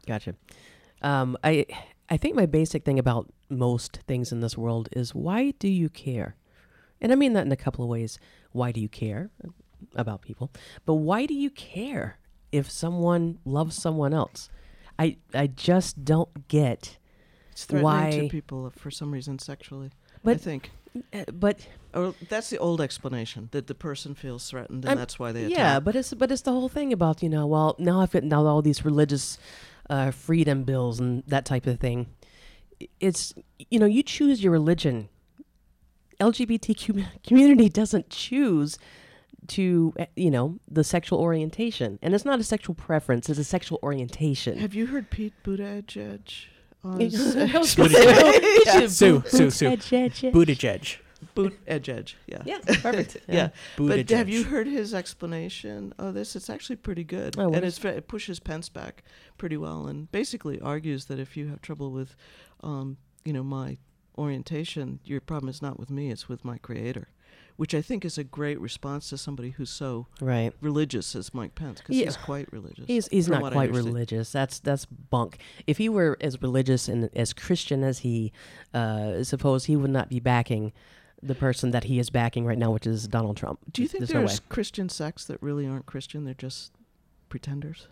Gotcha. 0.08 0.36
Um, 1.02 1.38
I 1.44 1.66
I 2.10 2.18
think 2.18 2.36
my 2.36 2.46
basic 2.46 2.86
thing 2.86 3.00
about 3.00 3.32
most 3.50 4.00
things 4.08 4.32
in 4.32 4.40
this 4.40 4.58
world 4.58 4.90
is 4.92 5.14
why 5.16 5.52
do 5.60 5.68
you 5.68 5.90
care? 5.90 6.36
And 7.02 7.12
I 7.12 7.16
mean 7.16 7.34
that 7.34 7.46
in 7.46 7.52
a 7.52 7.58
couple 7.58 7.84
of 7.84 7.90
ways. 7.90 8.18
Why 8.52 8.72
do 8.72 8.80
you 8.80 8.90
care 8.90 9.30
about 9.96 10.22
people? 10.22 10.50
But 10.86 10.96
why 10.96 11.26
do 11.26 11.34
you 11.34 11.50
care 11.50 12.18
if 12.52 12.70
someone 12.72 13.40
loves 13.46 13.76
someone 13.76 14.14
else? 14.14 14.50
I 14.98 15.18
I 15.34 15.48
just 15.48 16.06
don't 16.06 16.48
get. 16.48 16.98
It's 17.52 17.66
threatening 17.66 17.84
Why- 17.84 18.12
to 18.22 18.30
people 18.30 18.72
for 18.76 18.92
some 18.92 19.12
reason 19.12 19.40
sexually. 19.40 19.92
But 20.24 20.36
I 20.36 20.38
think. 20.38 20.72
uh, 21.14 21.26
but 21.34 21.68
Or 21.94 22.14
that's 22.30 22.50
the 22.50 22.58
old 22.58 22.80
explanation 22.82 23.50
that 23.52 23.68
the 23.68 23.76
person 23.76 24.16
feels 24.16 24.50
threatened 24.50 24.84
and 24.86 24.90
I'm- 24.92 24.98
that's 24.98 25.20
why 25.20 25.32
they 25.34 25.46
attack. 25.46 25.58
yeah, 25.58 25.80
but 25.82 25.96
it's 25.96 26.14
but 26.14 26.32
it's 26.32 26.42
the 26.44 26.52
whole 26.52 26.70
thing 26.70 26.92
about 26.94 27.22
you 27.22 27.30
know 27.30 27.46
well 27.46 27.76
now 27.78 28.00
I've 28.02 28.12
got 28.12 28.24
now 28.24 28.46
all 28.46 28.62
these 28.62 28.84
religious 28.86 29.38
uh, 29.90 30.12
freedom 30.12 30.64
bills 30.64 31.00
and 31.00 31.24
that 31.28 31.46
type 31.46 31.68
of 31.68 31.80
thing. 31.80 32.08
It's 33.00 33.34
you 33.70 33.80
know 33.80 33.86
you 33.86 34.04
choose 34.04 34.42
your 34.44 34.52
religion. 34.54 35.10
LGBTQ 36.20 37.06
community 37.26 37.70
doesn't 37.70 38.10
choose 38.10 38.78
to 39.48 39.94
you 40.16 40.32
know 40.32 40.58
the 40.70 40.84
sexual 40.84 41.20
orientation, 41.20 42.00
and 42.02 42.14
it's 42.16 42.26
not 42.26 42.40
a 42.40 42.44
sexual 42.44 42.74
preference; 42.76 43.30
it's 43.30 43.40
a 43.40 43.44
sexual 43.44 43.80
orientation. 43.84 44.58
Have 44.58 44.74
you 44.74 44.88
heard 44.88 45.10
Pete 45.10 45.34
Buttigieg? 45.44 46.46
On 46.84 47.02
I 47.02 47.06
s- 47.06 47.54
was 47.56 47.76
Booty 47.76 47.94
gonna 47.96 48.06
judge. 48.06 48.42
say, 48.44 48.64
Yeah. 48.66 48.88
Sue, 48.88 49.24
Sue, 49.28 49.50
Sue. 49.50 49.70
Buttigieg. 49.70 50.32
Buttigieg. 50.32 50.98
Boot 51.34 51.58
edge 51.66 51.90
edge. 51.90 52.18
Yeah. 52.28 52.44
Yeah, 52.46 52.60
perfect. 52.68 53.18
Yeah. 53.28 53.50
But 53.78 54.10
have 54.12 54.30
you 54.30 54.44
Buttigieg. 54.44 54.48
heard 54.50 54.68
his 54.68 54.94
explanation 54.94 55.94
of 55.98 56.14
this? 56.14 56.36
It's 56.36 56.50
actually 56.50 56.76
pretty 56.76 57.04
good. 57.04 57.36
Oh, 57.40 57.50
what 57.50 57.56
and 57.58 57.66
is- 57.66 57.74
it's, 57.76 57.80
ve- 57.80 57.90
it 57.90 58.08
pushes 58.08 58.40
Pence 58.40 58.70
back 58.70 59.04
pretty 59.38 59.58
well 59.58 59.88
and 59.88 60.12
basically 60.12 60.60
argues 60.62 61.06
that 61.06 61.18
if 61.20 61.36
you 61.36 61.48
have 61.48 61.62
trouble 61.62 61.92
with, 61.92 62.16
um, 62.64 62.98
you 63.24 63.34
know, 63.34 63.44
my 63.44 63.78
orientation, 64.18 65.00
your 65.06 65.22
problem 65.22 65.50
is 65.50 65.62
not 65.62 65.80
with 65.80 65.90
me; 65.90 66.12
it's 66.12 66.28
with 66.30 66.44
my 66.46 66.58
creator, 66.58 67.08
which 67.58 67.74
I 67.74 67.82
think 67.82 68.04
is 68.06 68.18
a 68.18 68.24
great 68.24 68.60
response 68.60 69.10
to 69.10 69.18
somebody 69.18 69.52
who's 69.52 69.70
so 69.70 70.08
Right. 70.22 70.54
religious 70.62 71.16
as 71.16 71.34
Mike 71.34 71.56
Pence, 71.56 71.80
because 71.82 71.96
Yeah. 71.96 72.06
he's 72.06 72.18
quite 72.18 72.52
religious. 72.52 72.86
He's 72.88 73.08
he's 73.10 73.28
not 73.30 73.52
quite 73.52 73.72
religious. 73.72 74.32
That's 74.32 74.60
that's 74.60 74.86
bunk. 74.86 75.40
If 75.68 75.78
he 75.78 75.90
were 75.90 76.18
as 76.22 76.42
religious 76.42 76.88
and 76.88 77.10
as 77.16 77.34
Christian 77.34 77.84
as 77.84 78.00
he, 78.00 78.32
uh, 78.74 79.24
suppose 79.24 79.66
he 79.66 79.76
would 79.76 79.92
not 79.92 80.10
be 80.10 80.20
backing 80.20 80.74
the 81.24 81.36
person 81.36 81.72
that 81.72 81.86
he 81.86 81.98
is 81.98 82.10
backing 82.10 82.46
right 82.46 82.58
now, 82.58 82.72
which 82.72 82.86
is 82.86 83.08
Donald 83.08 83.36
Trump. 83.38 83.60
Do 83.72 83.82
you 83.82 83.88
think 83.88 84.02
there's, 84.06 84.12
there's 84.12 84.40
way. 84.42 84.46
Christian 84.50 84.90
sects 84.90 85.26
that 85.26 85.42
really 85.42 85.66
aren't 85.66 85.86
Christian? 85.88 86.24
They're 86.26 86.34
just 86.36 86.72
pretenders. 87.30 87.88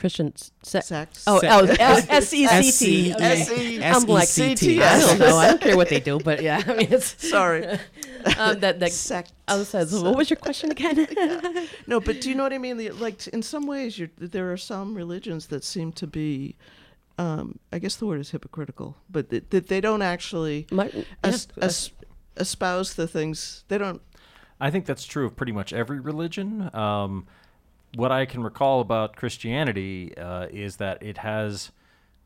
Christian 0.00 0.32
se- 0.62 0.80
Sects. 0.82 1.24
Oh, 1.26 1.38
Se- 1.40 1.48
oh, 1.50 1.64
S 2.08 2.32
E 2.32 2.46
C 2.46 2.72
T. 2.72 3.12
S-E- 3.12 3.84
I'm 3.84 4.02
like, 4.06 4.22
S-E-C-T. 4.24 4.82
I 4.82 4.98
don't 5.00 5.18
know. 5.20 5.36
I 5.36 5.46
don't 5.48 5.60
care 5.60 5.76
what 5.76 5.88
they 5.90 6.00
do, 6.00 6.18
but 6.18 6.42
yeah, 6.42 6.62
I 6.66 6.74
mean, 6.74 6.88
it's 6.92 7.14
Sorry. 7.30 7.64
um, 8.38 8.58
that 8.60 8.80
that. 8.80 8.90
Sect. 8.92 9.32
I 9.46 9.56
was 9.56 9.72
what 9.72 10.16
was 10.16 10.30
your 10.30 10.36
question 10.38 10.70
again? 10.70 11.06
No, 11.86 12.00
but 12.00 12.20
do 12.20 12.28
you 12.28 12.34
know 12.34 12.42
what 12.42 12.52
I 12.52 12.58
mean? 12.58 12.76
The- 12.76 12.90
Like 12.90 13.26
in 13.28 13.42
some 13.42 13.66
ways, 13.66 13.98
you're, 13.98 14.10
there 14.18 14.50
are 14.52 14.56
some 14.56 14.94
religions 14.96 15.46
that 15.48 15.62
seem 15.64 15.92
to 15.92 16.06
be, 16.06 16.56
um, 17.18 17.58
I 17.72 17.78
guess 17.78 17.96
the 17.96 18.06
word 18.06 18.20
is 18.20 18.30
hypocritical, 18.30 18.96
but 19.10 19.28
that, 19.30 19.50
that 19.50 19.66
they 19.68 19.80
don't 19.80 20.02
actually 20.02 20.66
My, 20.72 20.90
es- 21.24 21.48
yeah, 21.56 21.64
es- 21.64 21.90
espouse 22.36 22.94
the 22.94 23.06
things 23.06 23.64
they 23.68 23.78
don't. 23.78 24.00
I 24.60 24.70
think 24.70 24.84
that's 24.86 25.04
true 25.04 25.26
of 25.26 25.36
pretty 25.36 25.52
much 25.52 25.72
every 25.72 26.00
religion. 26.00 26.68
Um, 26.74 27.26
what 27.94 28.12
I 28.12 28.24
can 28.26 28.42
recall 28.42 28.80
about 28.80 29.16
Christianity 29.16 30.16
uh, 30.16 30.46
is 30.50 30.76
that 30.76 31.02
it 31.02 31.18
has 31.18 31.72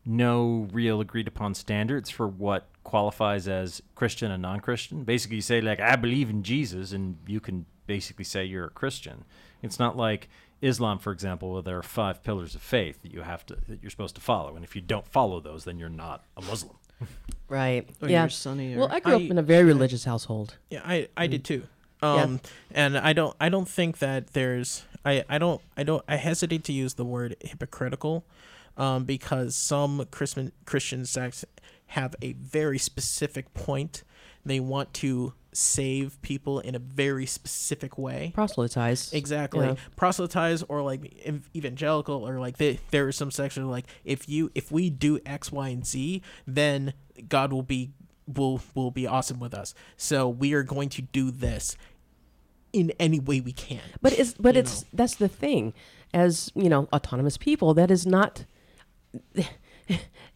no 0.05 0.67
real 0.71 1.01
agreed 1.01 1.27
upon 1.27 1.55
standards 1.55 2.09
for 2.09 2.27
what 2.27 2.67
qualifies 2.83 3.47
as 3.47 3.81
Christian 3.95 4.31
and 4.31 4.41
non 4.41 4.59
Christian. 4.59 5.03
Basically, 5.03 5.37
you 5.37 5.41
say, 5.41 5.61
like, 5.61 5.79
I 5.79 5.95
believe 5.95 6.29
in 6.29 6.43
Jesus, 6.43 6.91
and 6.91 7.17
you 7.27 7.39
can 7.39 7.65
basically 7.87 8.25
say 8.25 8.45
you're 8.45 8.65
a 8.67 8.69
Christian. 8.69 9.25
It's 9.63 9.79
not 9.79 9.97
like 9.97 10.29
Islam, 10.61 10.99
for 10.99 11.11
example, 11.11 11.51
where 11.53 11.61
there 11.63 11.77
are 11.77 11.83
five 11.83 12.23
pillars 12.23 12.53
of 12.55 12.61
faith 12.61 13.01
that 13.01 13.11
you 13.13 13.21
have 13.21 13.45
to 13.47 13.57
that 13.67 13.81
you're 13.81 13.89
supposed 13.89 14.15
to 14.15 14.21
follow, 14.21 14.55
and 14.55 14.63
if 14.63 14.75
you 14.75 14.81
don't 14.81 15.07
follow 15.07 15.39
those, 15.39 15.63
then 15.65 15.79
you're 15.79 15.89
not 15.89 16.23
a 16.37 16.41
Muslim. 16.41 16.75
right. 17.49 17.89
Or 18.01 18.07
yeah. 18.09 18.21
you're 18.23 18.29
Sunni 18.29 18.75
or- 18.75 18.79
Well, 18.81 18.89
I 18.91 18.99
grew 18.99 19.13
I- 19.13 19.15
up 19.17 19.21
in 19.23 19.37
a 19.37 19.41
very 19.43 19.63
religious 19.63 20.05
household. 20.05 20.57
Yeah, 20.69 20.81
I 20.85 21.07
I 21.17 21.27
Mm. 21.27 21.31
did 21.31 21.43
too. 21.45 21.63
Um 22.01 22.39
and 22.71 22.97
I 22.97 23.13
don't 23.13 23.35
I 23.39 23.49
don't 23.49 23.67
think 23.67 23.97
that 23.99 24.33
there's 24.33 24.83
I 25.05 25.23
I 25.29 25.37
don't 25.37 25.61
I 25.77 25.83
don't 25.83 26.03
I 26.07 26.15
hesitate 26.17 26.63
to 26.65 26.73
use 26.73 26.95
the 26.95 27.05
word 27.05 27.35
hypocritical 27.41 28.25
um 28.77 29.05
because 29.05 29.55
some 29.55 30.05
Christian 30.11 30.51
Christian 30.65 31.05
sects 31.05 31.45
have 31.87 32.15
a 32.21 32.33
very 32.33 32.79
specific 32.79 33.53
point. 33.53 34.03
They 34.45 34.59
want 34.59 34.93
to 34.95 35.33
save 35.53 36.21
people 36.21 36.59
in 36.59 36.75
a 36.75 36.79
very 36.79 37.25
specific 37.25 37.97
way. 37.97 38.31
Proselytize. 38.33 39.13
Exactly. 39.13 39.67
Yeah. 39.67 39.75
Proselytize 39.95 40.63
or 40.63 40.81
like 40.81 41.01
evangelical 41.55 42.27
or 42.27 42.39
like 42.39 42.57
they, 42.57 42.79
there 42.91 43.07
are 43.07 43.11
some 43.11 43.31
sections 43.31 43.67
like 43.67 43.85
if 44.03 44.27
you 44.27 44.51
if 44.53 44.71
we 44.71 44.89
do 44.89 45.19
X, 45.25 45.51
Y, 45.51 45.69
and 45.69 45.85
Z, 45.85 46.21
then 46.45 46.93
God 47.29 47.53
will 47.53 47.63
be 47.63 47.91
will 48.27 48.61
will 48.73 48.91
be 48.91 49.07
awesome 49.07 49.39
with 49.39 49.53
us. 49.53 49.73
So 49.97 50.27
we 50.27 50.53
are 50.53 50.63
going 50.63 50.89
to 50.89 51.01
do 51.01 51.31
this 51.31 51.77
in 52.75 52.91
any 52.99 53.19
way 53.19 53.39
we 53.39 53.53
can. 53.53 53.81
But 54.01 54.13
it's 54.19 54.33
but 54.33 54.55
it's 54.57 54.85
that's 54.93 55.15
the 55.15 55.27
thing. 55.27 55.73
As 56.13 56.51
you 56.55 56.69
know, 56.69 56.87
autonomous 56.93 57.37
people, 57.37 57.73
that 57.73 57.89
is 57.89 58.05
not. 58.05 58.45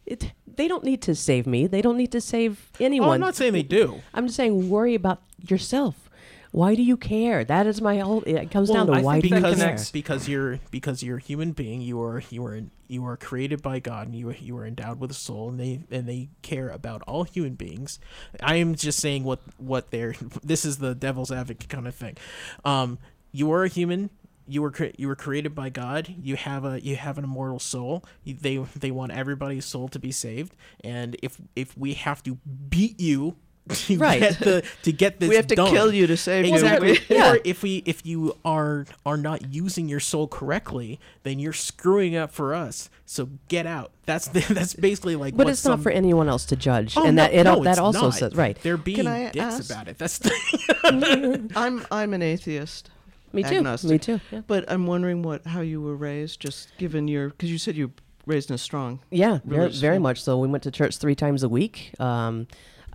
It, 0.06 0.32
they 0.46 0.66
don't 0.66 0.82
need 0.84 1.02
to 1.02 1.14
save 1.14 1.46
me. 1.46 1.66
They 1.66 1.82
don't 1.82 1.96
need 1.96 2.12
to 2.12 2.20
save 2.20 2.70
anyone. 2.80 3.08
Oh, 3.08 3.12
I'm 3.12 3.20
not 3.20 3.36
saying 3.36 3.52
they 3.52 3.62
do. 3.62 4.00
I'm 4.12 4.26
just 4.26 4.36
saying 4.36 4.68
worry 4.68 4.94
about 4.94 5.22
yourself. 5.48 6.09
Why 6.52 6.74
do 6.74 6.82
you 6.82 6.96
care? 6.96 7.44
That 7.44 7.66
is 7.66 7.80
my 7.80 7.98
whole. 7.98 8.22
It 8.22 8.50
comes 8.50 8.70
down 8.70 8.86
to 8.88 8.92
I 8.94 9.02
why 9.02 9.20
do 9.20 9.28
you 9.28 9.40
care? 9.58 9.68
because 9.92 10.28
you're 10.28 10.58
because 10.70 11.02
you're 11.02 11.18
a 11.18 11.20
human 11.20 11.52
being. 11.52 11.80
You 11.80 12.02
are 12.02 12.22
you 12.30 12.44
are 12.44 12.60
you 12.88 13.06
are 13.06 13.16
created 13.16 13.62
by 13.62 13.78
God, 13.78 14.08
and 14.08 14.16
you 14.16 14.30
are, 14.30 14.34
you 14.34 14.56
are 14.58 14.66
endowed 14.66 14.98
with 14.98 15.12
a 15.12 15.14
soul, 15.14 15.48
and 15.48 15.60
they 15.60 15.80
and 15.92 16.08
they 16.08 16.28
care 16.42 16.68
about 16.70 17.02
all 17.02 17.22
human 17.22 17.54
beings. 17.54 18.00
I 18.42 18.56
am 18.56 18.74
just 18.74 18.98
saying 18.98 19.22
what 19.22 19.40
what 19.58 19.90
they're. 19.92 20.14
This 20.42 20.64
is 20.64 20.78
the 20.78 20.94
devil's 20.94 21.30
advocate 21.30 21.68
kind 21.68 21.86
of 21.86 21.94
thing. 21.94 22.16
Um, 22.64 22.98
you 23.30 23.52
are 23.52 23.62
a 23.62 23.68
human. 23.68 24.10
You 24.48 24.62
were 24.62 24.72
cre- 24.72 24.86
you 24.98 25.06
were 25.06 25.14
created 25.14 25.54
by 25.54 25.68
God. 25.68 26.12
You 26.20 26.34
have 26.34 26.64
a 26.64 26.80
you 26.84 26.96
have 26.96 27.16
an 27.16 27.22
immortal 27.22 27.60
soul. 27.60 28.04
You- 28.24 28.34
They 28.34 28.56
they 28.76 28.90
want 28.90 29.12
everybody's 29.12 29.66
soul 29.66 29.86
to 29.88 30.00
be 30.00 30.10
saved, 30.10 30.56
and 30.82 31.14
if 31.22 31.40
if 31.54 31.78
we 31.78 31.94
have 31.94 32.24
to 32.24 32.38
beat 32.68 32.98
you. 32.98 33.36
To 33.86 33.98
Right. 33.98 34.20
get 34.20 34.38
the 34.40 34.62
to 34.82 34.92
get 34.92 35.20
this 35.20 35.28
we 35.28 35.36
have 35.36 35.46
to 35.48 35.54
done, 35.54 35.70
kill 35.72 35.92
you 35.92 36.06
to 36.06 36.16
save 36.16 36.44
Exactly. 36.44 36.92
you. 36.92 36.98
Yeah. 37.08 37.32
Or 37.32 37.38
if 37.44 37.62
we 37.62 37.82
if 37.86 38.04
you 38.06 38.36
are 38.44 38.86
are 39.06 39.16
not 39.16 39.52
using 39.54 39.88
your 39.88 40.00
soul 40.00 40.26
correctly, 40.28 40.98
then 41.22 41.38
you're 41.38 41.52
screwing 41.52 42.16
up 42.16 42.32
for 42.32 42.54
us. 42.54 42.90
So 43.06 43.28
get 43.48 43.66
out. 43.66 43.90
That's 44.06 44.28
the, 44.28 44.40
that's 44.54 44.74
basically 44.74 45.16
like. 45.16 45.36
But 45.36 45.46
what 45.46 45.50
it's 45.52 45.60
some- 45.60 45.72
not 45.72 45.82
for 45.82 45.90
anyone 45.90 46.28
else 46.28 46.44
to 46.46 46.56
judge, 46.56 46.96
Oh, 46.96 47.04
and 47.06 47.16
no, 47.16 47.22
that 47.24 47.34
it 47.34 47.44
no, 47.44 47.62
that 47.64 47.70
it's 47.72 47.78
also 47.80 48.02
not. 48.02 48.14
says 48.14 48.34
right. 48.34 48.56
They're 48.62 48.76
being 48.76 49.06
I 49.06 49.30
dicks 49.30 49.38
ask- 49.44 49.70
about 49.70 49.88
it. 49.88 49.98
That's 49.98 50.18
the, 50.18 51.50
I'm 51.56 51.86
I'm 51.90 52.14
an 52.14 52.22
atheist. 52.22 52.90
Me 53.32 53.42
too. 53.44 53.56
agnostic. 53.58 53.90
Me 53.90 53.98
too. 53.98 54.20
Yeah. 54.32 54.40
But 54.46 54.70
I'm 54.70 54.86
wondering 54.86 55.22
what 55.22 55.46
how 55.46 55.60
you 55.60 55.80
were 55.80 55.94
raised, 55.96 56.40
just 56.40 56.76
given 56.78 57.06
your 57.08 57.28
because 57.30 57.50
you 57.50 57.58
said 57.58 57.76
you 57.76 57.92
raised 58.26 58.50
in 58.50 58.54
a 58.54 58.58
strong. 58.58 59.00
Yeah, 59.10 59.38
very, 59.44 59.70
very 59.70 59.98
much 59.98 60.22
so. 60.22 60.38
We 60.38 60.48
went 60.48 60.62
to 60.64 60.70
church 60.70 60.98
three 60.98 61.14
times 61.14 61.42
a 61.42 61.48
week. 61.48 61.94
Um, 62.00 62.46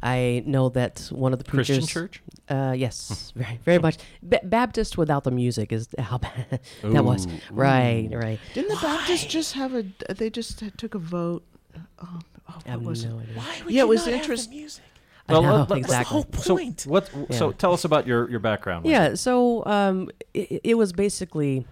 I 0.03 0.43
know 0.45 0.69
that 0.69 0.99
one 1.11 1.33
of 1.33 1.39
the 1.39 1.45
preachers. 1.45 1.77
Christian 1.77 1.87
church? 1.87 2.21
Uh, 2.49 2.73
yes, 2.77 3.31
very, 3.35 3.59
very 3.63 3.79
much. 3.79 3.97
Ba- 4.21 4.41
Baptist 4.43 4.97
without 4.97 5.23
the 5.23 5.31
music 5.31 5.71
is 5.71 5.87
how 5.97 6.17
bad 6.25 6.59
that 6.83 7.03
was. 7.03 7.25
Ooh, 7.25 7.29
Right, 7.51 8.09
right. 8.13 8.39
Didn't 8.53 8.69
the 8.69 8.79
Baptists 8.81 9.25
just 9.25 9.53
have 9.53 9.73
a? 9.73 9.85
They 10.13 10.29
just 10.29 10.63
took 10.77 10.93
a 10.95 10.99
vote. 10.99 11.43
Oh, 11.75 11.79
oh, 12.03 12.19
I 12.47 12.51
what 12.53 12.67
have 12.67 12.81
was 12.83 13.05
no 13.05 13.17
it? 13.19 13.23
idea. 13.23 13.35
why 13.35 13.61
would 13.65 13.73
Yeah, 13.73 13.81
it 13.81 13.85
you 13.85 13.89
was 13.89 13.99
not 14.01 14.05
have 14.05 14.13
the 14.13 14.19
interest- 14.21 14.49
music? 14.49 14.83
I 15.27 15.33
Well, 15.33 15.41
know, 15.41 15.55
let- 15.55 15.69
let- 15.71 15.79
exactly. 15.79 16.13
whole 16.13 16.27
So 16.37 16.55
point. 16.55 16.83
what? 16.85 17.09
So 17.31 17.51
tell 17.51 17.73
us 17.73 17.83
about 17.83 18.05
your 18.05 18.29
your 18.29 18.39
background. 18.39 18.85
Yeah, 18.85 19.15
so 19.15 19.65
um, 19.65 20.11
it, 20.35 20.61
it 20.63 20.75
was 20.75 20.93
basically, 20.93 21.65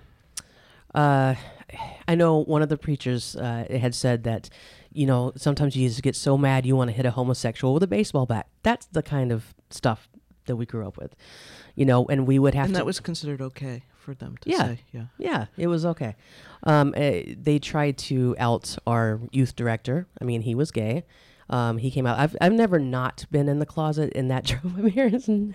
uh, 0.95 1.35
I 2.07 2.15
know 2.15 2.37
one 2.43 2.61
of 2.61 2.69
the 2.69 2.77
preachers 2.77 3.35
uh, 3.35 3.65
had 3.69 3.95
said 3.95 4.23
that, 4.23 4.49
you 4.91 5.05
know, 5.05 5.31
sometimes 5.35 5.75
you 5.75 5.87
just 5.87 6.03
get 6.03 6.15
so 6.15 6.37
mad 6.37 6.65
you 6.65 6.75
want 6.75 6.89
to 6.89 6.95
hit 6.95 7.05
a 7.05 7.11
homosexual 7.11 7.73
with 7.73 7.83
a 7.83 7.87
baseball 7.87 8.25
bat. 8.25 8.47
That's 8.63 8.85
the 8.87 9.03
kind 9.03 9.31
of 9.31 9.53
stuff 9.69 10.07
that 10.45 10.55
we 10.57 10.65
grew 10.65 10.85
up 10.87 10.97
with, 10.97 11.15
you 11.75 11.85
know, 11.85 12.05
and 12.07 12.27
we 12.27 12.37
would 12.39 12.53
have 12.55 12.65
And 12.65 12.73
to. 12.73 12.79
that 12.79 12.85
was 12.85 12.99
considered 12.99 13.41
okay 13.41 13.83
for 13.97 14.13
them 14.13 14.35
to 14.41 14.49
Yeah. 14.49 14.57
say. 14.67 14.79
Yeah. 14.91 15.05
Yeah, 15.17 15.45
it 15.57 15.67
was 15.67 15.85
okay. 15.85 16.15
Um, 16.63 16.93
eh, 16.97 17.33
they 17.41 17.59
tried 17.59 17.97
to 17.99 18.35
out 18.37 18.75
our 18.85 19.21
youth 19.31 19.55
director. 19.55 20.07
I 20.19 20.25
mean, 20.25 20.41
he 20.41 20.53
was 20.55 20.71
gay. 20.71 21.05
Um, 21.49 21.77
he 21.77 21.91
came 21.91 22.07
out. 22.07 22.17
I've 22.17 22.35
I've 22.39 22.53
never 22.53 22.79
not 22.79 23.25
been 23.29 23.49
in 23.49 23.59
the 23.59 23.65
closet, 23.65 24.13
and 24.15 24.31
that 24.31 24.45
drove 24.45 24.77
my 24.77 24.89
parents. 24.89 25.27
And 25.27 25.53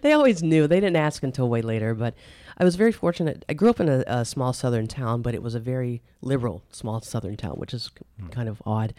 they 0.00 0.12
always 0.12 0.42
knew. 0.44 0.66
They 0.68 0.78
didn't 0.80 0.96
ask 0.96 1.22
until 1.24 1.48
way 1.48 1.60
later. 1.60 1.92
But 1.94 2.14
I 2.58 2.64
was 2.64 2.74
very 2.76 2.90
fortunate. 2.92 3.44
I 3.48 3.54
grew 3.54 3.70
up 3.70 3.78
in 3.80 3.88
a, 3.88 4.02
a 4.06 4.24
small 4.24 4.52
southern 4.52 4.86
town, 4.88 5.22
but 5.22 5.34
it 5.34 5.42
was 5.42 5.54
a 5.54 5.60
very 5.60 6.02
liberal 6.20 6.62
small 6.72 7.00
southern 7.00 7.36
town, 7.36 7.52
which 7.54 7.72
is 7.72 7.90
kind 8.32 8.48
of 8.48 8.60
odd. 8.66 8.94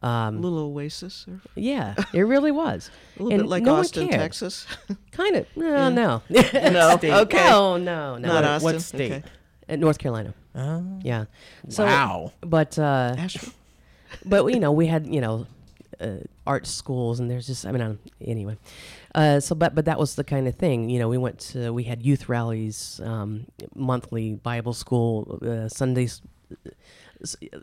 Um, 0.00 0.42
little 0.42 0.58
oasis, 0.60 1.26
or 1.26 1.40
yeah, 1.56 1.94
it 2.12 2.20
really 2.20 2.52
was. 2.52 2.88
a 3.18 3.22
little 3.22 3.32
And 3.32 3.42
bit 3.44 3.48
like 3.50 3.62
no 3.64 3.76
Austin. 3.76 4.08
Texas. 4.10 4.64
Kind 5.10 5.34
of. 5.34 5.46
No, 5.56 5.66
Yeah. 5.66 5.88
no. 5.88 6.22
no, 6.70 6.96
State. 6.98 7.12
okay, 7.12 7.36
No, 7.48 7.76
no, 7.78 8.16
no. 8.16 8.28
not 8.28 8.34
What- 8.34 8.44
Austin. 8.44 8.62
what 8.74 8.82
state? 8.82 9.12
Okay. 9.12 9.22
Uh, 9.68 9.74
North 9.76 9.98
Carolina. 9.98 10.34
Oh, 10.54 11.00
Yeah. 11.02 11.24
So, 11.68 11.84
wow. 11.84 12.32
But 12.42 12.78
uh, 12.78 13.16
Asheville. 13.18 13.52
but 14.24 14.46
you 14.54 14.60
know 14.60 14.70
we 14.70 14.86
had 14.86 15.06
you 15.12 15.20
know 15.20 15.46
uh, 16.00 16.18
art 16.46 16.66
schools 16.68 17.18
and 17.20 17.28
there's 17.28 17.46
just 17.48 17.66
I 17.66 17.72
mean 17.72 17.82
um, 17.82 17.98
anyway 18.20 18.56
uh, 19.14 19.40
so 19.40 19.54
but 19.54 19.74
but 19.74 19.84
that 19.86 19.98
was 19.98 20.14
the 20.16 20.24
kind 20.24 20.46
of 20.48 20.54
thing 20.54 20.88
you 20.90 20.98
know 20.98 21.08
we 21.08 21.18
went 21.18 21.38
to 21.38 21.72
we 21.72 21.84
had 21.84 22.02
youth 22.04 22.28
rallies 22.28 23.00
um, 23.04 23.46
monthly 23.74 24.34
Bible 24.34 24.72
school 24.74 25.38
uh, 25.42 25.68
Sundays 25.68 26.20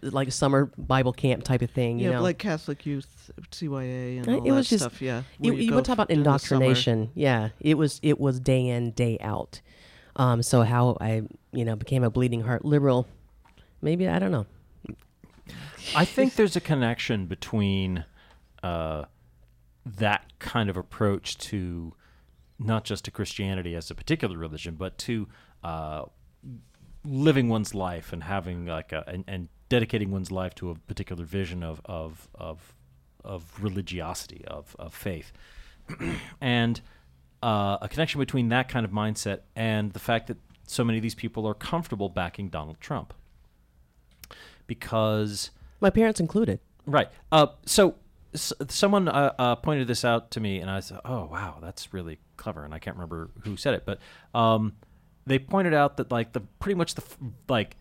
like 0.02 0.28
a 0.28 0.32
summer 0.32 0.66
Bible 0.78 1.14
camp 1.14 1.44
type 1.44 1.62
of 1.62 1.72
thing 1.72 1.98
you 2.00 2.10
yeah, 2.10 2.18
know 2.18 2.22
like 2.22 2.38
Catholic 2.38 2.86
Youth, 2.86 3.32
CYA, 3.52 4.18
and 4.20 4.28
Uh, 4.28 4.32
all 4.34 4.38
it 4.40 4.50
that 4.50 4.54
was 4.56 4.70
just- 4.70 4.84
stuff. 4.84 5.02
Yeah, 5.02 5.24
you, 5.40 5.54
where 5.54 5.62
you 5.62 5.74
would 5.74 5.86
talk 5.86 5.94
about 5.94 6.10
during 6.10 6.24
the 6.24 6.38
summer. 6.38 6.62
indoctrination 6.64 7.10
yeah 7.16 7.50
it 7.62 7.78
was 7.78 8.00
it 8.04 8.20
was 8.20 8.40
day 8.40 8.68
in 8.68 8.92
day 8.92 9.18
out 9.22 9.62
um, 10.18 10.42
so 10.44 10.64
how 10.64 10.98
I 11.00 11.24
you 11.54 11.64
know 11.66 11.76
became 11.76 12.04
a 12.04 12.10
bleeding 12.10 12.42
heart 12.42 12.66
liberal 12.66 13.08
maybe 13.82 14.08
I 14.10 14.20
don't 14.20 14.32
know 14.32 14.46
I 15.96 16.04
think 16.04 16.36
there's 16.36 16.56
a 16.56 16.62
connection 16.62 17.28
between 17.28 18.04
uh, 18.64 19.06
that 19.86 20.40
kind 20.40 20.70
of 20.70 20.78
approach 20.78 21.38
to 21.38 21.94
not 22.58 22.84
just 22.84 23.06
to 23.06 23.12
Christianity 23.12 23.76
as 23.76 23.92
a 23.92 23.96
particular 23.96 24.38
religion, 24.38 24.76
but 24.76 24.98
to 25.00 25.28
uh, 25.64 26.06
living 27.04 27.50
one's 27.50 27.76
life 27.76 28.14
and 28.14 28.24
having 28.24 28.66
like 28.66 28.92
a, 28.92 29.04
and, 29.08 29.24
and 29.28 29.50
dedicating 29.70 30.12
one's 30.12 30.32
life 30.32 30.56
to 30.56 30.70
a 30.70 30.76
particular 30.76 31.26
vision 31.26 31.64
of 31.64 31.82
of 31.86 32.28
of 32.36 32.74
of 33.24 33.44
religiosity 33.62 34.44
of 34.48 34.76
of 34.80 34.94
faith, 34.94 35.32
and 36.42 36.82
uh, 37.44 37.78
a 37.82 37.90
connection 37.90 38.20
between 38.20 38.50
that 38.50 38.70
kind 38.70 38.86
of 38.86 38.92
mindset 38.92 39.42
and 39.56 39.94
the 39.94 40.00
fact 40.00 40.28
that 40.28 40.38
so 40.68 40.84
many 40.84 40.98
of 40.98 41.04
these 41.04 41.16
people 41.16 41.46
are 41.46 41.54
comfortable 41.54 42.10
backing 42.10 42.50
Donald 42.50 42.80
Trump 42.80 43.14
because 44.68 45.52
My 45.80 45.90
parents 45.90 46.20
included. 46.20 46.60
Right. 46.86 47.10
Uh, 47.32 47.48
so 47.66 47.96
someone 48.36 49.08
uh, 49.08 49.34
uh, 49.38 49.56
pointed 49.56 49.88
this 49.88 50.06
out 50.06 50.32
to 50.32 50.40
me, 50.40 50.60
and 50.60 50.70
I 50.70 50.80
said, 50.80 51.00
"Oh, 51.06 51.26
wow, 51.26 51.60
that's 51.62 51.94
really 51.94 52.20
clever." 52.38 52.64
And 52.64 52.74
I 52.74 52.80
can't 52.80 52.96
remember 52.96 53.30
who 53.44 53.58
said 53.58 53.74
it, 53.74 53.86
but 53.86 54.00
um, 54.38 54.74
they 55.26 55.40
pointed 55.40 55.74
out 55.74 55.98
that 55.98 56.12
like 56.12 56.34
the 56.34 56.42
pretty 56.60 56.76
much 56.76 56.96
the 56.96 57.04
like 57.48 57.78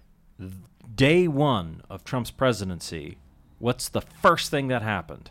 day 0.94 1.28
one 1.28 1.82
of 1.90 2.05
Trump's 2.05 2.30
presidency, 2.30 3.18
what's 3.59 3.88
the 3.88 4.00
first 4.00 4.50
thing 4.50 4.68
that 4.68 4.82
happened? 4.82 5.30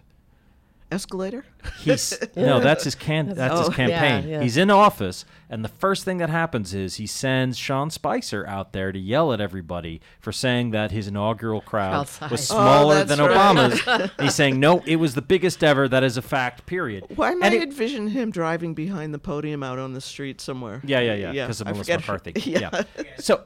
Escalator? 0.94 1.44
He's 1.80 2.18
no, 2.36 2.60
that's 2.62 2.84
his 2.86 2.96
can 2.96 3.30
that's 3.36 3.60
his 3.60 3.68
Oh, 3.70 3.72
campaign. 3.72 4.24
yeah, 4.30 4.38
yeah. 4.38 4.42
He's 4.44 4.56
in 4.56 4.70
office, 4.70 5.26
and 5.50 5.64
the 5.66 5.70
first 5.70 6.06
thing 6.06 6.18
that 6.20 6.30
happens 6.30 6.74
is 6.74 6.96
he 6.96 7.08
sends 7.08 7.58
Sean 7.58 7.90
Spicer 7.90 8.46
out 8.48 8.72
there 8.74 8.92
to 8.92 9.00
yell 9.00 9.34
at 9.34 9.42
everybody 9.42 10.00
for 10.20 10.32
saying 10.32 10.72
that 10.72 10.92
his 10.92 11.08
inaugural 11.08 11.60
crowd 11.62 12.08
Crowd 12.08 12.32
was 12.32 12.48
size. 12.48 12.52
Oh, 12.52 12.56
smaller 12.56 13.04
than 13.04 13.20
right. 13.20 13.32
Obama's. 13.32 14.12
He's 14.22 14.36
saying 14.36 14.60
no, 14.60 14.82
it 14.86 14.96
was 14.98 15.16
the 15.16 15.22
biggest 15.22 15.64
ever. 15.64 15.88
That 15.90 16.04
is 16.04 16.16
a 16.18 16.22
fact. 16.22 16.66
Period. 16.66 17.06
Why 17.16 17.32
am 17.32 17.44
I 17.44 17.48
it- 17.48 17.64
envision 17.64 18.08
him 18.10 18.32
driving 18.32 18.74
behind 18.74 19.14
the 19.14 19.20
podium 19.20 19.64
out 19.64 19.80
on 19.80 19.94
the 19.94 20.02
street 20.02 20.40
somewhere? 20.40 20.82
yeah, 20.86 21.00
yeah, 21.02 21.16
yeah, 21.32 21.46
because 21.46 21.60
of 21.62 21.68
I 21.68 21.72
Melissa 21.72 21.92
forget 21.94 22.00
McCarthy. 22.02 22.34
Yeah. 22.52 22.70
yeah. 22.98 23.04
So 23.18 23.44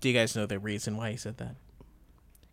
Do 0.00 0.08
you 0.08 0.14
guys 0.14 0.34
know 0.36 0.46
the 0.46 0.58
reason 0.58 0.96
why 0.96 1.12
he 1.12 1.16
said 1.16 1.36
that? 1.38 1.54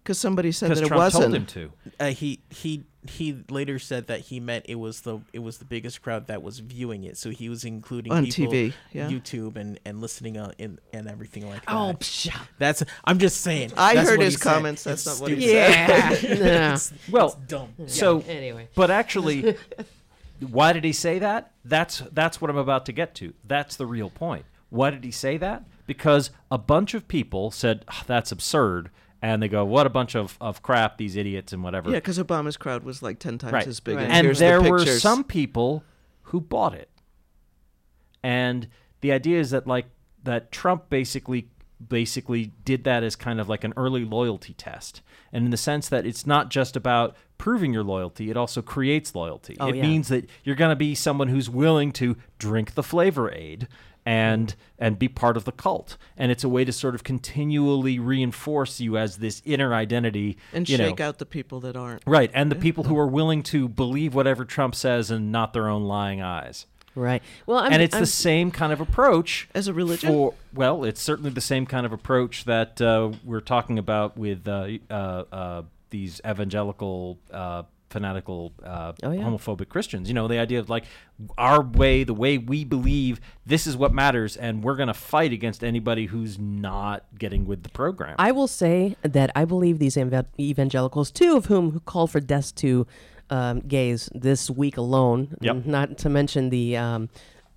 Because 0.03 0.17
somebody 0.19 0.51
said 0.51 0.67
because 0.67 0.79
that 0.79 0.85
it 0.85 0.87
Trump 0.87 0.99
wasn't. 0.99 1.21
told 1.23 1.35
him 1.35 1.45
to. 1.47 1.71
Uh, 1.99 2.05
he 2.11 2.39
he 2.49 2.83
he 3.07 3.43
later 3.49 3.79
said 3.79 4.07
that 4.07 4.19
he 4.19 4.39
meant 4.41 4.65
it 4.67 4.75
was 4.75 5.01
the 5.01 5.19
it 5.31 5.39
was 5.39 5.57
the 5.59 5.65
biggest 5.65 6.01
crowd 6.01 6.27
that 6.27 6.41
was 6.43 6.59
viewing 6.59 7.03
it, 7.05 7.17
so 7.17 7.29
he 7.29 7.47
was 7.47 7.63
including 7.63 8.11
On 8.11 8.25
people, 8.25 8.51
TV, 8.51 8.73
yeah. 8.91 9.09
YouTube, 9.09 9.55
and 9.55 9.79
and 9.85 10.01
listening 10.01 10.37
uh, 10.37 10.51
and 10.59 10.79
and 10.91 11.07
everything 11.07 11.47
like 11.47 11.65
that. 11.65 11.73
Oh, 11.73 11.93
psh, 11.97 12.35
that's 12.57 12.83
I'm 13.05 13.17
just 13.19 13.39
saying. 13.41 13.71
I 13.77 13.95
that's 13.95 14.09
heard 14.09 14.19
his 14.19 14.33
he 14.33 14.37
said. 14.41 14.53
comments, 14.53 14.83
that's 14.83 15.07
It's 15.07 15.19
not 15.19 15.21
what 15.21 15.31
he 15.31 15.41
stupid. 15.47 16.39
yeah. 16.45 16.73
It's, 16.73 16.93
Well, 17.09 17.27
it's 17.27 17.35
dumb. 17.47 17.73
so 17.87 18.19
Anyway. 18.27 18.67
But 18.75 18.91
actually, 18.91 19.55
why 20.51 20.73
did 20.73 20.83
he 20.83 20.93
say 20.93 21.19
that? 21.19 21.51
That's 21.63 21.99
that's 22.11 22.41
what 22.41 22.49
I'm 22.49 22.57
about 22.57 22.85
to 22.87 22.91
get 22.91 23.15
to. 23.15 23.33
That's 23.45 23.75
the 23.77 23.85
real 23.85 24.09
point. 24.09 24.45
Why 24.69 24.89
did 24.89 25.03
he 25.03 25.11
say 25.11 25.37
that? 25.37 25.63
Because 25.87 26.31
a 26.51 26.57
bunch 26.57 26.93
of 26.93 27.07
people 27.07 27.49
said 27.49 27.85
"Ah, 27.87 28.03
that's 28.05 28.31
absurd, 28.31 28.91
and 29.21 29.41
they 29.41 29.47
go, 29.47 29.65
"What 29.65 29.85
a 29.85 29.89
bunch 29.89 30.15
of, 30.15 30.37
of 30.39 30.61
crap, 30.61 30.97
these 30.97 31.15
idiots 31.15 31.53
and 31.53 31.63
whatever." 31.63 31.89
Yeah, 31.89 31.97
because 31.97 32.19
Obama's 32.19 32.57
crowd 32.57 32.83
was 32.83 33.01
like 33.01 33.19
10 33.19 33.37
times 33.37 33.53
right. 33.53 33.67
as 33.67 33.79
big. 33.79 33.97
Right. 33.97 34.03
And, 34.03 34.13
And 34.13 34.25
here's 34.25 34.39
there 34.39 34.61
the 34.61 34.69
were 34.69 34.85
some 34.85 35.23
people 35.23 35.83
who 36.23 36.41
bought 36.41 36.73
it. 36.73 36.89
And 38.23 38.67
the 39.01 39.11
idea 39.11 39.39
is 39.39 39.51
that 39.51 39.67
like 39.67 39.85
that 40.23 40.51
Trump 40.51 40.89
basically 40.89 41.49
basically 41.87 42.51
did 42.65 42.83
that 42.83 43.03
as 43.03 43.15
kind 43.15 43.39
of 43.39 43.47
like 43.47 43.63
an 43.63 43.73
early 43.77 44.03
loyalty 44.03 44.53
test. 44.53 45.01
And 45.31 45.45
in 45.45 45.51
the 45.51 45.57
sense 45.57 45.87
that 45.89 46.05
it's 46.05 46.27
not 46.27 46.49
just 46.49 46.75
about 46.75 47.15
proving 47.37 47.71
your 47.71 47.83
loyalty, 47.83 48.29
it 48.29 48.35
also 48.35 48.61
creates 48.61 49.15
loyalty. 49.15 49.55
Oh, 49.59 49.69
it 49.69 49.75
yeah. 49.75 49.83
means 49.83 50.09
that 50.09 50.29
you're 50.43 50.57
going 50.57 50.71
to 50.71 50.75
be 50.75 50.93
someone 50.93 51.29
who's 51.29 51.49
willing 51.49 51.91
to 51.93 52.17
drink 52.37 52.73
the 52.73 52.83
flavor 52.83 53.31
aid 53.31 53.67
and 54.09 54.55
and 54.79 54.97
be 54.97 55.07
part 55.07 55.37
of 55.37 55.45
the 55.45 55.51
cult. 55.51 55.95
And 56.17 56.31
it's 56.31 56.43
a 56.43 56.49
way 56.49 56.65
to 56.65 56.71
sort 56.71 56.95
of 56.95 57.03
continually 57.03 57.99
reinforce 57.99 58.79
you 58.79 58.97
as 58.97 59.17
this 59.17 59.43
inner 59.45 59.71
identity 59.71 60.35
And 60.51 60.67
you 60.67 60.79
know. 60.79 60.87
shake 60.87 60.99
out 60.99 61.19
the 61.19 61.27
people 61.27 61.59
that 61.59 61.77
aren't. 61.77 62.01
Right, 62.07 62.31
and 62.33 62.51
the 62.51 62.55
people 62.55 62.85
who 62.85 62.97
are 62.97 63.05
willing 63.05 63.43
to 63.43 63.67
believe 63.67 64.15
whatever 64.15 64.45
Trump 64.45 64.73
says 64.73 65.11
and 65.11 65.31
not 65.31 65.53
their 65.53 65.69
own 65.69 65.83
lying 65.83 66.23
eyes. 66.23 66.65
Right. 66.95 67.21
Well, 67.45 67.59
I'm, 67.59 67.71
and 67.71 67.83
it's 67.83 67.93
I'm, 67.93 68.01
the 68.01 68.07
same 68.07 68.49
kind 68.49 68.73
of 68.73 68.81
approach 68.81 69.47
As 69.53 69.67
a 69.67 69.73
religion? 69.73 70.09
For 70.09 70.33
well, 70.55 70.83
it's 70.83 71.01
certainly 71.01 71.29
the 71.29 71.39
same 71.39 71.67
kind 71.67 71.85
of 71.85 71.93
approach 71.93 72.45
that 72.45 72.81
uh, 72.81 73.11
we're 73.23 73.41
talking 73.41 73.77
about 73.77 74.17
with 74.17 74.47
uh, 74.47 74.69
uh, 74.89 75.23
uh, 75.31 75.61
these 75.91 76.19
evangelical. 76.27 77.19
Fanatical 77.89 78.53
uh, 78.63 78.93
Oh, 79.03 79.11
yeah. 79.11 79.21
homophobic 79.23 79.69
Christians 79.69 80.07
you 80.07 80.13
know 80.13 80.27
the 80.27 80.39
idea 80.39 80.59
of 80.59 80.69
like 80.69 80.85
our 81.37 81.61
way 81.61 82.03
the 82.03 82.13
way 82.13 82.37
we 82.37 82.63
believe 82.63 83.19
this 83.45 83.65
is 83.67 83.75
what 83.75 83.93
matters 83.93 84.37
and 84.37 84.63
we're 84.63 84.75
going 84.75 84.87
to 84.87 84.93
fight 84.93 85.33
against 85.33 85.63
anybody 85.63 86.05
who's 86.05 86.37
not 86.37 87.03
getting 87.17 87.45
with 87.45 87.63
the 87.63 87.69
program 87.69 88.15
I 88.19 88.31
will 88.31 88.47
say 88.47 88.95
that 89.01 89.31
I 89.35 89.45
believe 89.45 89.79
these 89.79 89.97
ev- 89.97 90.25
evangelicals, 90.39 91.11
two 91.11 91.35
of 91.35 91.45
whom 91.45 91.71
who 91.71 91.79
called 91.79 92.11
for 92.11 92.19
deaths 92.19 92.51
to 92.53 92.85
um, 93.29 93.59
gays 93.61 94.09
this 94.15 94.49
week 94.49 94.77
alone. 94.77 95.37
Yep. 95.41 95.65
Not 95.65 95.97
to 95.99 96.09
mention 96.09 96.49
the 96.49 96.75
um, 96.77 97.09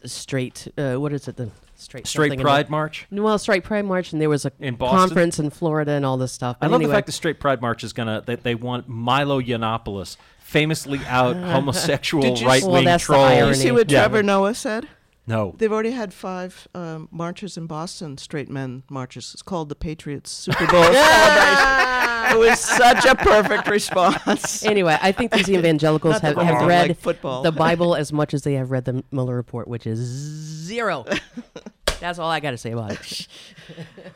straight. 0.04 0.68
Uh, 0.76 0.96
what 0.96 1.12
is 1.12 1.28
it? 1.28 1.36
The 1.36 1.50
straight. 1.82 2.06
straight 2.06 2.38
pride 2.40 2.66
the- 2.66 2.70
march 2.70 3.06
Well, 3.10 3.38
straight 3.38 3.64
pride 3.64 3.84
march, 3.84 4.12
and 4.12 4.20
there 4.22 4.28
was 4.30 4.44
a 4.44 4.52
In 4.60 4.76
conference 4.76 5.38
in 5.38 5.50
Florida 5.50 5.92
and 5.92 6.06
all 6.06 6.16
this 6.16 6.32
stuff. 6.32 6.56
I 6.60 6.66
love 6.66 6.80
anyway, 6.80 6.90
the 6.92 6.96
fact 6.96 7.06
the 7.06 7.12
Straight 7.12 7.38
Pride 7.40 7.60
March 7.60 7.84
is 7.84 7.92
gonna 7.92 8.22
they, 8.24 8.36
they 8.36 8.54
want 8.54 8.88
Milo 8.88 9.40
Yiannopoulos, 9.40 10.16
famously 10.38 11.00
out 11.06 11.36
homosexual 11.54 12.34
right 12.44 12.62
Well, 12.62 12.72
wing 12.72 12.84
that's 12.84 13.06
the 13.06 13.12
troll. 13.14 13.48
You 13.48 13.54
see 13.54 13.70
what 13.72 13.90
Yeah. 13.90 14.00
Trevor 14.00 14.22
Noah 14.22 14.54
said? 14.54 14.88
No, 15.24 15.54
They've 15.56 15.70
already 15.72 15.92
had 15.92 16.12
five 16.12 16.66
um, 16.74 17.08
marches 17.12 17.56
in 17.56 17.68
Boston, 17.68 18.18
straight 18.18 18.50
men 18.50 18.82
marches. 18.90 19.30
It's 19.32 19.42
called 19.42 19.68
the 19.68 19.76
Patriots 19.76 20.32
Super 20.32 20.66
Bowl 20.66 20.82
celebration. 20.92 21.91
It 22.30 22.38
was 22.38 22.60
such 22.60 23.04
a 23.04 23.14
perfect 23.14 23.68
response. 23.68 24.64
Anyway, 24.72 24.96
I 25.00 25.12
think 25.12 25.32
these 25.32 25.50
evangelicals 25.50 26.14
Not 26.14 26.20
the 26.22 26.26
have, 26.28 26.36
ball, 26.36 26.44
have 26.44 26.60
like 26.60 26.68
read 26.68 26.98
football. 26.98 27.42
the 27.42 27.52
Bible 27.52 27.94
as 27.94 28.12
much 28.12 28.32
as 28.34 28.42
they 28.42 28.54
have 28.54 28.70
read 28.70 28.84
the 28.84 29.02
Mueller 29.10 29.34
report, 29.34 29.68
which 29.68 29.86
is 29.86 29.98
zero. 29.98 31.04
That's 32.00 32.18
all 32.18 32.30
I 32.30 32.40
got 32.40 32.50
to 32.52 32.58
say 32.58 32.72
about 32.72 32.92
it. 32.92 33.26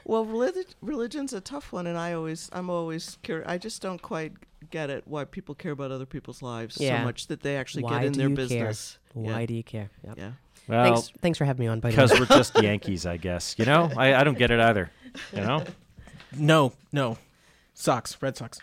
Well, 0.05 0.25
relig- 0.25 0.75
religion's 0.83 1.33
a 1.33 1.41
tough 1.41 1.73
one, 1.73 1.87
and 1.89 1.99
I 1.99 2.13
always, 2.13 2.49
I'm 2.53 2.71
always 2.71 3.19
curious. 3.25 3.49
I 3.49 3.59
just 3.59 3.83
don't 3.83 4.01
quite 4.01 4.33
get 4.71 4.89
it 4.89 5.03
why 5.07 5.25
people 5.25 5.55
care 5.57 5.73
about 5.73 5.91
other 5.91 6.07
people's 6.07 6.43
lives 6.43 6.77
Yeah. 6.81 6.99
so 7.01 7.05
much 7.05 7.27
that 7.27 7.41
they 7.43 7.57
actually 7.57 7.83
Why 7.85 7.99
get 7.99 8.05
in 8.07 8.13
do 8.13 8.19
their 8.21 8.29
you 8.29 8.37
business. 8.37 8.99
care? 9.15 9.23
Why 9.23 9.47
do 9.47 9.55
you 9.55 9.65
care? 9.65 9.91
Yep. 10.05 10.15
Yeah. 10.19 10.31
well, 10.69 10.85
Thanks, 10.95 11.13
thanks 11.23 11.39
for 11.39 11.45
having 11.45 11.61
me 11.65 11.67
on. 11.69 11.81
By 11.81 11.91
the 11.91 11.97
way. 11.97 12.07
because 12.07 12.21
we're 12.21 12.37
just 12.37 12.57
Yankees, 12.63 13.05
I 13.05 13.17
guess. 13.17 13.57
You 13.59 13.65
know, 13.65 13.91
I, 13.97 14.15
I 14.15 14.23
don't 14.25 14.39
get 14.39 14.51
it 14.53 14.61
either. 14.61 14.91
You 15.33 15.41
know, 15.41 15.65
No, 16.37 16.73
no, 16.93 17.19
Sox, 17.79 18.17
Red 18.23 18.37
Sox, 18.37 18.59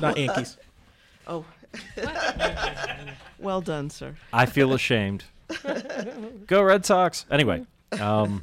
not 0.00 0.16
Yankees. 0.18 0.56
Oh. 1.28 1.44
well 3.38 3.60
done, 3.60 3.90
sir. 3.90 4.14
I 4.32 4.46
feel 4.46 4.72
ashamed. 4.72 5.24
Go 6.46 6.62
Red 6.62 6.84
Sox. 6.86 7.26
Anyway, 7.30 7.66
um, 8.00 8.42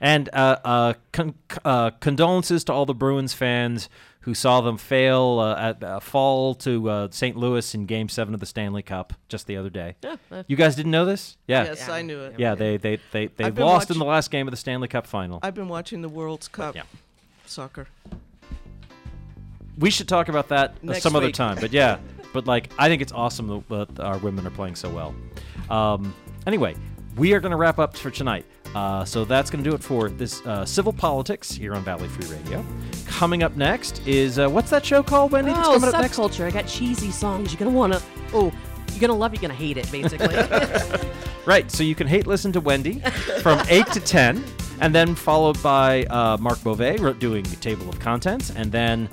and 0.00 0.28
uh, 0.32 0.58
uh, 0.64 0.92
con- 1.12 1.34
uh, 1.64 1.90
condolences 2.00 2.62
to 2.64 2.72
all 2.72 2.84
the 2.86 2.94
Bruins 2.94 3.32
fans 3.32 3.88
who 4.20 4.34
saw 4.34 4.60
them 4.60 4.76
fail 4.78 5.38
uh, 5.40 5.56
at 5.58 5.82
uh, 5.82 6.00
fall 6.00 6.54
to 6.54 6.88
uh, 6.90 7.08
St. 7.10 7.36
Louis 7.36 7.74
in 7.74 7.86
Game 7.86 8.08
Seven 8.08 8.32
of 8.34 8.40
the 8.40 8.46
Stanley 8.46 8.82
Cup 8.82 9.12
just 9.28 9.46
the 9.46 9.56
other 9.56 9.70
day. 9.70 9.96
Yeah, 10.02 10.16
You 10.46 10.56
guys 10.56 10.76
didn't 10.76 10.92
know 10.92 11.04
this? 11.04 11.36
Yeah. 11.46 11.64
Yes, 11.64 11.88
I 11.88 12.02
knew 12.02 12.20
it. 12.20 12.34
Yeah, 12.38 12.54
they 12.54 12.76
they 12.76 12.98
they 13.12 13.26
they 13.28 13.44
I've 13.44 13.54
been 13.54 13.64
lost 13.66 13.90
in 13.90 13.98
the 13.98 14.04
last 14.04 14.30
game 14.30 14.46
of 14.46 14.50
the 14.52 14.56
Stanley 14.56 14.88
Cup 14.88 15.06
final. 15.06 15.40
I've 15.42 15.54
been 15.54 15.68
watching 15.68 16.02
the 16.02 16.08
World's 16.08 16.48
Cup 16.48 16.74
Yeah. 16.74 16.82
soccer. 17.46 17.86
We 19.78 19.90
should 19.90 20.08
talk 20.08 20.28
about 20.28 20.48
that 20.48 20.82
Next 20.82 21.02
some 21.02 21.16
other 21.16 21.26
week. 21.26 21.34
time. 21.34 21.58
But 21.60 21.72
yeah, 21.72 21.98
but 22.32 22.46
like 22.46 22.70
I 22.78 22.88
think 22.88 23.02
it's 23.02 23.12
awesome 23.12 23.64
that, 23.68 24.00
our 24.00 24.18
women 24.18 24.46
are 24.46 24.50
playing 24.50 24.76
so 24.76 24.88
well. 24.90 25.14
Um, 25.70 26.14
anyway, 26.46 26.74
we 27.16 27.32
are 27.32 27.40
going 27.40 27.50
to 27.50 27.56
wrap 27.56 27.78
up 27.78 27.96
for 27.96 28.10
tonight. 28.10 28.44
Uh, 28.74 29.04
so 29.04 29.24
that's 29.24 29.50
going 29.50 29.62
to 29.62 29.70
do 29.70 29.76
it 29.76 29.82
for 29.82 30.08
this 30.10 30.44
uh, 30.46 30.64
civil 30.64 30.92
politics 30.92 31.52
here 31.52 31.74
on 31.74 31.84
Valley 31.84 32.08
Free 32.08 32.36
Radio. 32.36 32.64
Coming 33.06 33.44
up 33.44 33.56
next 33.56 34.04
is 34.04 34.38
uh, 34.38 34.48
what's 34.48 34.70
that 34.70 34.84
show 34.84 35.00
called, 35.00 35.30
Wendy? 35.30 35.52
Oh, 35.52 35.78
coming 35.78 35.94
up 35.94 36.00
next? 36.00 36.18
subculture. 36.18 36.44
I 36.44 36.50
got 36.50 36.66
cheesy 36.66 37.12
songs. 37.12 37.52
You're 37.52 37.60
gonna 37.60 37.70
wanna. 37.70 38.02
Oh, 38.32 38.52
you're 38.90 39.00
gonna 39.00 39.14
love. 39.14 39.32
You're 39.32 39.42
gonna 39.42 39.54
hate 39.54 39.76
it. 39.76 39.90
Basically. 39.92 40.28
Right. 41.46 41.70
So 41.70 41.82
you 41.82 41.94
can 41.94 42.06
hate 42.06 42.26
listen 42.26 42.52
to 42.52 42.60
Wendy 42.60 43.00
from 43.42 43.60
8 43.68 43.86
to 43.88 44.00
10, 44.00 44.42
and 44.80 44.94
then 44.94 45.14
followed 45.14 45.62
by 45.62 46.04
uh, 46.04 46.38
Mark 46.38 46.62
Beauvais 46.62 46.96
doing 47.18 47.44
Table 47.44 47.86
of 47.88 48.00
Contents, 48.00 48.50
and 48.50 48.72
then 48.72 49.10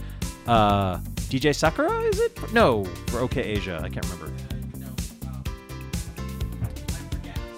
uh, 0.51 0.97
DJ 1.29 1.55
Sakura, 1.55 1.89
is 2.01 2.19
it? 2.19 2.53
No, 2.53 2.83
for 3.07 3.19
OK 3.19 3.41
Asia. 3.41 3.79
I 3.81 3.87
can't 3.89 4.05
remember. 4.09 4.31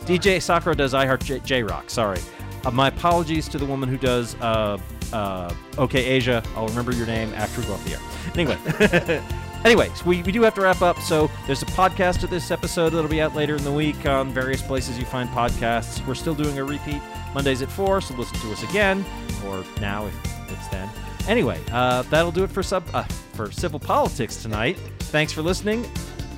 DJ 0.06 0.42
Sakura 0.42 0.76
does 0.76 0.94
iHeart 0.94 1.24
J- 1.24 1.40
J-Rock. 1.40 1.90
Sorry. 1.90 2.20
Uh, 2.66 2.72
my 2.72 2.90
apologies 2.90 3.48
to 3.50 3.58
the 3.58 3.66
woman 3.66 3.90
who 3.90 3.98
does 3.98 4.36
uh, 4.36 4.78
uh, 5.12 5.54
OK 5.78 6.04
Asia. 6.04 6.44
I'll 6.56 6.68
remember 6.68 6.94
your 6.94 7.08
name 7.08 7.34
after 7.34 7.62
we 7.62 7.68
go 7.68 7.74
off 7.74 7.86
the 7.86 7.94
air. 7.94 8.00
Anyway. 8.36 9.22
Anyways, 9.66 10.06
we, 10.06 10.22
we 10.24 10.34
do 10.34 10.42
have 10.42 10.54
to 10.56 10.62
wrap 10.62 10.82
up, 10.82 11.00
so 11.00 11.32
there's 11.48 11.62
a 11.62 11.68
podcast 11.68 12.22
of 12.24 12.30
this 12.30 12.52
episode 12.52 12.90
that'll 12.90 13.10
be 13.10 13.22
out 13.22 13.34
later 13.34 13.56
in 13.56 13.64
the 13.64 13.72
week 13.72 14.06
on 14.06 14.34
various 14.34 14.62
places 14.62 15.00
you 15.00 15.06
find 15.06 15.30
podcasts. 15.30 16.06
We're 16.06 16.16
still 16.16 16.36
doing 16.36 16.60
a 16.60 16.66
repeat 16.66 17.02
Mondays 17.34 17.62
at 17.62 17.72
4, 17.72 18.02
so 18.02 18.14
listen 18.16 18.38
to 18.42 18.52
us 18.52 18.62
again, 18.64 19.06
or 19.48 19.64
now 19.80 20.06
if 20.06 20.52
it's 20.52 20.68
then. 20.68 20.90
Anyway, 21.28 21.60
uh, 21.72 22.04
that'll 22.04 22.32
do 22.32 22.44
it 22.44 22.52
for 22.52 22.64
sub 22.64 22.84
uh, 22.94 23.04
for 23.34 23.52
civil 23.52 23.80
politics 23.80 24.42
tonight. 24.42 24.78
Thanks 25.00 25.32
for 25.32 25.42
listening. 25.42 25.86